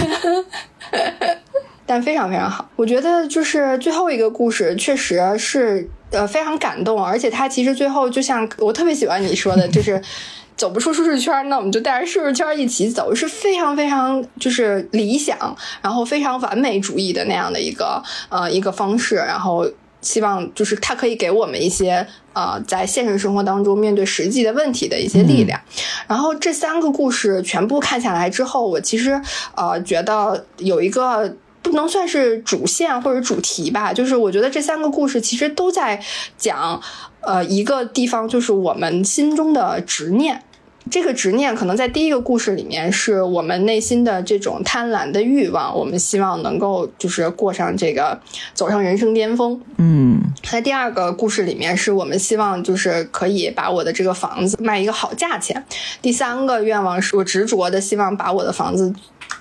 [1.85, 10.01] 但非常非常好，我觉得就是最后一个故事确实是呃非常感动，而且它其实最后就像我特别喜欢你说的，就是
[10.57, 15.37] 走不出舒适圈，那我们就带着舒适圈一起走，是非常非常就是理想，
[15.83, 19.69] 然后非常完美主义的那样的一个呃一个方式，然后
[20.07, 25.59] 希望就是它可以给我们一些呃在现实生活当中面对实际的问题的一些力量。
[26.07, 29.21] 然后这三个故事全部看下来之后，我其实
[29.55, 31.35] 呃觉得有一个。
[31.59, 36.01] 不能算是主线或者主题吧，就是我觉得这三个故事其实都在
[36.37, 36.81] 讲，
[37.19, 40.41] 呃，一个地方就是我们心中的执念。
[40.89, 48.19] 这个执念可能在第一个故事里面是我们内心的这种贪婪的欲望，我们希望能够就是过上这个
[48.53, 49.59] 走上人生巅峰。
[49.77, 55.63] 嗯，在第二个故事里面是我们希望就是可以把我的这个房子卖一个好价钱。
[56.01, 58.93] 第三个愿望是我执着的希望把我的房子。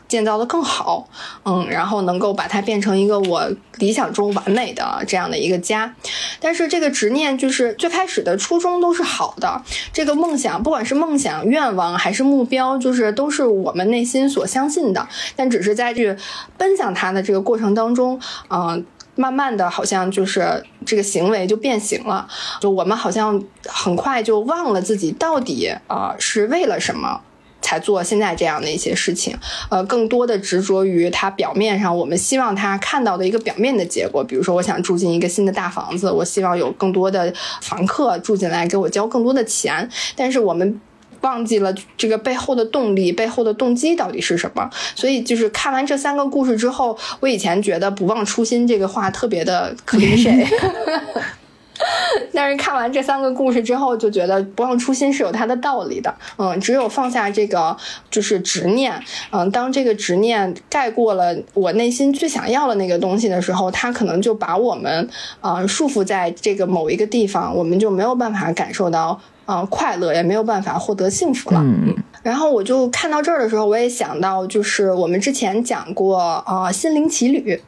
[0.08, 1.08] 建造的更好，
[1.44, 5.94] 嗯，然后能够把它变成一个我理想中完美的这样的一个家。
[6.40, 15.08] 但是这个执念就是最开始的初衷都是好的，这个梦想不管是梦想、愿望还是目标，就是都是我们内心所相信的。
[15.34, 16.16] 但只是在这
[16.56, 18.84] 奔向它的这个过程当中，嗯，
[19.16, 22.28] 慢慢的好像就是这个行为就变形了，
[22.60, 27.20] 就我们好像很快就忘了自己到底啊是为了什么。
[27.66, 29.36] 才做现在这样的一些事情，
[29.68, 34.22] 呃，更多的执着于它表面上我们希望他看到的一个表面的结果。
[34.22, 39.90] 比如说，我想住进一个新的大房子，我希望有更多的房客住进来，给我交更多的钱。
[40.14, 40.80] 但是我们
[41.22, 44.70] 忘记了这个背后的动力，背后的动机到底是什么？
[44.94, 50.46] 所以，就是看完这三个故事之后，我以前觉得“不忘初心”这个话特别的 cliche。
[52.32, 56.14] 但是看完这三个故事之后，就觉得不忘初心是有它的道理的。
[56.36, 57.76] 嗯，只有放下这个
[58.10, 59.00] 就是执念，
[59.30, 65.08] 嗯，当这个执念盖过了我内心最想要的那个东西的时候，它可能就把我们
[65.40, 71.60] 啊束缚在这个某一个地方，我们就没有办法感受到啊快乐，也没有办法获得幸福了。
[71.62, 77.60] 嗯，然后我就看到这儿的时候，我也想到，就是我们之前讲过啊心灵奇旅。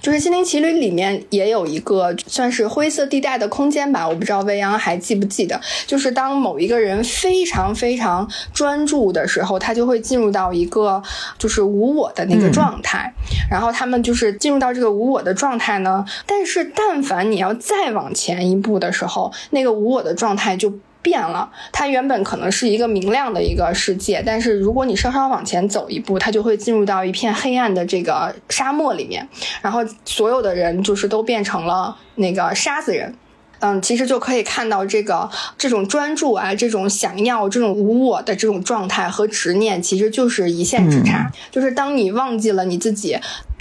[0.00, 11.02] 就是《心灵奇旅》里面也有一个算是灰色地带的空间吧，我不知道未央还记不记得，就是当某一个人非常非常专注的时候，他就会进入到一个
[11.38, 13.12] 就是无我的那个状态，
[13.50, 20.72] 然后他们就是进入到这个无我的状态呢，但是但凡你要再往前一步的时候，那个无我的状态就。
[21.06, 29.28] 变了，它原本可能是一个明亮的一个世界，但是如果你稍稍往前走一步，它就会进入到一片黑暗的这个沙漠里面，
[29.62, 33.14] 然后所有的人就是都变成了那个沙子人。
[33.60, 41.30] 嗯，其实就可以看到这个这种专注啊，这种想要、这种无我的这种状态和执念，其实就是一线之差。
[41.52, 43.16] 就是当你忘记了你自己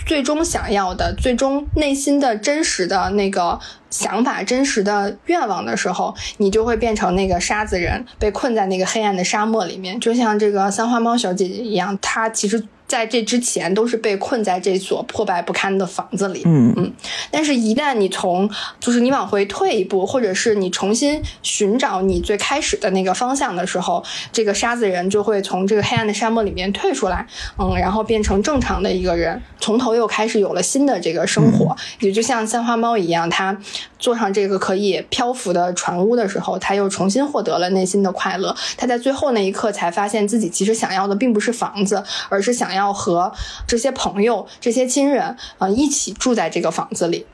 [0.05, 3.59] 最终想要的、最终内心的真实的那个。
[3.97, 12.61] 想法真实的愿望的时候，你就会变成那个沙子人，被困在那个黑暗的沙漠里面，就像这个三花猫小姐姐一样，她其实。
[12.87, 16.71] 在这之前都是被困在这所破败不堪的房子里，嗯。
[16.77, 16.93] 嗯，
[17.31, 18.47] 但是，一旦你从
[18.79, 27.25] 就是你往回退一步，或者是你重新寻找你最开始的那个方向的时候，这个沙子人就会从这个黑暗的沙漠里面退出来，
[27.57, 33.57] 嗯，然后变成正常的一个人，从头又开始有了新的这个生活，也就像三花猫一样，它
[33.97, 42.74] 坐上这个可以漂浮的船屋的时候，它又重新获得了内心的快乐，它在最后那一刻才发现自己其实想要的并不是房子，而是想。
[42.75, 43.33] 要和
[43.65, 47.25] 这些朋友、这些亲人啊一起住在这个房子里，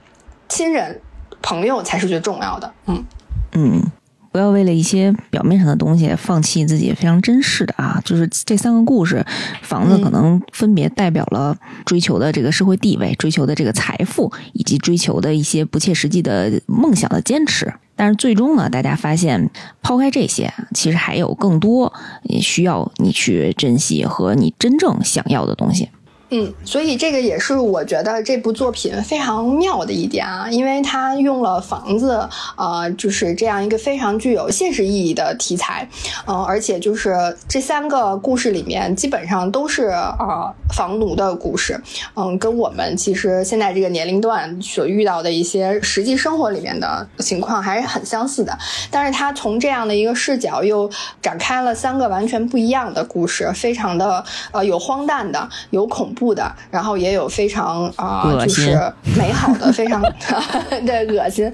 [0.47, 1.01] 亲人、
[1.41, 2.73] 朋友才是最重要的。
[2.85, 3.03] 嗯。
[3.53, 3.91] 嗯，
[4.31, 8.01] 不要为了一些表面上的东西放弃自己非常珍视的啊！
[8.05, 9.25] 就是这三个故事，
[9.61, 17.73] 房子可能分别代表了追求的这个社会地位、追求的这个财富，以及追求的一些不切实际的梦想的坚持。
[17.95, 19.49] 但是最终呢，大家发现，
[19.83, 21.93] 抛开这些，其实还有更多
[22.41, 25.89] 需要你去珍惜和你真正想要的东西。
[26.33, 32.25] 嗯，所以这个也是我觉得这部作品非常妙的一点啊，因为它用了房子，
[32.55, 35.85] 呃，就是这样一个非常具有现实意义的题材，
[36.25, 41.77] 嗯，而且就是这三个故事里面基本上都是啊房奴的故事，
[42.15, 48.57] 嗯，跟我们其实现在这个年龄段所遇到的一些实际生活里面的情况还是很相似的，
[48.89, 50.89] 但是它从这样的一个视角又
[51.21, 56.20] 展开了三个完全不一样的故事，非常的呃有荒诞的，有恐怖。
[56.21, 58.79] 不的，然后也有非常啊，就是
[59.17, 59.99] 美好的，非常
[60.85, 61.51] 对恶心，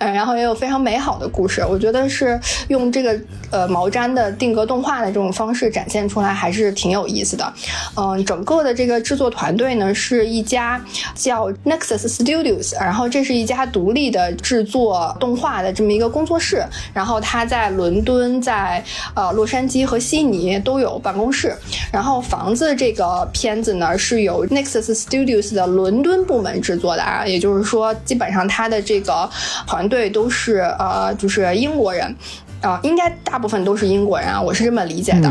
[0.00, 1.64] 然后也有非常美好的故事。
[1.64, 3.16] 我觉得是用这个
[3.52, 7.52] 呃毛毡的定格动画的这种方式展现出来，还是挺有意思的。
[7.96, 10.84] 嗯，整个的这个制作团队呢，是一家
[11.14, 16.64] 叫 Nexus Studios，然后这是一家独立的制作动画的这么一个工作室。
[16.92, 18.82] 然后它在伦敦、在
[19.14, 21.56] 呃洛杉矶和悉尼都有办公室。
[21.92, 23.96] 然后房子这个片子呢。
[24.00, 29.28] 是由 Nexus Studios 的伦敦部门制作的啊，也就是说，基本上它的这个
[29.66, 32.16] 团队都是呃，就是英国人，
[32.62, 35.30] 啊，应该大部分都是英国人啊，我是这么理解的。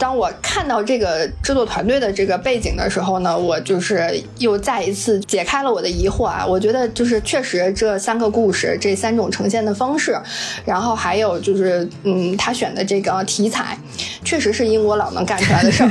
[0.00, 6.44] 当我看到这个制作团队的这个背景的时候呢，我就是又再一次解开了我的疑惑啊！
[6.44, 10.18] 我觉得就是确实这三个故事，这三种呈现的方式，
[10.64, 13.78] 然后还有就是，嗯，他选的这个题材，
[14.24, 15.90] 确实是英国佬能干出来的事儿，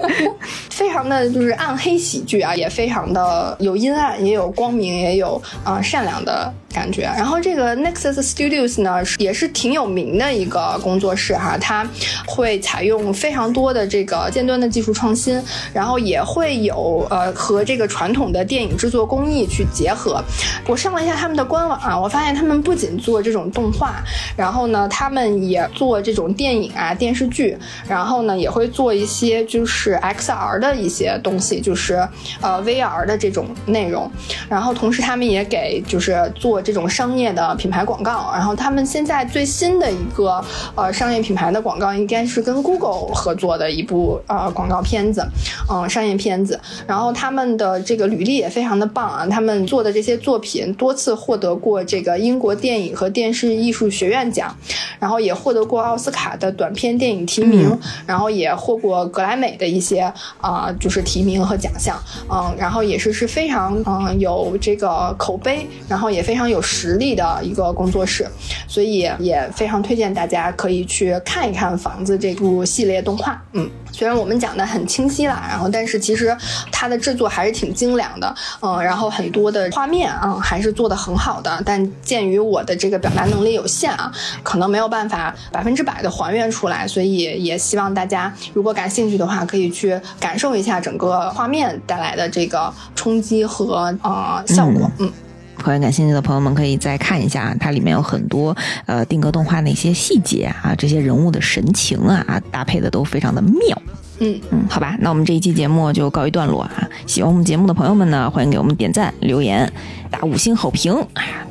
[0.72, 6.50] 非常的就是暗黑喜剧啊，也非常的有阴暗，也有光明，也有啊善良的。
[6.76, 11.88] 感觉，然后这个 Nexus Studios 呢，也是挺有名的一个工作室哈，它
[12.26, 15.42] 会采用非常多的这个尖端的技术创新，
[15.72, 20.22] 然后也会有呃和这个传统的电影制作工艺去结合。
[20.66, 23.94] 我上了一下他们的官网啊，我发现他们不仅做这种动画，
[24.36, 27.56] 然后呢，他们也做这种电影啊电视剧，
[27.88, 32.06] 然后呢也会做一些就是 XR 的一些东西，就是
[32.42, 34.10] 呃 VR 的这种内容，
[34.46, 36.62] 然后同时他们也给就是做。
[36.66, 40.44] 这种商业的品牌广告，然后他们现在最新的一个
[40.74, 45.24] 呃商业品牌的广告，应该是跟 Google 合作的一部呃广告片子，
[45.70, 46.60] 嗯，商业片子。
[46.84, 54.52] 然后他们的这个履历也非常的棒啊，他们做的这些作品多次获得过这个英国电影和电视艺术学院奖，
[54.98, 61.96] 然后也获得过奥斯卡的短片电影提名，然后也获过格莱美的一些啊就是提名和奖项，
[62.28, 66.55] 嗯，然后也是是非常嗯有这个口碑，然后也非常有。
[66.56, 68.26] 有实力的一个工作室，
[68.66, 73.40] 所以也非常推荐大家可以去看一看《房子》这部系列动画。
[73.52, 73.70] 嗯。
[73.92, 76.36] 虽然我们讲的很清晰啦，然后但是其实
[76.70, 84.12] 它的制作还是挺精良的，嗯，然后很多的画面啊还是做的很好的，但鉴于我的这个表达能力有限啊，
[84.42, 95.10] 可能没有办法百分之百的还原出来，所以也希望大家如果感兴趣的话，可以去感受一下整个画面带来的这个冲击和呃效果，嗯。
[95.58, 98.56] 考研感兴趣的朋友们可以再看一下，它里面有很多
[98.86, 103.82] 呃定格动画的一些细节啊，这些人物的神情啊，搭配的都非常的妙。
[104.18, 106.88] 嗯嗯，好吧，那我们这一期节目就告一段落啊。
[107.06, 109.70] 喜欢我们节目的朋友们呢，欢迎给我们点赞、留言、
[110.10, 110.96] 打五星好评、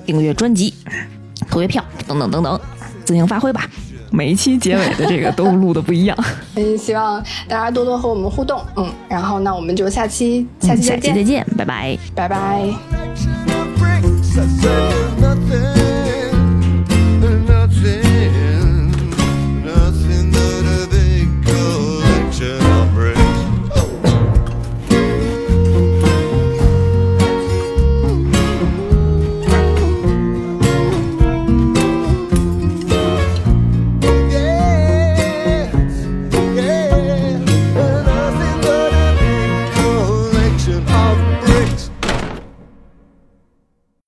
[0.05, 0.73] 订阅专辑、
[1.49, 2.59] 投月票等等等等，
[3.03, 3.69] 自行发挥吧。
[4.11, 6.17] 每一期结尾的这个都录的不一样。
[6.55, 8.59] 嗯，希望大家多多和我们互动。
[8.77, 13.54] 嗯，然后那我们就下期下期再见，再见，拜拜，拜拜。
[14.37, 15.84] I said nothing